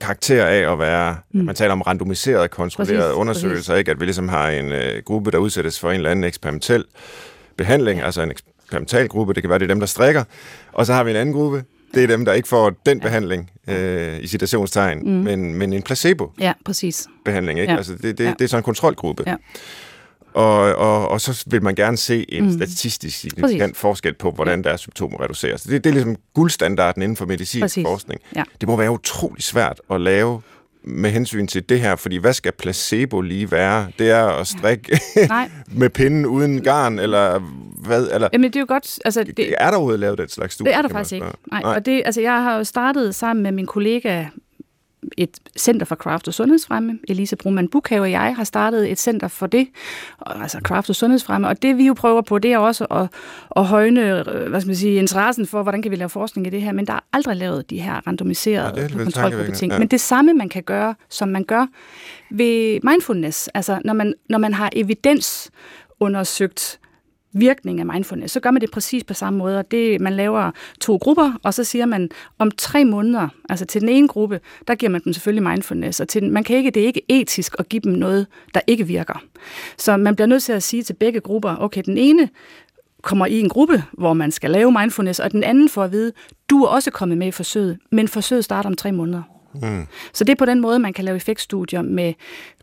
karakter 0.00 0.46
af 0.46 0.72
at 0.72 0.78
være, 0.78 1.16
mm. 1.32 1.44
man 1.44 1.54
taler 1.54 1.72
om 1.72 1.82
randomiseret, 1.82 2.50
kontrolleret 2.50 3.02
præcis, 3.02 3.16
undersøgelser, 3.16 3.72
præcis. 3.72 3.78
ikke? 3.78 3.90
at 3.90 4.00
vi 4.00 4.04
ligesom 4.04 4.28
har 4.28 4.48
en 4.50 4.72
øh, 4.72 5.02
gruppe, 5.04 5.30
der 5.30 5.38
udsættes 5.38 5.80
for 5.80 5.90
en 5.90 5.96
eller 5.96 6.10
anden 6.10 6.24
eksperimentel 6.24 6.84
behandling, 7.56 8.00
altså 8.00 8.22
en 8.22 8.30
eksperimental 8.30 9.08
gruppe, 9.08 9.34
det 9.34 9.42
kan 9.42 9.50
være, 9.50 9.58
det 9.58 9.64
er 9.64 9.74
dem, 9.74 9.80
der 9.80 9.86
strikker, 9.86 10.24
og 10.72 10.86
så 10.86 10.92
har 10.92 11.04
vi 11.04 11.10
en 11.10 11.16
anden 11.16 11.34
gruppe, 11.34 11.64
det 11.94 12.02
er 12.02 12.06
dem, 12.06 12.24
der 12.24 12.32
ikke 12.32 12.48
får 12.48 12.70
den 12.86 13.00
behandling, 13.00 13.50
øh, 13.68 14.18
i 14.18 14.26
citationstegn, 14.26 14.98
mm. 14.98 15.10
men, 15.10 15.54
men 15.54 15.72
en 15.72 15.82
placebo. 15.82 16.32
Ja, 16.40 16.52
præcis. 16.64 17.06
Behandling, 17.24 17.60
ikke? 17.60 17.72
Ja. 17.72 17.76
Altså, 17.76 17.92
det, 17.92 18.18
det, 18.18 18.24
ja. 18.24 18.32
det 18.38 18.44
er 18.44 18.48
så 18.48 18.56
en 18.56 18.62
kontrolgruppe. 18.62 19.24
Ja. 19.26 19.36
Og, 20.34 20.74
og, 20.74 21.08
og 21.08 21.20
så 21.20 21.44
vil 21.46 21.62
man 21.62 21.74
gerne 21.74 21.96
se 21.96 22.26
en 22.28 22.44
mm. 22.44 22.52
statistisk 22.52 23.18
signifikant 23.18 23.76
forskel 23.76 24.14
på, 24.14 24.30
hvordan 24.30 24.64
deres 24.64 24.80
symptomer 24.80 25.22
reduceres. 25.22 25.62
Det, 25.62 25.84
det 25.84 25.90
er 25.90 25.94
ligesom 25.94 26.16
guldstandarden 26.34 27.02
inden 27.02 27.16
for 27.16 27.26
medicinsk 27.26 27.62
Præcis. 27.62 27.84
forskning. 27.86 28.20
Ja. 28.36 28.42
Det 28.60 28.68
må 28.68 28.76
være 28.76 28.90
utrolig 28.90 29.42
svært 29.42 29.80
at 29.90 30.00
lave 30.00 30.40
med 30.84 31.10
hensyn 31.10 31.46
til 31.46 31.68
det 31.68 31.80
her, 31.80 31.96
fordi 31.96 32.16
hvad 32.16 32.32
skal 32.32 32.52
placebo 32.52 33.20
lige 33.20 33.50
være? 33.50 33.88
Det 33.98 34.10
er 34.10 34.26
at 34.26 34.46
strikke 34.46 35.00
ja. 35.16 35.48
med 35.80 35.90
pinden 35.90 36.26
uden 36.26 36.62
garn, 36.62 36.98
eller 36.98 37.40
hvad? 37.88 38.08
Eller, 38.12 38.28
Jamen 38.32 38.52
det 38.52 38.56
er 38.56 38.60
jo 38.60 38.66
godt... 38.68 38.98
Altså, 39.04 39.24
det, 39.24 39.54
er 39.58 39.70
der 39.70 39.76
overhovedet 39.76 40.00
lavet 40.00 40.18
den 40.18 40.28
slags 40.28 40.54
studie? 40.54 40.72
Det 40.72 40.78
er 40.78 40.82
der 40.82 40.88
faktisk 40.88 41.12
ikke. 41.12 41.26
Nej. 41.50 41.62
Nej. 41.62 41.74
Og 41.74 41.86
det, 41.86 42.02
altså, 42.04 42.20
jeg 42.20 42.42
har 42.42 42.56
jo 42.56 42.64
startet 42.64 43.14
sammen 43.14 43.42
med 43.42 43.52
min 43.52 43.66
kollega 43.66 44.24
et 45.16 45.38
center 45.58 45.86
for 45.86 45.94
craft 45.94 46.28
og 46.28 46.34
sundhedsfremme. 46.34 46.98
Elise 47.08 47.36
Brumann 47.36 47.68
Bukhave 47.68 48.02
og 48.02 48.10
jeg 48.10 48.36
har 48.36 48.44
startet 48.44 48.90
et 48.90 48.98
center 48.98 49.28
for 49.28 49.46
det, 49.46 49.68
altså 50.26 50.58
craft 50.62 50.90
og 50.90 50.96
sundhedsfremme. 50.96 51.48
Og 51.48 51.62
det 51.62 51.76
vi 51.76 51.86
jo 51.86 51.94
prøver 51.94 52.22
på, 52.22 52.38
det 52.38 52.52
er 52.52 52.58
også 52.58 52.84
at, 52.84 53.08
at 53.56 53.64
højne 53.64 54.00
øh, 54.00 54.48
hvad 54.48 54.60
skal 54.60 54.68
man 54.68 54.76
sige, 54.76 54.94
interessen 54.94 55.46
for, 55.46 55.62
hvordan 55.62 55.82
kan 55.82 55.90
vi 55.90 55.96
lave 55.96 56.08
forskning 56.08 56.46
i 56.46 56.50
det 56.50 56.62
her. 56.62 56.72
Men 56.72 56.86
der 56.86 56.92
er 56.92 57.00
aldrig 57.12 57.36
lavet 57.36 57.70
de 57.70 57.80
her 57.80 58.06
randomiserede 58.06 58.80
ja, 58.80 58.88
kontrolgruppe 58.88 59.52
ting. 59.52 59.72
Ja. 59.72 59.78
Men 59.78 59.88
det 59.88 60.00
samme 60.00 60.34
man 60.34 60.48
kan 60.48 60.62
gøre, 60.62 60.94
som 61.08 61.28
man 61.28 61.44
gør 61.44 61.66
ved 62.30 62.80
mindfulness. 62.82 63.48
Altså 63.48 63.80
når 63.84 63.92
man, 63.92 64.14
når 64.28 64.38
man 64.38 64.54
har 64.54 64.70
evidens 64.72 65.50
undersøgt 66.00 66.80
virkning 67.32 67.80
af 67.80 67.86
mindfulness, 67.86 68.32
så 68.32 68.40
gør 68.40 68.50
man 68.50 68.60
det 68.60 68.70
præcis 68.70 69.04
på 69.04 69.14
samme 69.14 69.38
måde. 69.38 69.58
Og 69.58 69.70
det, 69.70 70.00
man 70.00 70.12
laver 70.12 70.50
to 70.80 70.96
grupper, 70.96 71.32
og 71.42 71.54
så 71.54 71.64
siger 71.64 71.86
man, 71.86 72.10
om 72.38 72.50
tre 72.50 72.84
måneder, 72.84 73.28
altså 73.48 73.64
til 73.64 73.80
den 73.80 73.88
ene 73.88 74.08
gruppe, 74.08 74.40
der 74.68 74.74
giver 74.74 74.90
man 74.90 75.00
dem 75.04 75.12
selvfølgelig 75.12 75.42
mindfulness, 75.42 76.00
og 76.00 76.08
til 76.08 76.22
den, 76.22 76.30
man 76.30 76.44
kan 76.44 76.56
ikke, 76.56 76.70
det 76.70 76.82
er 76.82 76.86
ikke 76.86 77.02
etisk 77.08 77.54
at 77.58 77.68
give 77.68 77.80
dem 77.80 77.92
noget, 77.92 78.26
der 78.54 78.60
ikke 78.66 78.86
virker. 78.86 79.22
Så 79.78 79.96
man 79.96 80.16
bliver 80.16 80.26
nødt 80.26 80.42
til 80.42 80.52
at 80.52 80.62
sige 80.62 80.82
til 80.82 80.94
begge 80.94 81.20
grupper, 81.20 81.56
okay, 81.56 81.82
den 81.86 81.98
ene 81.98 82.28
kommer 83.02 83.26
i 83.26 83.40
en 83.40 83.48
gruppe, 83.48 83.84
hvor 83.92 84.12
man 84.12 84.30
skal 84.30 84.50
lave 84.50 84.72
mindfulness, 84.72 85.20
og 85.20 85.32
den 85.32 85.44
anden 85.44 85.68
får 85.68 85.84
at 85.84 85.92
vide, 85.92 86.12
du 86.50 86.62
er 86.62 86.68
også 86.68 86.90
kommet 86.90 87.18
med 87.18 87.26
i 87.26 87.30
forsøget, 87.30 87.78
men 87.92 88.08
forsøget 88.08 88.44
starter 88.44 88.70
om 88.70 88.76
tre 88.76 88.92
måneder. 88.92 89.22
Mm. 89.54 89.86
Så 90.12 90.24
det 90.24 90.32
er 90.32 90.36
på 90.36 90.44
den 90.44 90.60
måde, 90.60 90.78
man 90.78 90.92
kan 90.92 91.04
lave 91.04 91.16
effektstudier 91.16 91.82
med 91.82 92.14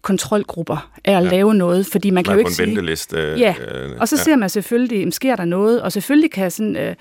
kontrolgrupper 0.01 0.91
af 1.05 1.17
at 1.17 1.23
ja. 1.23 1.29
lave 1.29 1.55
noget, 1.55 1.86
fordi 1.86 2.09
man, 2.09 2.13
man 2.13 2.23
kan 2.23 2.33
jo 2.33 2.39
ikke 2.39 2.51
sige... 2.51 2.65
venteliste. 2.65 3.17
Ja, 3.17 3.55
øh, 3.71 3.91
og 3.99 4.07
så 4.07 4.15
ja. 4.15 4.23
ser 4.23 4.36
man 4.36 4.49
selvfølgelig, 4.49 5.13
sker 5.13 5.36
der 5.36 5.45
noget, 5.45 5.81
og 5.81 5.91
selvfølgelig 5.91 6.31
kan 6.31 6.51
sådan 6.51 6.75
øh, 6.75 6.95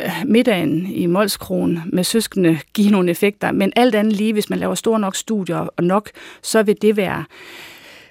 øh, 0.00 0.10
middagen 0.24 0.86
i 0.86 1.06
Molskron 1.06 1.80
med 1.92 2.04
søskende 2.04 2.58
give 2.74 2.90
nogle 2.90 3.10
effekter, 3.10 3.52
men 3.52 3.72
alt 3.76 3.94
andet 3.94 4.12
lige, 4.12 4.32
hvis 4.32 4.50
man 4.50 4.58
laver 4.58 4.74
store 4.74 5.00
nok 5.00 5.16
studier 5.16 5.56
og 5.56 5.84
nok, 5.84 6.10
så 6.42 6.62
vil 6.62 6.76
det 6.82 6.96
være 6.96 7.24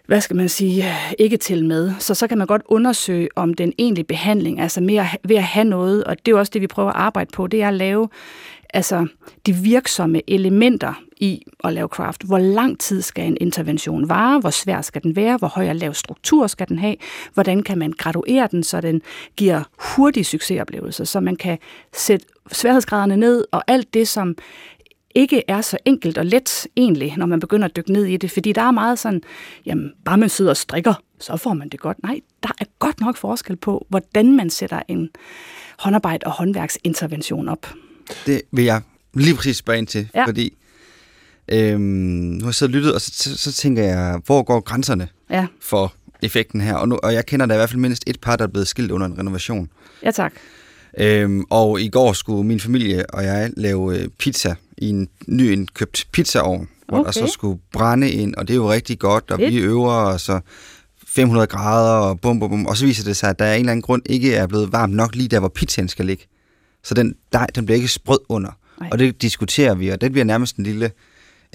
hvad 0.05 0.21
skal 0.21 0.35
man 0.35 0.49
sige, 0.49 0.85
ikke 1.19 1.37
til 1.37 1.65
med. 1.65 1.93
Så 1.99 2.13
så 2.13 2.27
kan 2.27 2.37
man 2.37 2.47
godt 2.47 2.61
undersøge, 2.65 3.29
om 3.35 3.53
den 3.53 3.73
egentlige 3.77 4.05
behandling, 4.05 4.59
altså 4.59 4.81
mere 4.81 5.07
ved 5.23 5.35
at 5.35 5.43
have 5.43 5.63
noget, 5.63 6.03
og 6.03 6.25
det 6.25 6.31
er 6.31 6.37
også 6.37 6.51
det, 6.53 6.61
vi 6.61 6.67
prøver 6.67 6.89
at 6.89 6.95
arbejde 6.95 7.29
på, 7.33 7.47
det 7.47 7.61
er 7.61 7.67
at 7.67 7.73
lave 7.73 8.09
altså 8.73 9.07
de 9.45 9.53
virksomme 9.53 10.21
elementer 10.27 10.93
i 11.17 11.43
at 11.63 11.73
lave 11.73 11.87
craft. 11.87 12.23
Hvor 12.23 12.37
lang 12.37 12.79
tid 12.79 13.01
skal 13.01 13.27
en 13.27 13.37
intervention 13.41 14.09
vare? 14.09 14.39
Hvor 14.39 14.49
svær 14.49 14.81
skal 14.81 15.03
den 15.03 15.15
være? 15.15 15.37
Hvor 15.37 15.47
høj 15.47 15.69
og 15.69 15.75
lav 15.75 15.93
struktur 15.93 16.47
skal 16.47 16.67
den 16.67 16.79
have? 16.79 16.95
Hvordan 17.33 17.63
kan 17.63 17.77
man 17.77 17.91
graduere 17.91 18.47
den, 18.51 18.63
så 18.63 18.81
den 18.81 19.01
giver 19.37 19.63
hurtige 19.79 20.23
succesoplevelser, 20.23 21.03
så 21.03 21.19
man 21.19 21.35
kan 21.35 21.57
sætte 21.93 22.25
sværhedsgraderne 22.51 23.17
ned, 23.17 23.45
og 23.51 23.63
alt 23.67 23.93
det, 23.93 24.07
som 24.07 24.35
ikke 25.15 25.43
er 25.47 25.61
så 25.61 25.77
enkelt 25.85 26.17
og 26.17 26.25
let 26.25 26.67
egentlig, 26.75 27.13
når 27.17 27.25
man 27.25 27.39
begynder 27.39 27.65
at 27.65 27.75
dykke 27.75 27.91
ned 27.91 28.05
i 28.05 28.17
det, 28.17 28.31
fordi 28.31 28.51
der 28.51 28.61
er 28.61 28.71
meget 28.71 28.99
sådan, 28.99 29.21
jamen 29.65 29.91
bare 30.05 30.17
man 30.17 30.29
sidder 30.29 30.51
og 30.51 30.57
strikker, 30.57 30.93
så 31.19 31.37
får 31.37 31.53
man 31.53 31.69
det 31.69 31.79
godt. 31.79 32.03
Nej, 32.03 32.19
der 32.43 32.49
er 32.59 32.65
godt 32.79 32.99
nok 32.99 33.17
forskel 33.17 33.55
på, 33.55 33.85
hvordan 33.89 34.35
man 34.35 34.49
sætter 34.49 34.81
en 34.87 35.09
håndarbejde 35.79 36.25
og 36.25 36.31
håndværksintervention 36.31 37.47
op. 37.47 37.73
Det 38.25 38.41
vil 38.51 38.65
jeg 38.65 38.81
lige 39.13 39.35
præcis 39.35 39.57
spørge 39.57 39.79
ind 39.79 39.87
til, 39.87 40.09
ja. 40.15 40.25
fordi 40.25 40.53
øhm, 41.47 41.81
nu 41.81 42.39
har 42.41 42.47
jeg 42.47 42.55
siddet 42.55 42.75
og 42.75 42.77
lyttet, 42.77 42.93
og 42.93 43.01
så, 43.01 43.11
så, 43.13 43.37
så 43.37 43.51
tænker 43.51 43.83
jeg, 43.83 44.21
hvor 44.25 44.43
går 44.43 44.59
grænserne 44.59 45.07
ja. 45.29 45.47
for 45.61 45.93
effekten 46.21 46.61
her? 46.61 46.75
Og, 46.75 46.89
nu, 46.89 46.99
og 47.03 47.13
jeg 47.13 47.25
kender 47.25 47.45
da 47.45 47.53
i 47.53 47.57
hvert 47.57 47.69
fald 47.69 47.81
mindst 47.81 48.03
et 48.07 48.19
par, 48.21 48.35
der 48.35 48.43
er 48.43 48.47
blevet 48.47 48.67
skilt 48.67 48.91
under 48.91 49.07
en 49.07 49.19
renovation. 49.19 49.69
Ja, 50.03 50.11
tak. 50.11 50.33
Øhm, 50.97 51.43
og 51.49 51.81
i 51.81 51.89
går 51.89 52.13
skulle 52.13 52.47
min 52.47 52.59
familie 52.59 53.09
og 53.09 53.23
jeg 53.23 53.51
lave 53.57 53.99
øh, 53.99 54.07
pizza 54.19 54.55
i 54.77 54.89
en 54.89 55.09
ny 55.27 55.51
indkøbt 55.51 56.07
pizzaovn, 56.11 56.69
hvor 56.87 56.97
okay. 56.97 57.05
der 57.05 57.11
så 57.11 57.27
skulle 57.27 57.59
brænde 57.73 58.11
ind, 58.11 58.35
og 58.35 58.47
det 58.47 58.53
er 58.53 58.57
jo 58.57 58.71
rigtig 58.71 58.99
godt, 58.99 59.31
og 59.31 59.39
Lidt. 59.39 59.53
vi 59.53 59.57
øver, 59.57 59.93
og 59.93 60.19
så 60.19 60.39
500 61.07 61.47
grader, 61.47 62.09
og 62.09 62.19
bum, 62.19 62.39
bum, 62.39 62.49
bum, 62.49 62.65
og 62.65 62.77
så 62.77 62.85
viser 62.85 63.03
det 63.03 63.17
sig, 63.17 63.29
at 63.29 63.39
der 63.39 63.45
er 63.45 63.53
en 63.53 63.59
eller 63.59 63.71
anden 63.71 63.81
grund 63.81 64.01
ikke 64.05 64.35
er 64.35 64.47
blevet 64.47 64.71
varmt 64.71 64.93
nok 64.93 65.15
lige 65.15 65.27
der, 65.27 65.39
hvor 65.39 65.49
pizzaen 65.49 65.89
skal 65.89 66.05
ligge. 66.05 66.23
Så 66.83 66.93
den 66.93 67.15
dej, 67.33 67.47
den 67.55 67.65
bliver 67.65 67.75
ikke 67.75 67.87
sprød 67.87 68.19
under. 68.29 68.49
Ej. 68.81 68.89
Og 68.91 68.99
det 68.99 69.21
diskuterer 69.21 69.75
vi, 69.75 69.89
og 69.89 70.01
det 70.01 70.11
bliver 70.11 70.25
nærmest 70.25 70.55
en 70.55 70.63
lille... 70.63 70.91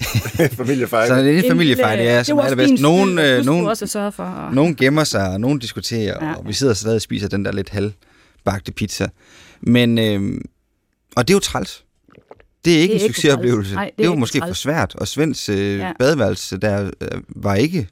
familiefejl. 0.57 1.07
Så 1.07 1.15
det 1.15 1.35
er 1.35 1.43
en 1.43 1.49
familiefejl, 1.49 1.99
ja, 1.99 2.23
som 2.23 2.37
er 2.37 2.55
bedst. 2.55 2.81
Nogen, 2.81 3.19
øh, 3.19 3.45
nogen, 3.45 3.67
også 3.67 3.87
sørge 3.87 4.11
for. 4.11 4.23
Og... 4.23 4.53
nogen 4.53 4.75
gemmer 4.75 5.03
sig, 5.03 5.29
og 5.29 5.41
nogen 5.41 5.59
diskuterer, 5.59 6.25
ja. 6.25 6.33
og 6.33 6.47
vi 6.47 6.53
sidder 6.53 6.73
stadig 6.73 6.95
og 6.95 7.01
spiser 7.01 7.27
den 7.27 7.45
der 7.45 7.51
lidt 7.51 7.69
halvbagte 7.69 8.71
pizza. 8.71 9.07
Men, 9.61 9.97
øh, 9.97 10.41
og 11.15 11.27
det 11.27 11.33
er 11.33 11.35
jo 11.35 11.39
træls. 11.39 11.83
Det 12.65 12.77
er 12.77 12.81
ikke 12.81 12.93
det 12.93 13.01
er 13.01 13.07
en 13.07 13.13
succesoplevelse. 13.13 13.75
Det, 13.75 13.89
det 13.97 14.03
er 14.03 14.09
jo 14.09 14.15
måske 14.15 14.39
træls. 14.39 14.49
for 14.49 14.55
svært, 14.55 14.95
og 14.95 15.07
Svends 15.07 15.49
øh, 15.49 15.77
ja. 15.77 15.91
badeværelse 15.99 16.57
der 16.57 16.91
øh, 17.01 17.21
var 17.29 17.55
ikke 17.55 17.87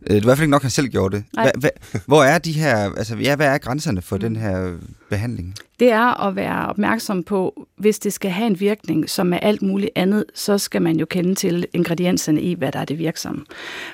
det 0.00 0.12
er 0.12 0.16
i 0.16 0.24
hvert 0.24 0.38
fald 0.38 0.44
ikke 0.44 0.50
nok, 0.50 0.62
han 0.62 0.70
selv 0.70 0.88
gjorde 0.88 1.16
det. 1.16 1.24
Hva, 1.32 1.50
hva, 1.58 1.68
hvor 2.06 2.24
er 2.24 2.38
de 2.38 2.52
her, 2.52 2.76
altså, 2.76 3.16
ja, 3.16 3.36
hvad 3.36 3.46
er 3.46 3.58
grænserne 3.58 4.02
for 4.02 4.16
mm. 4.16 4.20
den 4.20 4.36
her 4.36 4.76
behandling? 5.10 5.54
Det 5.80 5.90
er 5.90 6.26
at 6.26 6.36
være 6.36 6.68
opmærksom 6.68 7.22
på, 7.22 7.66
hvis 7.76 7.98
det 7.98 8.12
skal 8.12 8.30
have 8.30 8.46
en 8.46 8.60
virkning, 8.60 9.10
som 9.10 9.32
er 9.32 9.38
alt 9.38 9.62
muligt 9.62 9.90
andet, 9.96 10.24
så 10.34 10.58
skal 10.58 10.82
man 10.82 10.96
jo 10.96 11.06
kende 11.06 11.34
til 11.34 11.66
ingredienserne 11.72 12.40
i, 12.40 12.54
hvad 12.54 12.72
der 12.72 12.78
er 12.78 12.84
det 12.84 12.98
virksomme. 12.98 13.44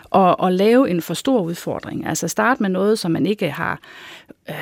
Og 0.04 0.46
at 0.46 0.52
lave 0.52 0.90
en 0.90 1.02
for 1.02 1.14
stor 1.14 1.42
udfordring, 1.42 2.06
altså 2.06 2.28
start 2.28 2.60
med 2.60 2.68
noget, 2.68 2.98
som 2.98 3.10
man 3.10 3.26
ikke 3.26 3.50
har 3.50 3.80
øh, 4.48 4.54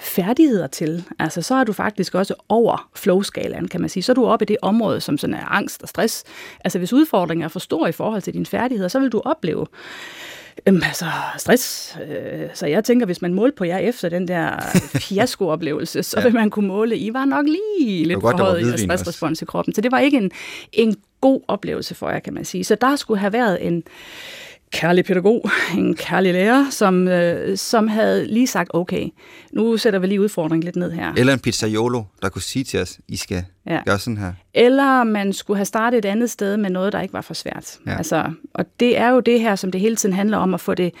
færdigheder 0.00 0.66
til, 0.66 1.04
altså 1.18 1.42
så 1.42 1.54
er 1.54 1.64
du 1.64 1.72
faktisk 1.72 2.14
også 2.14 2.34
over 2.48 2.90
flow-skalaen, 2.96 3.68
kan 3.68 3.80
man 3.80 3.90
sige. 3.90 4.02
Så 4.02 4.12
er 4.12 4.14
du 4.14 4.26
oppe 4.26 4.42
i 4.42 4.46
det 4.46 4.56
område, 4.62 5.00
som 5.00 5.18
sådan 5.18 5.34
er 5.34 5.52
angst 5.52 5.82
og 5.82 5.88
stress. 5.88 6.24
Altså 6.64 6.78
hvis 6.78 6.92
udfordringen 6.92 7.44
er 7.44 7.48
for 7.48 7.60
stor 7.60 7.86
i 7.86 7.92
forhold 7.92 8.22
til 8.22 8.34
dine 8.34 8.46
færdigheder, 8.46 8.88
så 8.88 9.00
vil 9.00 9.08
du 9.08 9.22
opleve 9.24 9.66
Øhm, 10.66 10.82
altså, 10.84 11.04
stress. 11.38 11.96
Øh, 12.08 12.48
så 12.54 12.66
jeg 12.66 12.84
tænker, 12.84 13.06
hvis 13.06 13.22
man 13.22 13.34
målte 13.34 13.56
på 13.56 13.64
jer 13.64 13.78
efter 13.78 14.08
den 14.08 14.28
der 14.28 14.60
fiasko-oplevelse, 15.08 16.02
så 16.02 16.20
ja. 16.20 16.24
vil 16.24 16.34
man 16.34 16.50
kunne 16.50 16.68
måle, 16.68 16.96
I 16.96 17.14
var 17.14 17.24
nok 17.24 17.46
lige 17.46 18.04
lidt 18.04 18.20
forhøjet 18.20 18.74
i 18.74 18.84
stressrespons 18.84 19.42
i 19.42 19.44
kroppen. 19.44 19.74
Så 19.74 19.80
det 19.80 19.92
var 19.92 19.98
ikke 19.98 20.16
en, 20.16 20.30
en 20.72 20.96
god 21.20 21.40
oplevelse 21.48 21.94
for 21.94 22.10
jer, 22.10 22.18
kan 22.18 22.34
man 22.34 22.44
sige. 22.44 22.64
Så 22.64 22.74
der 22.74 22.96
skulle 22.96 23.20
have 23.20 23.32
været 23.32 23.66
en, 23.66 23.82
kærlig 24.72 25.04
pædagog, 25.04 25.50
en 25.78 25.94
kærlig 25.94 26.32
lærer, 26.32 26.70
som, 26.70 27.08
øh, 27.08 27.56
som 27.56 27.88
havde 27.88 28.26
lige 28.26 28.46
sagt, 28.46 28.70
okay, 28.74 29.08
nu 29.52 29.76
sætter 29.76 29.98
vi 29.98 30.06
lige 30.06 30.20
udfordringen 30.20 30.64
lidt 30.64 30.76
ned 30.76 30.90
her. 30.90 31.12
Eller 31.16 31.32
en 31.32 31.38
pizzaiolo, 31.38 32.02
der 32.22 32.28
kunne 32.28 32.42
sige 32.42 32.64
til 32.64 32.80
os, 32.80 32.98
I 33.08 33.16
skal 33.16 33.44
ja. 33.66 33.80
gøre 33.86 33.98
sådan 33.98 34.16
her. 34.16 34.32
Eller 34.54 35.04
man 35.04 35.32
skulle 35.32 35.56
have 35.56 35.64
startet 35.64 35.98
et 35.98 36.04
andet 36.04 36.30
sted 36.30 36.56
med 36.56 36.70
noget, 36.70 36.92
der 36.92 37.00
ikke 37.00 37.14
var 37.14 37.20
for 37.20 37.34
svært. 37.34 37.78
Ja. 37.86 37.96
Altså, 37.96 38.32
og 38.54 38.64
det 38.80 38.98
er 38.98 39.08
jo 39.08 39.20
det 39.20 39.40
her, 39.40 39.56
som 39.56 39.72
det 39.72 39.80
hele 39.80 39.96
tiden 39.96 40.14
handler 40.14 40.36
om, 40.36 40.54
at 40.54 40.60
få 40.60 40.74
det, 40.74 40.92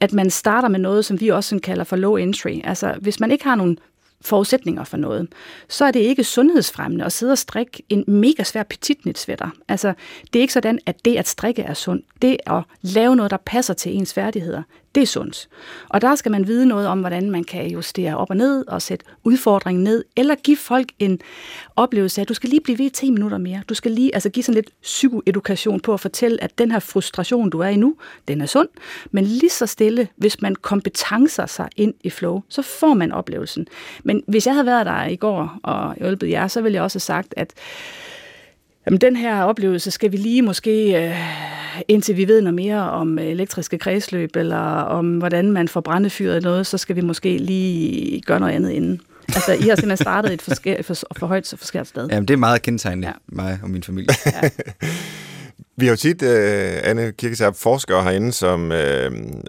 at 0.00 0.12
man 0.12 0.30
starter 0.30 0.68
med 0.68 0.78
noget, 0.78 1.04
som 1.04 1.20
vi 1.20 1.28
også 1.28 1.58
kalder 1.62 1.84
for 1.84 1.96
low 1.96 2.16
entry. 2.16 2.60
Altså, 2.64 2.94
hvis 3.00 3.20
man 3.20 3.30
ikke 3.30 3.44
har 3.44 3.54
nogen 3.54 3.78
forudsætninger 4.24 4.84
for 4.84 4.96
noget, 4.96 5.28
så 5.68 5.84
er 5.84 5.90
det 5.90 6.00
ikke 6.00 6.24
sundhedsfremmende 6.24 7.04
at 7.04 7.12
sidde 7.12 7.32
og 7.32 7.38
strikke 7.38 7.82
en 7.88 8.04
mega 8.06 8.42
svær 8.42 8.62
petitnitsvætter. 8.62 9.50
Altså, 9.68 9.94
det 10.32 10.38
er 10.38 10.40
ikke 10.40 10.52
sådan, 10.52 10.78
at 10.86 11.04
det 11.04 11.16
at 11.16 11.28
strikke 11.28 11.62
er 11.62 11.74
sundt. 11.74 12.06
Det 12.22 12.36
at 12.46 12.62
lave 12.82 13.16
noget, 13.16 13.30
der 13.30 13.36
passer 13.36 13.74
til 13.74 13.96
ens 13.96 14.14
færdigheder, 14.14 14.62
det 14.94 15.02
er 15.02 15.06
sundt. 15.06 15.48
Og 15.88 16.00
der 16.00 16.14
skal 16.14 16.32
man 16.32 16.46
vide 16.46 16.66
noget 16.66 16.86
om, 16.88 17.00
hvordan 17.00 17.30
man 17.30 17.44
kan 17.44 17.70
justere 17.70 18.16
op 18.16 18.30
og 18.30 18.36
ned 18.36 18.68
og 18.68 18.82
sætte 18.82 19.04
udfordringen 19.24 19.84
ned, 19.84 20.04
eller 20.16 20.34
give 20.34 20.56
folk 20.56 20.88
en 20.98 21.20
oplevelse 21.76 22.20
af, 22.20 22.24
at 22.24 22.28
du 22.28 22.34
skal 22.34 22.50
lige 22.50 22.60
blive 22.60 22.78
ved 22.78 22.90
10 22.90 23.10
minutter 23.10 23.38
mere. 23.38 23.62
Du 23.68 23.74
skal 23.74 23.90
lige 23.90 24.14
altså 24.14 24.28
give 24.28 24.42
sådan 24.42 24.54
lidt 24.54 24.70
psykoedukation 24.82 25.80
på 25.80 25.94
at 25.94 26.00
fortælle, 26.00 26.44
at 26.44 26.58
den 26.58 26.70
her 26.70 26.78
frustration, 26.78 27.50
du 27.50 27.60
er 27.60 27.68
i 27.68 27.76
nu, 27.76 27.96
den 28.28 28.40
er 28.40 28.46
sund. 28.46 28.68
Men 29.10 29.24
lige 29.24 29.50
så 29.50 29.66
stille, 29.66 30.08
hvis 30.16 30.42
man 30.42 30.54
kompetencer 30.54 31.46
sig 31.46 31.68
ind 31.76 31.94
i 32.02 32.10
flow, 32.10 32.42
så 32.48 32.62
får 32.62 32.94
man 32.94 33.12
oplevelsen. 33.12 33.66
Men 34.04 34.22
hvis 34.26 34.46
jeg 34.46 34.54
havde 34.54 34.66
været 34.66 34.86
der 34.86 35.04
i 35.04 35.16
går 35.16 35.58
og 35.62 35.94
hjulpet 35.98 36.30
jer, 36.30 36.48
så 36.48 36.62
ville 36.62 36.74
jeg 36.74 36.82
også 36.82 36.96
have 36.96 37.00
sagt, 37.00 37.34
at 37.36 37.52
Jamen, 38.86 39.00
den 39.00 39.16
her 39.16 39.42
oplevelse 39.42 39.90
skal 39.90 40.12
vi 40.12 40.16
lige 40.16 40.42
måske, 40.42 41.04
øh, 41.04 41.16
indtil 41.88 42.16
vi 42.16 42.28
ved 42.28 42.40
noget 42.40 42.54
mere 42.54 42.90
om 42.90 43.18
elektriske 43.18 43.78
kredsløb, 43.78 44.36
eller 44.36 44.66
om 44.80 45.18
hvordan 45.18 45.52
man 45.52 45.68
får 45.68 45.80
brændefyret 45.80 46.42
noget, 46.42 46.66
så 46.66 46.78
skal 46.78 46.96
vi 46.96 47.00
måske 47.00 47.38
lige 47.38 48.20
gøre 48.20 48.40
noget 48.40 48.52
andet 48.52 48.70
inden. 48.70 49.00
Altså, 49.28 49.52
I 49.52 49.68
har 49.68 49.76
simpelthen 49.76 49.96
startet 49.96 50.32
et 50.32 50.42
for, 50.42 50.54
for, 50.82 50.94
for 51.18 51.26
højt 51.26 51.52
og 51.52 51.58
forskært 51.58 51.86
sted. 51.86 52.08
Jamen, 52.08 52.28
det 52.28 52.34
er 52.34 52.38
meget 52.38 52.62
kendetegnende, 52.62 53.08
ja. 53.08 53.12
mig 53.26 53.58
og 53.62 53.70
min 53.70 53.82
familie. 53.82 54.14
Ja. 54.26 54.48
Vi 55.76 55.86
har 55.86 55.92
jo 55.92 55.96
tit, 55.96 56.22
uh, 56.22 56.28
Anne 56.90 57.12
Kirkesab, 57.12 57.54
forskere 57.54 58.02
herinde, 58.02 58.32
som 58.32 58.64
uh, 58.64 58.78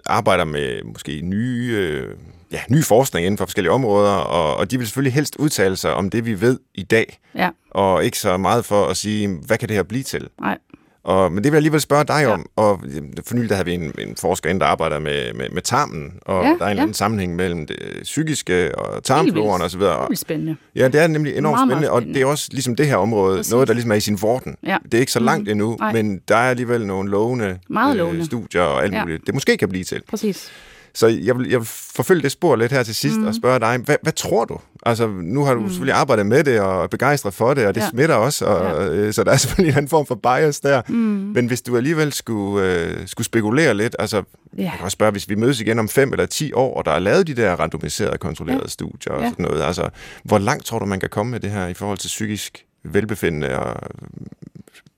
arbejder 0.06 0.44
med 0.44 0.82
måske 0.84 1.20
nye, 1.20 2.02
uh, 2.02 2.35
ja, 2.52 2.60
ny 2.70 2.84
forskning 2.84 3.26
inden 3.26 3.38
for 3.38 3.44
forskellige 3.46 3.72
områder, 3.72 4.10
og, 4.12 4.56
og 4.56 4.70
de 4.70 4.78
vil 4.78 4.86
selvfølgelig 4.86 5.12
helst 5.12 5.36
udtale 5.38 5.76
sig 5.76 5.94
om 5.94 6.10
det, 6.10 6.26
vi 6.26 6.40
ved 6.40 6.58
i 6.74 6.82
dag, 6.82 7.18
Ja, 7.34 7.50
og 7.70 8.04
ikke 8.04 8.18
så 8.18 8.36
meget 8.36 8.64
for 8.64 8.86
at 8.86 8.96
sige, 8.96 9.28
hvad 9.46 9.58
kan 9.58 9.68
det 9.68 9.76
her 9.76 9.82
blive 9.82 10.02
til? 10.02 10.28
nej. 10.40 10.58
Og, 11.04 11.32
men 11.32 11.36
det 11.36 11.52
vil 11.52 11.56
jeg 11.56 11.56
alligevel 11.56 11.80
spørge 11.80 12.04
dig 12.04 12.20
Ja. 12.22 12.32
om. 12.32 12.46
Og 12.56 12.80
for 13.26 13.34
nylig 13.34 13.48
der 13.48 13.54
havde 13.54 13.66
vi 13.66 13.74
en, 13.74 13.92
en 13.98 14.16
forsker 14.20 14.50
inde, 14.50 14.60
der 14.60 14.66
arbejder 14.66 14.98
med, 14.98 15.32
med, 15.34 15.48
med 15.52 15.62
tarmen, 15.62 16.12
og 16.22 16.44
Ja, 16.44 16.54
der 16.58 16.64
er 16.64 16.70
en 16.70 16.76
ja. 16.76 16.82
anden 16.82 16.94
sammenhæng 16.94 17.36
mellem 17.36 17.66
det 17.66 17.78
psykiske 18.02 18.78
og 18.78 19.04
tarmfloren 19.04 19.62
osv. 19.62 19.80
Det 19.80 19.88
er 19.88 20.08
spændende. 20.16 20.56
ja, 20.76 20.88
det 20.88 21.00
er 21.00 21.06
nemlig 21.06 21.36
enormt 21.36 21.42
Meget, 21.54 21.68
meget 21.68 21.70
spændende, 21.70 21.90
og 21.90 21.98
spændende. 22.02 22.18
det 22.18 22.22
er 22.26 22.30
også 22.30 22.48
ligesom 22.52 22.76
det 22.76 22.86
her 22.86 22.96
område, 22.96 23.36
Præcis. 23.36 23.52
noget, 23.52 23.68
der 23.68 23.74
ligesom 23.74 23.90
er 23.90 23.94
i 23.94 24.00
sin 24.00 24.18
vorden. 24.22 24.56
Ja. 24.66 24.76
Det 24.84 24.94
er 24.94 24.98
ikke 24.98 25.12
så 25.12 25.20
langt 25.20 25.42
Mhm. 25.42 25.50
endnu, 25.50 25.76
Nej. 25.80 25.92
men 25.92 26.20
der 26.28 26.36
er 26.36 26.50
alligevel 26.50 26.86
nogle 26.86 27.10
lovende, 27.10 27.58
Meget 27.70 27.96
lovende. 27.96 28.24
studier 28.24 28.62
og 28.62 28.82
alt 28.84 28.92
Ja. 28.94 29.02
muligt, 29.02 29.26
det 29.26 29.34
måske 29.34 29.56
kan 29.56 29.68
blive 29.68 29.84
til. 29.84 30.02
Præcis. 30.10 30.50
Så 30.96 31.06
jeg 31.06 31.38
vil, 31.38 31.48
jeg 31.48 31.58
vil 31.58 31.66
forfølge 31.68 32.22
det 32.22 32.32
spor 32.32 32.56
lidt 32.56 32.72
her 32.72 32.82
til 32.82 32.94
sidst 32.94 33.16
mm. 33.20 33.26
og 33.26 33.34
spørge 33.34 33.60
dig, 33.60 33.78
hvad, 33.84 33.96
hvad 34.02 34.12
tror 34.12 34.44
du? 34.44 34.58
Altså, 34.86 35.06
nu 35.22 35.44
har 35.44 35.54
du 35.54 35.60
mm. 35.60 35.68
selvfølgelig 35.68 35.94
arbejdet 35.94 36.26
med 36.26 36.44
det 36.44 36.60
og 36.60 36.82
er 36.82 36.86
begejstret 36.86 37.34
for 37.34 37.54
det, 37.54 37.66
og 37.66 37.74
det 37.74 37.80
ja. 37.80 37.88
Smitter 37.90 38.14
også, 38.14 38.44
og, 38.44 38.82
ja. 38.82 38.88
øh, 38.92 39.12
så 39.12 39.24
der 39.24 39.32
er 39.32 39.36
selvfølgelig 39.46 39.78
en 39.78 39.88
form 39.88 40.06
for 40.06 40.14
bias 40.14 40.60
der. 40.60 40.82
Mm. 40.88 40.94
Men 40.94 41.46
hvis 41.46 41.62
du 41.62 41.76
alligevel 41.76 42.12
skulle, 42.12 42.66
øh, 42.74 42.96
skulle 43.08 43.24
spekulere 43.24 43.74
lidt, 43.74 43.96
altså, 43.98 44.22
Ja. 44.58 44.62
jeg 44.62 44.72
kan 44.76 44.84
også 44.84 44.94
spørge, 44.94 45.12
hvis 45.12 45.28
vi 45.28 45.34
mødes 45.34 45.60
igen 45.60 45.78
om 45.78 45.88
fem 45.88 46.12
eller 46.12 46.26
ti 46.26 46.52
år, 46.52 46.76
og 46.76 46.84
der 46.84 46.90
er 46.90 46.98
lavet 46.98 47.26
de 47.26 47.34
der 47.34 47.52
randomiserede, 47.52 48.18
kontrollerede 48.18 48.62
ja. 48.64 48.68
studier 48.68 49.12
og 49.12 49.22
Ja. 49.22 49.30
sådan 49.30 49.42
noget, 49.44 49.62
altså, 49.62 49.88
hvor 50.24 50.38
langt 50.38 50.64
tror 50.64 50.78
du, 50.78 50.86
man 50.86 51.00
kan 51.00 51.08
komme 51.08 51.30
med 51.30 51.40
det 51.40 51.50
her 51.50 51.66
i 51.66 51.74
forhold 51.74 51.98
til 51.98 52.08
psykisk 52.08 52.64
velbefindende 52.84 53.58
og 53.58 53.76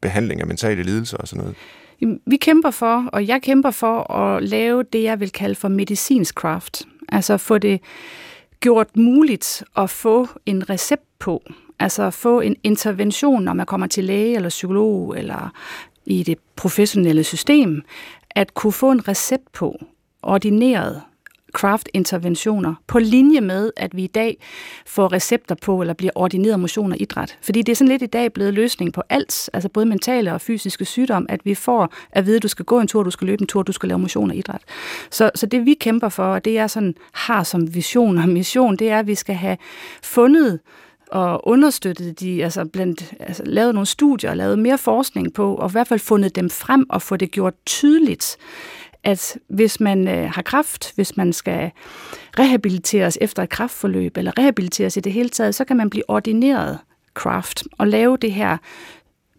behandling 0.03 0.41
af 0.41 0.47
mentale 0.47 0.83
lidelser 0.83 1.17
og 1.17 1.29
sådan 1.29 1.41
noget? 1.41 1.57
Jamen, 2.01 2.21
Vi 2.27 2.37
kæmper 2.37 2.71
for, 2.71 3.05
og 3.13 3.27
jeg 3.27 3.43
kæmper 3.43 3.71
for 3.71 4.13
at 4.13 4.43
lave 4.43 4.83
det, 4.83 5.03
jeg 5.03 5.21
vil 5.21 5.33
kalde 5.33 5.55
for 5.55 5.69
medicinsk 5.69 6.35
craft. 6.35 6.83
Altså 7.09 7.37
få 7.37 7.59
det 7.59 7.81
gjort 8.61 8.97
muligt 8.97 9.65
at 9.77 9.91
få 9.91 10.29
en 10.47 10.71
recept 10.71 11.19
på. 11.19 11.43
Altså 11.79 12.11
få 12.11 12.41
en 12.41 12.57
intervention, 12.63 13.43
når 13.43 13.53
man 13.53 13.67
kommer 13.67 13.87
til 13.87 14.05
læge 14.05 14.37
eller 14.37 14.49
psykolog 14.49 15.19
eller 15.19 15.53
i 16.07 16.23
det 16.23 16.39
professionelle 16.57 17.25
system. 17.25 17.83
At 18.31 18.55
kunne 18.55 18.73
få 18.73 18.91
en 18.91 19.09
recept 19.09 19.53
på, 19.53 19.85
ordineret 20.23 21.03
kraftinterventioner 21.55 22.75
på 22.87 22.99
linje 22.99 23.41
med, 23.41 23.71
at 23.77 23.97
vi 23.97 24.05
i 24.05 24.07
dag 24.07 24.37
får 24.87 25.13
recepter 25.13 25.55
på, 25.55 25.81
eller 25.81 25.95
bliver 25.95 26.13
ordineret 26.15 26.61
motion 26.61 26.93
og 26.93 27.01
idræt. 27.01 27.39
Fordi 27.43 27.63
det 27.63 27.73
er 27.73 27.77
sådan 27.77 27.89
lidt 27.89 28.03
i 28.03 28.07
dag 28.07 28.33
blevet 28.33 28.55
løsning 28.55 28.93
på 28.93 29.03
alt, 29.09 29.51
altså 29.53 29.69
både 29.69 29.87
mentale 29.87 30.35
og 30.35 30.41
fysiske 30.41 30.85
sygdomme, 30.85 31.31
at 31.31 31.41
vi 31.45 31.55
får 31.55 31.93
at 32.13 32.27
vide, 32.27 32.37
at 32.37 32.43
du 32.43 32.49
skal 32.49 32.65
gå 32.65 32.81
en 32.81 32.89
tur, 32.89 33.03
du 33.03 33.11
skal 33.11 33.27
løbe 33.27 33.43
en 33.43 33.47
tur, 33.47 33.63
du 33.63 33.73
skal 33.73 33.89
lave 33.89 33.99
motion 33.99 34.31
og 34.31 34.37
idræt. 34.37 34.63
Så, 35.11 35.31
så 35.35 35.47
det 35.47 35.67
vi 35.67 35.75
kæmper 35.75 36.09
for, 36.09 36.25
og 36.25 36.45
det 36.45 36.55
jeg 36.55 36.71
sådan 36.71 36.95
har 37.13 37.43
som 37.43 37.75
vision 37.75 38.19
og 38.19 38.29
mission, 38.29 38.77
det 38.77 38.91
er, 38.91 38.99
at 38.99 39.07
vi 39.07 39.15
skal 39.15 39.35
have 39.35 39.57
fundet 40.03 40.61
og 41.11 41.49
understøttet 41.49 42.21
de, 42.21 42.45
altså, 42.45 42.65
blandt, 42.65 43.15
altså 43.21 43.43
lavet 43.47 43.75
nogle 43.75 43.87
studier, 43.87 44.31
og 44.31 44.37
lavet 44.37 44.59
mere 44.59 44.79
forskning 44.79 45.35
på, 45.35 45.55
og 45.55 45.71
i 45.71 45.73
hvert 45.73 45.89
fald 45.89 46.01
fundet 46.01 46.37
dem 46.37 46.51
frem 46.51 46.87
og 46.91 47.03
få 47.03 47.17
det 47.17 47.31
gjort 47.31 47.55
tydeligt, 47.67 48.37
at 49.05 49.39
hvis 49.49 49.81
man 49.81 50.09
øh, 50.09 50.31
har 50.31 50.43
kræft, 50.43 50.93
hvis 50.95 51.17
man 51.17 51.33
skal 51.33 51.71
rehabiliteres 52.39 53.19
efter 53.21 53.43
et 53.43 53.49
kræftforløb, 53.49 54.17
eller 54.17 54.39
rehabiliteres 54.39 54.97
i 54.97 55.01
det 55.01 55.13
hele 55.13 55.29
taget, 55.29 55.55
så 55.55 55.65
kan 55.65 55.77
man 55.77 55.91
blive 55.91 56.11
ordineret 56.11 56.79
craft 57.15 57.65
og 57.79 57.89
lave 57.89 58.17
det 58.17 58.33
her 58.33 58.57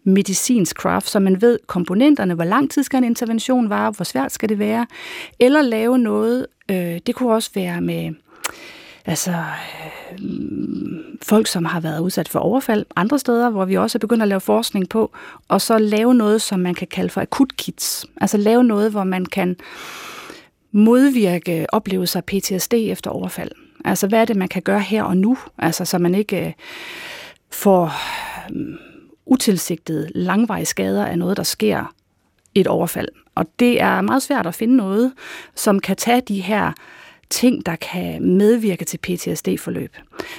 medicinsk 0.03 0.77
craft, 0.77 1.09
så 1.09 1.19
man 1.19 1.41
ved 1.41 1.59
komponenterne, 1.67 2.33
hvor 2.33 2.43
lang 2.43 2.71
tid 2.71 2.83
skal 2.83 2.97
en 2.97 3.03
intervention 3.03 3.69
vare, 3.69 3.91
hvor 3.91 4.03
svært 4.03 4.31
skal 4.31 4.49
det 4.49 4.59
være, 4.59 4.85
eller 5.39 5.61
lave 5.61 5.97
noget, 5.97 6.47
øh, 6.71 6.99
det 7.07 7.15
kunne 7.15 7.33
også 7.33 7.51
være 7.55 7.81
med 7.81 8.13
altså 9.09 9.43
øh, 10.11 10.99
folk, 11.21 11.47
som 11.47 11.65
har 11.65 11.79
været 11.79 11.99
udsat 11.99 12.29
for 12.29 12.39
overfald 12.39 12.85
andre 12.95 13.19
steder, 13.19 13.49
hvor 13.49 13.65
vi 13.65 13.77
også 13.77 13.97
er 13.97 13.99
begyndt 13.99 14.21
at 14.21 14.27
lave 14.27 14.41
forskning 14.41 14.89
på, 14.89 15.11
og 15.47 15.61
så 15.61 15.77
lave 15.77 16.13
noget, 16.13 16.41
som 16.41 16.59
man 16.59 16.75
kan 16.75 16.87
kalde 16.87 17.09
for 17.09 17.21
akutkits. 17.21 18.05
Altså 18.21 18.37
lave 18.37 18.63
noget, 18.63 18.91
hvor 18.91 19.03
man 19.03 19.25
kan 19.25 19.55
modvirke 20.71 21.65
oplevelser 21.69 22.19
af 22.19 22.25
PTSD 22.25 22.73
efter 22.73 23.11
overfald. 23.11 23.51
Altså 23.85 24.07
hvad 24.07 24.21
er 24.21 24.25
det, 24.25 24.35
man 24.35 24.47
kan 24.47 24.61
gøre 24.61 24.81
her 24.81 25.03
og 25.03 25.17
nu, 25.17 25.37
altså 25.57 25.85
så 25.85 25.97
man 25.97 26.15
ikke 26.15 26.45
øh, 26.45 26.53
får 27.51 27.93
øh, 28.53 28.75
utilsigtede 29.25 30.09
langvarige 30.15 30.65
skader 30.65 31.05
af 31.05 31.17
noget, 31.17 31.37
der 31.37 31.43
sker 31.43 31.93
et 32.55 32.67
overfald. 32.67 33.07
Og 33.35 33.45
det 33.59 33.81
er 33.81 34.01
meget 34.01 34.23
svært 34.23 34.47
at 34.47 34.55
finde 34.55 34.75
noget, 34.75 35.13
som 35.55 35.79
kan 35.79 35.95
tage 35.95 36.21
de 36.21 36.41
her 36.41 36.71
ting, 37.29 37.65
der 37.65 37.75
kan 37.75 38.23
medvirke 38.23 38.85
til 38.85 38.97
PTSD-forløb. 38.97 39.95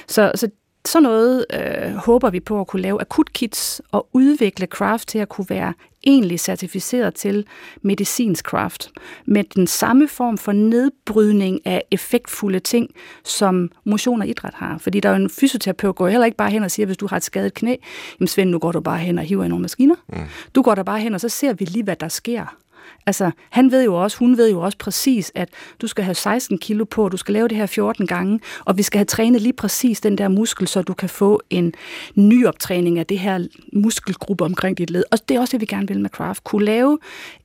Så, 0.07 0.31
så 0.35 0.49
sådan 0.85 1.03
noget 1.03 1.45
øh, 1.53 1.95
håber 1.95 2.29
vi 2.29 2.39
på 2.39 2.61
at 2.61 2.67
kunne 2.67 2.81
lave 2.81 3.01
akutkits 3.01 3.81
og 3.91 4.07
udvikle 4.13 4.65
craft 4.65 5.07
til 5.07 5.19
at 5.19 5.29
kunne 5.29 5.49
være 5.49 5.73
egentlig 6.03 6.39
certificeret 6.39 7.15
til 7.15 7.45
medicinsk 7.81 8.45
craft 8.45 8.91
med 9.25 9.43
den 9.43 9.67
samme 9.67 10.07
form 10.07 10.37
for 10.37 10.51
nedbrydning 10.51 11.65
af 11.65 11.83
effektfulde 11.91 12.59
ting, 12.59 12.89
som 13.23 13.71
motion 13.83 14.21
og 14.21 14.27
idræt 14.27 14.53
har. 14.53 14.77
Fordi 14.77 14.99
der 14.99 15.09
er 15.09 15.13
jo 15.17 15.23
en 15.23 15.29
fysioterapeut, 15.29 15.95
går 15.95 16.07
heller 16.07 16.25
ikke 16.25 16.37
bare 16.37 16.49
hen 16.49 16.63
og 16.63 16.71
siger, 16.71 16.85
hvis 16.85 16.97
du 16.97 17.07
har 17.07 17.17
et 17.17 17.23
skadet 17.23 17.53
knæ, 17.53 17.75
jamen 18.19 18.27
Svend, 18.27 18.49
nu 18.49 18.59
går 18.59 18.71
du 18.71 18.79
bare 18.79 18.99
hen 18.99 19.17
og 19.17 19.23
hiver 19.23 19.43
i 19.43 19.47
nogle 19.47 19.61
maskiner. 19.61 19.95
Mm. 20.09 20.19
Du 20.55 20.61
går 20.61 20.75
der 20.75 20.83
bare 20.83 20.99
hen, 20.99 21.13
og 21.13 21.21
så 21.21 21.29
ser 21.29 21.53
vi 21.53 21.65
lige, 21.65 21.83
hvad 21.83 21.95
der 21.95 22.07
sker. 22.07 22.57
Altså, 23.05 23.31
han 23.49 23.71
ved 23.71 23.83
jo 23.83 24.03
også, 24.03 24.17
hun 24.17 24.37
ved 24.37 24.51
jo 24.51 24.59
også 24.61 24.77
præcis, 24.77 25.31
at 25.35 25.49
du 25.81 25.87
skal 25.87 26.03
have 26.03 26.15
16 26.15 26.57
kilo 26.57 26.85
på, 26.85 27.09
du 27.09 27.17
skal 27.17 27.33
lave 27.33 27.47
det 27.47 27.57
her 27.57 27.65
14 27.65 28.07
gange, 28.07 28.39
og 28.65 28.77
vi 28.77 28.83
skal 28.83 28.97
have 28.97 29.05
trænet 29.05 29.41
lige 29.41 29.53
præcis 29.53 30.01
den 30.01 30.17
der 30.17 30.27
muskel, 30.27 30.67
så 30.67 30.81
du 30.81 30.93
kan 30.93 31.09
få 31.09 31.41
en 31.49 31.73
ny 32.15 32.45
optræning 32.45 32.99
af 32.99 33.05
det 33.05 33.19
her 33.19 33.47
muskelgruppe 33.73 34.43
omkring 34.45 34.77
dit 34.77 34.89
led. 34.89 35.03
Og 35.11 35.17
det 35.29 35.37
er 35.37 35.41
også 35.41 35.51
det, 35.51 35.61
vi 35.61 35.65
gerne 35.65 35.87
vil 35.87 35.99
med 35.99 36.09
Craft. 36.09 36.43
Kunne 36.43 36.65
lave 36.65 36.99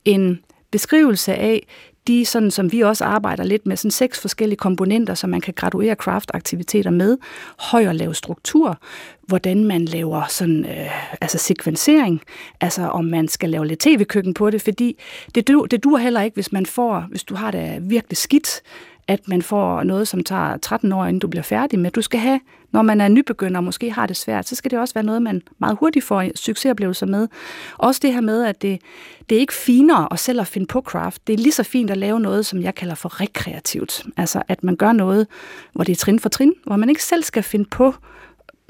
en 0.05 0.41
beskrivelse 0.71 1.35
af 1.35 1.67
de, 2.07 2.25
sådan 2.25 2.51
som 2.51 2.73
vi 2.73 2.81
også 2.81 3.05
arbejder 3.05 3.45
lidt 3.45 3.67
med, 3.67 3.77
sådan 3.77 3.91
seks 3.91 4.21
forskellige 4.21 4.57
komponenter, 4.57 5.15
som 5.15 5.31
man 5.31 5.41
kan 5.41 5.55
graduere 5.55 5.95
craft-aktiviteter 5.95 6.91
med. 6.91 7.19
Høj 7.59 7.89
og 7.89 7.95
lav 7.95 8.15
struktur, 8.15 8.79
hvordan 9.27 9.65
man 9.65 9.85
laver 9.85 10.23
sådan, 10.29 10.65
øh, 10.65 11.21
altså 11.21 11.39
sekvensering, 11.39 12.23
altså 12.61 12.83
om 12.83 13.05
man 13.05 13.29
skal 13.29 13.51
lave 13.51 13.67
lidt 13.67 13.81
tv-køkken 13.81 14.35
på 14.35 14.51
det, 14.51 14.63
fordi 14.63 14.99
det, 15.35 15.49
du, 15.49 15.67
det 15.71 15.85
dur 15.85 15.99
heller 15.99 16.23
ikke, 16.23 16.35
hvis 16.35 16.53
man 16.53 16.67
får, 16.67 17.05
hvis 17.11 17.25
du 17.25 17.35
har 17.35 17.51
det 17.51 17.91
virkelig 17.91 18.17
skidt, 18.17 18.63
at 19.09 19.29
man 19.29 19.43
får 19.43 19.83
noget, 19.83 20.09
som 20.09 20.25
tager 20.25 20.57
13 20.57 20.93
år, 20.93 21.05
inden 21.05 21.21
du 21.21 21.29
bliver 21.29 21.43
færdig 21.43 21.79
med. 21.79 21.91
Du 21.91 22.03
skal 22.03 22.21
have, 22.21 22.41
når 22.73 22.83
man 22.83 23.01
er 23.01 23.09
nybegynder 23.09 23.57
og 23.57 23.65
måske 23.65 23.91
har 23.91 24.07
det 24.07 24.17
svært, 24.17 24.49
så 24.49 24.55
skal 24.55 24.71
det 24.71 24.79
også 24.79 24.95
være 24.95 25.05
noget, 25.05 25.23
man 25.23 25.43
meget 25.59 25.77
hurtigt 25.81 26.05
får 26.05 26.25
succesoplevelser 26.35 27.07
med. 27.07 27.29
Også 27.79 28.01
det 28.03 28.13
her 28.13 28.21
med, 28.21 28.45
at 28.45 28.63
det, 28.63 28.81
det 29.31 29.37
er 29.37 29.41
ikke 29.41 29.55
finere 29.55 30.09
at 30.13 30.19
selv 30.19 30.41
at 30.41 30.47
finde 30.47 30.67
på 30.67 30.81
craft. 30.81 31.27
Det 31.27 31.33
er 31.33 31.37
lige 31.39 31.53
så 31.53 31.63
fint 31.63 31.91
at 31.91 31.97
lave 31.97 32.21
noget, 32.21 32.47
som 32.47 32.63
jeg 32.63 32.75
kalder 32.75 32.95
for 32.95 33.21
rekreativt. 33.21 34.05
Altså, 34.17 34.43
at 34.49 34.65
man 34.65 34.77
gør 34.77 34.93
noget, 34.93 35.27
hvor 35.73 35.85
det 35.85 35.93
er 35.93 35.97
trin 35.97 36.21
for 36.21 36.29
trin, 36.29 36.53
hvor 36.65 36.77
man 36.77 36.89
ikke 36.89 37.05
selv 37.05 37.23
skal 37.23 37.43
finde 37.43 37.65
på 37.65 37.95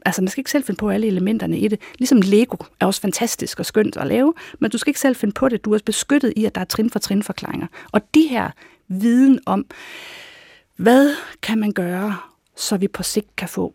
altså 0.06 0.22
man 0.22 0.28
skal 0.28 0.40
ikke 0.40 0.50
selv 0.50 0.64
finde 0.64 0.78
på 0.78 0.90
alle 0.90 1.06
elementerne 1.06 1.58
i 1.58 1.68
det. 1.68 1.80
Ligesom 1.98 2.20
Lego 2.20 2.56
er 2.80 2.86
også 2.86 3.00
fantastisk 3.00 3.58
og 3.58 3.66
skønt 3.66 3.96
at 3.96 4.06
lave, 4.06 4.34
men 4.58 4.70
du 4.70 4.78
skal 4.78 4.90
ikke 4.90 5.00
selv 5.00 5.16
finde 5.16 5.32
på 5.32 5.48
det. 5.48 5.64
Du 5.64 5.74
er 5.74 5.78
beskyttet 5.86 6.32
i, 6.36 6.44
at 6.44 6.54
der 6.54 6.60
er 6.60 6.64
trin 6.64 6.90
for 6.90 6.98
trin 6.98 7.22
forklaringer. 7.22 7.66
Og 7.92 8.14
de 8.14 8.26
her 8.30 8.50
viden 8.88 9.40
om, 9.46 9.66
hvad 10.76 11.10
kan 11.42 11.58
man 11.58 11.72
gøre, 11.72 12.16
så 12.56 12.76
vi 12.76 12.88
på 12.88 13.02
sigt 13.02 13.36
kan 13.36 13.48
få 13.48 13.74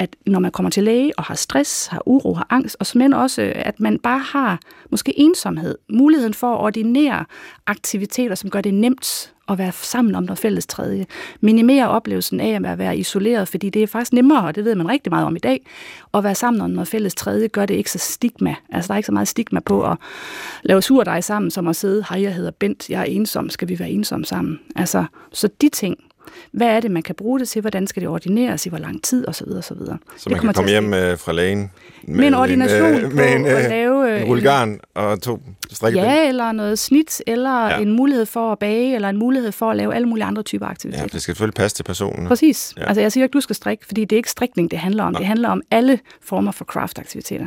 at 0.00 0.16
når 0.26 0.38
man 0.38 0.50
kommer 0.50 0.70
til 0.70 0.82
læge 0.82 1.18
og 1.18 1.24
har 1.24 1.34
stress, 1.34 1.86
har 1.86 2.02
uro, 2.06 2.34
har 2.34 2.46
angst, 2.50 2.76
og 2.80 2.86
men 2.94 3.12
også, 3.12 3.52
at 3.54 3.80
man 3.80 3.98
bare 3.98 4.18
har 4.18 4.60
måske 4.90 5.18
ensomhed, 5.18 5.78
muligheden 5.88 6.34
for 6.34 6.54
at 6.54 6.60
ordinere 6.60 7.24
aktiviteter, 7.66 8.34
som 8.34 8.50
gør 8.50 8.60
det 8.60 8.74
nemt 8.74 9.32
at 9.48 9.58
være 9.58 9.72
sammen 9.72 10.14
om 10.14 10.22
noget 10.22 10.38
fælles 10.38 10.66
tredje. 10.66 11.06
Minimere 11.40 11.88
oplevelsen 11.88 12.40
af 12.40 12.60
at 12.64 12.78
være 12.78 12.98
isoleret, 12.98 13.48
fordi 13.48 13.70
det 13.70 13.82
er 13.82 13.86
faktisk 13.86 14.12
nemmere, 14.12 14.46
og 14.46 14.54
det 14.54 14.64
ved 14.64 14.74
man 14.74 14.88
rigtig 14.88 15.12
meget 15.12 15.26
om 15.26 15.36
i 15.36 15.38
dag, 15.38 15.66
at 16.14 16.24
være 16.24 16.34
sammen 16.34 16.60
om 16.60 16.70
noget 16.70 16.88
fælles 16.88 17.14
tredje, 17.14 17.48
gør 17.48 17.66
det 17.66 17.74
ikke 17.74 17.90
så 17.90 17.98
stigma. 17.98 18.54
Altså 18.72 18.88
der 18.88 18.94
er 18.94 18.96
ikke 18.96 19.06
så 19.06 19.12
meget 19.12 19.28
stigma 19.28 19.60
på 19.60 19.90
at 19.90 19.96
lave 20.62 20.82
surdej 20.82 21.20
sammen, 21.20 21.50
som 21.50 21.68
at 21.68 21.76
sidde, 21.76 22.04
hej, 22.08 22.22
jeg 22.22 22.34
hedder 22.34 22.50
Bent, 22.50 22.90
jeg 22.90 23.00
er 23.00 23.04
ensom, 23.04 23.50
skal 23.50 23.68
vi 23.68 23.78
være 23.78 23.90
ensomme 23.90 24.26
sammen? 24.26 24.60
Altså, 24.76 25.04
så 25.32 25.48
de 25.60 25.68
ting, 25.68 25.96
hvad 26.52 26.66
er 26.66 26.80
det, 26.80 26.90
man 26.90 27.02
kan 27.02 27.14
bruge 27.14 27.40
det 27.40 27.48
til? 27.48 27.60
Hvordan 27.60 27.86
skal 27.86 28.00
det 28.00 28.08
ordineres? 28.08 28.66
I 28.66 28.68
hvor 28.68 28.78
lang 28.78 29.02
tid? 29.02 29.26
Og 29.26 29.34
så 29.34 29.44
videre, 29.44 29.58
og 29.58 29.64
så 29.64 29.74
videre. 29.74 29.98
Så 30.16 30.30
man 30.30 30.40
kan 30.40 30.54
komme 30.54 30.70
hjem 30.70 30.94
øh, 30.94 31.18
fra 31.18 31.32
lægen 31.32 31.70
med, 32.02 32.16
med 32.16 32.26
en 32.26 32.34
ordination 32.34 32.94
en, 32.94 33.04
øh, 33.04 33.14
med 33.14 33.34
en, 33.34 33.42
på 33.42 33.48
at 33.48 33.70
lave 33.70 34.20
en 34.20 34.26
rullegarn 34.26 34.80
og 34.94 35.22
to 35.22 35.40
strikkebind. 35.70 36.12
Ja, 36.12 36.28
eller 36.28 36.52
noget 36.52 36.78
snit, 36.78 37.22
eller 37.26 37.66
ja. 37.66 37.78
en 37.78 37.92
mulighed 37.92 38.26
for 38.26 38.52
at 38.52 38.58
bage, 38.58 38.94
eller 38.94 39.08
en 39.08 39.16
mulighed 39.16 39.52
for 39.52 39.70
at 39.70 39.76
lave 39.76 39.94
alle 39.94 40.08
mulige 40.08 40.24
andre 40.24 40.42
typer 40.42 40.66
aktiviteter. 40.66 41.02
Ja, 41.02 41.08
det 41.12 41.22
skal 41.22 41.34
selvfølgelig 41.34 41.54
passe 41.54 41.76
til 41.76 41.82
personen. 41.82 42.26
Præcis. 42.26 42.74
Ja. 42.76 42.88
Altså 42.88 43.00
jeg 43.00 43.12
siger 43.12 43.24
ikke, 43.24 43.32
du 43.32 43.40
skal 43.40 43.56
strikke, 43.56 43.86
fordi 43.86 44.04
det 44.04 44.12
er 44.12 44.18
ikke 44.18 44.30
strikning, 44.30 44.70
det 44.70 44.78
handler 44.78 45.04
om. 45.04 45.12
Nå. 45.12 45.18
Det 45.18 45.26
handler 45.26 45.48
om 45.48 45.62
alle 45.70 45.98
former 46.22 46.52
for 46.52 46.64
craft-aktiviteter. 46.64 47.46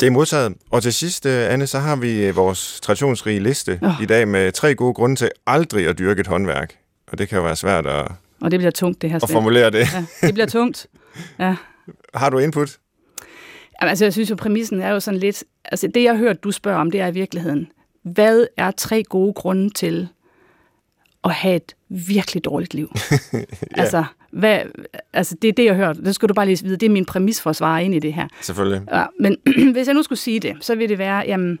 Det 0.00 0.06
er 0.06 0.10
modtaget. 0.10 0.54
Og 0.70 0.82
til 0.82 0.92
sidst, 0.92 1.26
øh, 1.26 1.52
Anne, 1.52 1.66
så 1.66 1.78
har 1.78 1.96
vi 1.96 2.26
øh, 2.26 2.36
vores 2.36 2.80
traditionsrige 2.80 3.40
liste 3.40 3.78
oh. 3.82 4.02
i 4.02 4.06
dag 4.06 4.28
med 4.28 4.52
tre 4.52 4.74
gode 4.74 4.94
grunde 4.94 5.16
til 5.16 5.30
aldrig 5.46 5.88
at 5.88 5.98
dyrke 5.98 6.20
et 6.20 6.26
håndværk. 6.26 6.74
Og 7.12 7.18
det 7.18 7.28
kan 7.28 7.38
jo 7.38 7.44
være 7.44 7.56
svært 7.56 7.86
at, 7.86 8.08
Og 8.40 8.50
det 8.50 8.60
bliver 8.60 8.70
tungt, 8.70 9.02
det 9.02 9.10
her. 9.10 9.16
at 9.16 9.22
Svend. 9.22 9.32
formulere 9.32 9.70
det. 9.70 9.86
Ja, 9.94 10.26
det 10.26 10.34
bliver 10.34 10.46
tungt. 10.46 10.86
Ja. 11.38 11.56
Har 12.14 12.30
du 12.30 12.38
input? 12.38 12.78
Jamen, 13.82 13.88
altså, 13.90 14.04
jeg 14.04 14.12
synes 14.12 14.30
jo, 14.30 14.34
præmissen 14.36 14.80
er 14.82 14.90
jo 14.90 15.00
sådan 15.00 15.20
lidt... 15.20 15.44
Altså, 15.64 15.88
det 15.94 16.02
jeg 16.02 16.12
har 16.12 16.18
hørt, 16.18 16.44
du 16.44 16.50
spørger 16.50 16.78
om, 16.78 16.90
det 16.90 17.00
er 17.00 17.06
i 17.06 17.12
virkeligheden, 17.12 17.68
hvad 18.02 18.46
er 18.56 18.70
tre 18.70 19.02
gode 19.02 19.32
grunde 19.32 19.70
til 19.70 20.08
at 21.24 21.30
have 21.30 21.56
et 21.56 21.74
virkelig 21.88 22.44
dårligt 22.44 22.74
liv? 22.74 22.92
ja. 23.32 23.38
Altså, 23.76 24.04
hvad, 24.30 24.60
altså, 25.12 25.36
det 25.42 25.48
er 25.48 25.52
det, 25.52 25.64
jeg 25.64 25.76
har 25.76 25.84
hørt. 25.84 25.96
Det 25.96 26.14
skal 26.14 26.28
du 26.28 26.34
bare 26.34 26.46
lige 26.46 26.64
vide. 26.64 26.76
Det 26.76 26.86
er 26.86 26.90
min 26.90 27.04
præmis 27.06 27.40
for 27.40 27.50
at 27.50 27.56
svare 27.56 27.84
ind 27.84 27.94
i 27.94 27.98
det 27.98 28.12
her. 28.14 28.28
Selvfølgelig. 28.40 28.82
Ja, 28.92 29.04
men 29.20 29.36
hvis 29.74 29.86
jeg 29.86 29.94
nu 29.94 30.02
skulle 30.02 30.18
sige 30.18 30.40
det, 30.40 30.56
så 30.60 30.74
vil 30.74 30.88
det 30.88 30.98
være, 30.98 31.18
jamen, 31.26 31.58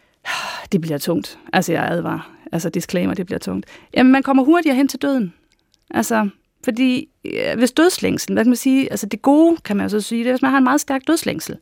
det 0.72 0.80
bliver 0.80 0.98
tungt. 0.98 1.38
Altså, 1.52 1.72
jeg 1.72 1.82
advarer. 1.84 2.32
Altså, 2.52 2.68
disclaimer, 2.68 3.14
det 3.14 3.26
bliver 3.26 3.38
tungt. 3.38 3.66
Jamen, 3.94 4.12
man 4.12 4.22
kommer 4.22 4.44
hurtigere 4.44 4.76
hen 4.76 4.88
til 4.88 5.02
døden. 5.02 5.32
Altså, 5.90 6.28
fordi 6.64 7.08
øh, 7.24 7.58
hvis 7.58 7.72
dødslængsel, 7.72 8.32
hvad 8.32 8.44
kan 8.44 8.50
man 8.50 8.56
sige, 8.56 8.90
altså 8.90 9.06
det 9.06 9.22
gode, 9.22 9.56
kan 9.64 9.76
man 9.76 9.84
jo 9.84 9.90
så 9.90 10.00
sige, 10.00 10.24
det 10.24 10.28
er, 10.28 10.32
hvis 10.32 10.42
man 10.42 10.50
har 10.50 10.58
en 10.58 10.64
meget 10.64 10.80
stærk 10.80 11.02
dødslængsel. 11.06 11.56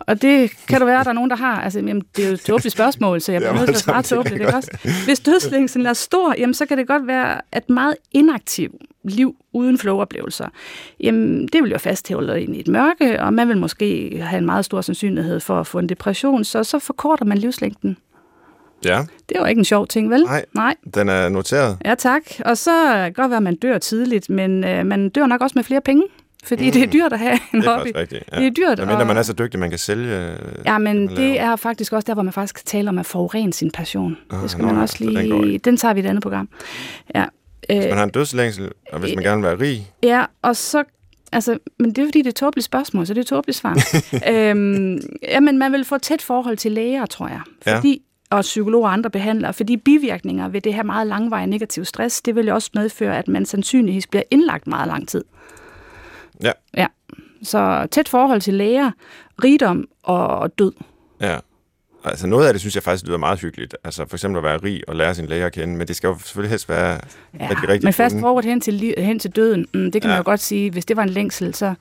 Og 0.00 0.22
det 0.22 0.50
kan 0.68 0.80
du 0.80 0.86
være, 0.86 1.00
at 1.00 1.04
der 1.04 1.10
er 1.10 1.14
nogen, 1.14 1.30
der 1.30 1.36
har. 1.36 1.60
Altså, 1.60 1.78
jamen, 1.78 2.02
det 2.16 2.24
er 2.24 2.28
jo 2.28 2.34
et 2.34 2.40
tåbeligt 2.50 2.72
spørgsmål, 2.72 3.20
så 3.20 3.32
jeg 3.32 3.40
bliver 3.40 3.54
nødt 3.54 3.66
til 3.66 3.74
at 3.74 3.80
svare 3.80 3.96
altså, 3.96 4.16
det 4.16 4.24
tåbeligt. 4.24 4.40
Ikke 4.40 4.56
også? 4.56 4.78
Hvis 5.04 5.20
dødslængslen 5.20 5.86
er 5.86 5.92
stor, 5.92 6.34
jamen, 6.38 6.54
så 6.54 6.66
kan 6.66 6.78
det 6.78 6.86
godt 6.86 7.06
være, 7.06 7.40
at 7.52 7.70
meget 7.70 7.94
inaktiv 8.12 8.74
liv 9.04 9.36
uden 9.52 9.78
flowoplevelser, 9.78 10.48
jamen, 11.00 11.46
det 11.46 11.62
vil 11.62 11.70
jo 11.70 11.78
fasthælde 11.78 12.42
ind 12.42 12.56
i 12.56 12.60
et 12.60 12.68
mørke, 12.68 13.22
og 13.22 13.34
man 13.34 13.48
vil 13.48 13.58
måske 13.58 14.18
have 14.22 14.38
en 14.38 14.46
meget 14.46 14.64
stor 14.64 14.80
sandsynlighed 14.80 15.40
for 15.40 15.60
at 15.60 15.66
få 15.66 15.78
en 15.78 15.88
depression, 15.88 16.44
så 16.44 16.64
så 16.64 16.78
forkorter 16.78 17.24
man 17.24 17.38
livslængden. 17.38 17.96
Ja, 18.84 19.04
Det 19.28 19.36
er 19.36 19.40
jo 19.40 19.46
ikke 19.46 19.58
en 19.58 19.64
sjov 19.64 19.86
ting, 19.86 20.10
vel? 20.10 20.22
Nej. 20.22 20.44
Nej. 20.54 20.74
den 20.94 21.08
er 21.08 21.28
noteret. 21.28 21.76
Ja, 21.84 21.94
tak. 21.94 22.22
Og 22.44 22.58
så 22.58 22.70
kan 22.70 23.04
det 23.04 23.14
godt 23.16 23.30
være, 23.30 23.36
at 23.36 23.42
man 23.42 23.56
dør 23.56 23.78
tidligt, 23.78 24.30
men 24.30 24.64
øh, 24.64 24.86
man 24.86 25.08
dør 25.08 25.26
nok 25.26 25.40
også 25.40 25.52
med 25.56 25.64
flere 25.64 25.80
penge, 25.80 26.02
fordi 26.44 26.66
mm. 26.66 26.72
det 26.72 26.82
er 26.82 26.86
dyrt 26.86 27.12
at 27.12 27.18
have 27.18 27.38
en 27.54 27.60
Det 27.60 27.66
er 27.68 27.76
hobby. 27.76 27.90
rigtigt. 27.96 28.24
Ja. 28.32 28.38
Det 28.38 28.46
er 28.46 28.50
dyrt. 28.50 28.78
Medmindre 28.78 29.00
og- 29.02 29.06
man 29.06 29.16
er 29.16 29.22
så 29.22 29.32
dygtig, 29.32 29.60
man 29.60 29.70
kan 29.70 29.78
sælge... 29.78 30.16
øh, 30.16 30.36
Ja, 30.66 30.78
men 30.78 31.06
laver. 31.06 31.16
det 31.20 31.40
er 31.40 31.56
faktisk 31.56 31.92
også 31.92 32.06
der, 32.06 32.14
hvor 32.14 32.22
man 32.22 32.32
faktisk 32.32 32.54
kan 32.54 32.64
tale 32.66 32.88
om 32.88 32.98
at 32.98 33.06
forurene 33.06 33.52
sin 33.52 33.70
passion. 33.70 34.16
Ah, 34.30 34.42
det 34.42 34.50
skal 34.50 34.62
nå 34.64 34.72
man 34.72 34.82
også 34.82 34.96
den 34.98 35.08
lige... 35.14 35.30
går 35.30 35.36
Den, 35.40 35.50
ikke. 35.50 35.64
den 35.64 35.76
tager 35.76 35.94
vi 35.94 36.00
i 36.00 36.04
et 36.04 36.08
andet 36.08 36.22
program. 36.22 36.48
Ja. 37.14 37.24
Hvis 37.68 37.84
Øh, 37.84 37.88
man 37.88 37.96
har 37.98 38.04
en 38.04 38.10
dødslængsel, 38.10 38.68
og 38.92 39.00
hvis 39.00 39.14
man 39.14 39.24
gerne 39.24 39.42
vil 39.42 39.48
være 39.50 39.60
rig, 39.60 39.90
ja, 40.02 40.24
og 40.42 40.56
så... 40.56 40.84
Altså, 41.32 41.58
men 41.78 41.90
det 41.90 41.98
er 41.98 42.06
fordi, 42.06 42.18
det 42.18 42.26
er 42.26 42.30
et 42.30 42.34
tåbeligt 42.36 42.64
spørgsmål, 42.64 43.06
så 43.06 43.14
det 43.14 43.18
er 43.18 43.22
et 43.22 43.26
tåbeligt 43.26 43.58
svar. 43.58 43.76
øhm, 44.32 44.98
jamen, 45.28 45.58
man 45.58 45.72
vil 45.72 45.84
få 45.84 45.98
tæt 45.98 46.22
forhold 46.22 46.56
til 46.56 46.72
læger, 46.72 47.06
tror 47.06 47.28
jeg. 47.28 47.40
Fordi, 47.76 48.02
og 48.30 48.40
psykologer 48.40 48.86
og 48.86 48.92
andre 48.92 49.10
behandlere, 49.10 49.52
fordi 49.52 49.76
bivirkninger 49.76 50.48
ved 50.48 50.60
det 50.60 50.74
her 50.74 50.82
meget 50.82 51.06
langvarige 51.06 51.46
negativ 51.46 51.84
stress, 51.84 52.22
det 52.22 52.34
vil 52.36 52.46
jo 52.46 52.54
også 52.54 52.70
medføre, 52.74 53.18
at 53.18 53.28
man 53.28 53.46
sandsynligvis 53.46 54.06
bliver 54.06 54.22
indlagt 54.30 54.66
meget 54.66 54.88
lang 54.88 55.08
tid. 55.08 55.24
Ja. 56.42 56.52
Ja. 56.76 56.86
Så 57.42 57.86
tæt 57.90 58.08
forhold 58.08 58.40
til 58.40 58.54
læger, 58.54 58.90
rigdom 59.44 59.88
og 60.02 60.58
død. 60.58 60.72
ja. 61.20 61.38
Altså 62.04 62.26
noget 62.26 62.46
af 62.46 62.54
det 62.54 62.60
synes 62.60 62.74
jeg 62.74 62.82
faktisk 62.82 63.06
lyder 63.06 63.18
meget 63.18 63.40
hyggeligt. 63.40 63.76
Altså 63.84 64.06
for 64.08 64.16
eksempel 64.16 64.38
at 64.38 64.44
være 64.44 64.56
rig 64.56 64.88
og 64.88 64.96
lære 64.96 65.14
sin 65.14 65.26
læge 65.26 65.44
at 65.44 65.52
kende, 65.52 65.76
men 65.76 65.88
det 65.88 65.96
skal 65.96 66.08
jo 66.08 66.18
selvfølgelig 66.18 66.50
helst 66.50 66.68
være 66.68 67.00
Ja, 67.40 67.48
de 67.48 67.54
rigtig 67.68 67.84
men 67.84 67.92
fast 67.92 68.16
forward 68.20 68.44
hen 68.44 68.60
til, 68.60 68.94
hen 68.98 69.18
til 69.18 69.30
døden, 69.30 69.66
mm, 69.74 69.92
det 69.92 70.02
kan 70.02 70.08
ja. 70.08 70.08
Ja. 70.08 70.18
man 70.18 70.24
jo 70.24 70.30
godt 70.30 70.40
sige. 70.40 70.70
Hvis 70.70 70.84
det 70.84 70.96
var 70.96 71.02
en 71.02 71.08
længsel, 71.08 71.54
så... 71.54 71.74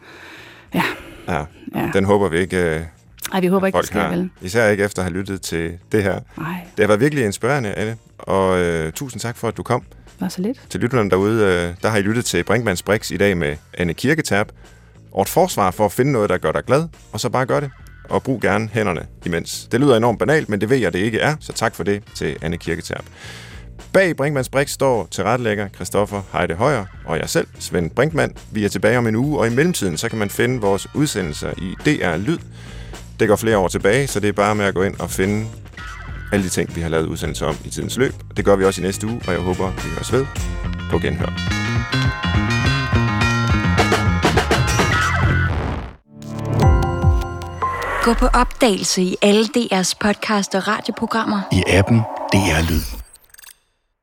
Ja, 0.74 0.84
Ja, 1.28 1.46
ja. 1.76 1.90
den 1.94 2.06
håber 2.06 2.30
vi 2.30 2.38
ikke, 2.38 2.76
øh, 2.76 2.82
Ej, 3.34 3.40
vi 3.40 3.48
håber 3.48 3.68
ikke, 3.68 3.78
det 3.78 3.86
sker, 3.88 4.10
vel? 4.10 4.30
Især 4.42 4.70
ikke 4.70 4.84
efter 4.84 5.02
at 5.02 5.04
have 5.12 5.18
lyttet 5.20 5.42
til 5.42 5.72
det 5.92 6.04
her. 6.04 6.20
Nej, 6.38 6.60
Det 6.78 6.84
har 6.84 6.88
været 6.88 7.00
virkelig 7.00 7.26
inspirerende, 7.26 7.74
Anne, 7.74 7.98
og 8.18 8.60
øh, 8.60 8.92
tusind 8.94 9.20
tak 9.22 9.38
for, 9.38 9.48
at 9.48 9.58
du 9.58 9.64
kom. 9.64 9.84
var 10.20 10.30
så 10.30 10.42
lidt. 10.42 10.62
Til 10.70 10.80
lytterne 10.80 11.10
derude, 11.10 11.44
øh, 11.44 11.74
der 11.84 11.90
har 11.90 11.98
I 11.98 12.02
lyttet 12.02 12.26
til 12.26 12.44
Brinkmanns 12.44 12.84
Brix 12.84 13.12
i 13.12 13.18
dag 13.18 13.38
med 13.38 13.56
Anne 13.74 13.94
Kirketab. 13.94 14.52
Og 15.12 15.22
et 15.22 15.30
forsvar 15.30 15.72
for 15.72 15.86
at 15.86 15.92
finde 15.92 16.12
noget, 16.12 16.30
der 16.30 16.38
gør 16.38 16.52
dig 16.52 16.64
glad, 16.66 16.88
og 17.12 17.20
så 17.20 17.30
bare 17.30 17.46
gør 17.46 17.60
det. 17.60 17.72
Og 18.10 18.24
brug 18.24 18.42
gerne 18.42 18.70
hænderne 18.74 19.06
imens. 19.26 19.68
Det 19.72 19.80
lyder 19.80 19.98
enormt 19.98 20.20
banalt, 20.20 20.50
men 20.50 20.62
det 20.62 20.70
ved 20.70 20.78
jeg, 20.78 20.94
det 20.94 21.00
ikke 21.00 21.20
er, 21.20 21.36
så 21.40 21.54
tak 21.54 21.76
for 21.76 21.84
det 21.84 22.04
til 22.16 22.38
Anne 22.42 22.58
Kirketab. 22.58 23.02
Bag 23.94 24.16
Brinkmanns 24.16 24.50
Brix 24.50 24.70
står 24.70 25.08
tilrettelægger 25.12 25.68
Christoffer 25.70 26.22
Heide 26.34 26.54
Højer 26.54 26.86
og 27.06 27.20
jeg 27.20 27.30
selv, 27.30 27.48
Svend 27.60 27.92
Brinkmann. 27.92 28.34
Vi 28.52 28.66
er 28.66 28.70
tilbage 28.70 28.98
om 28.98 29.08
en 29.08 29.16
uge, 29.16 29.40
og 29.40 29.48
i 29.48 29.50
mellemtiden 29.50 29.98
så 29.98 30.10
kan 30.10 30.18
man 30.20 30.30
finde 30.30 30.62
vores 30.62 30.88
udsendelser 30.96 31.52
i 31.58 31.76
DR 31.86 32.18
Lyd. 32.18 32.38
Det 33.20 33.28
går 33.28 33.36
flere 33.36 33.58
år 33.58 33.68
tilbage, 33.68 34.08
så 34.08 34.20
det 34.20 34.28
er 34.28 34.34
bare 34.34 34.56
med 34.56 34.66
at 34.66 34.74
gå 34.74 34.84
ind 34.84 34.96
og 35.00 35.10
finde 35.10 35.48
alle 36.32 36.46
de 36.46 36.50
ting, 36.50 36.76
vi 36.76 36.82
har 36.82 36.90
lavet 36.90 37.06
udsendelser 37.06 37.46
om 37.46 37.56
i 37.66 37.70
tidens 37.70 37.98
løb. 37.98 38.14
Det 38.38 38.46
gør 38.46 38.56
vi 38.56 38.66
også 38.66 38.82
i 38.82 38.84
næste 38.84 39.08
uge, 39.08 39.22
og 39.28 39.34
jeg 39.34 39.42
håber, 39.42 39.72
vi 39.72 39.90
høres 39.90 40.14
ved 40.14 40.26
på 40.92 41.00
genhør. 41.00 41.58
Gå 48.04 48.14
på 48.14 48.28
opdagelse 48.34 49.02
i 49.02 49.16
alle 49.22 49.46
DR's 49.58 49.94
podcast 50.00 50.56
og 50.56 50.68
radioprogrammer. 50.68 51.42
i 51.52 51.64
appen 51.68 51.98
DR 52.34 52.70
Lyd. 52.70 52.97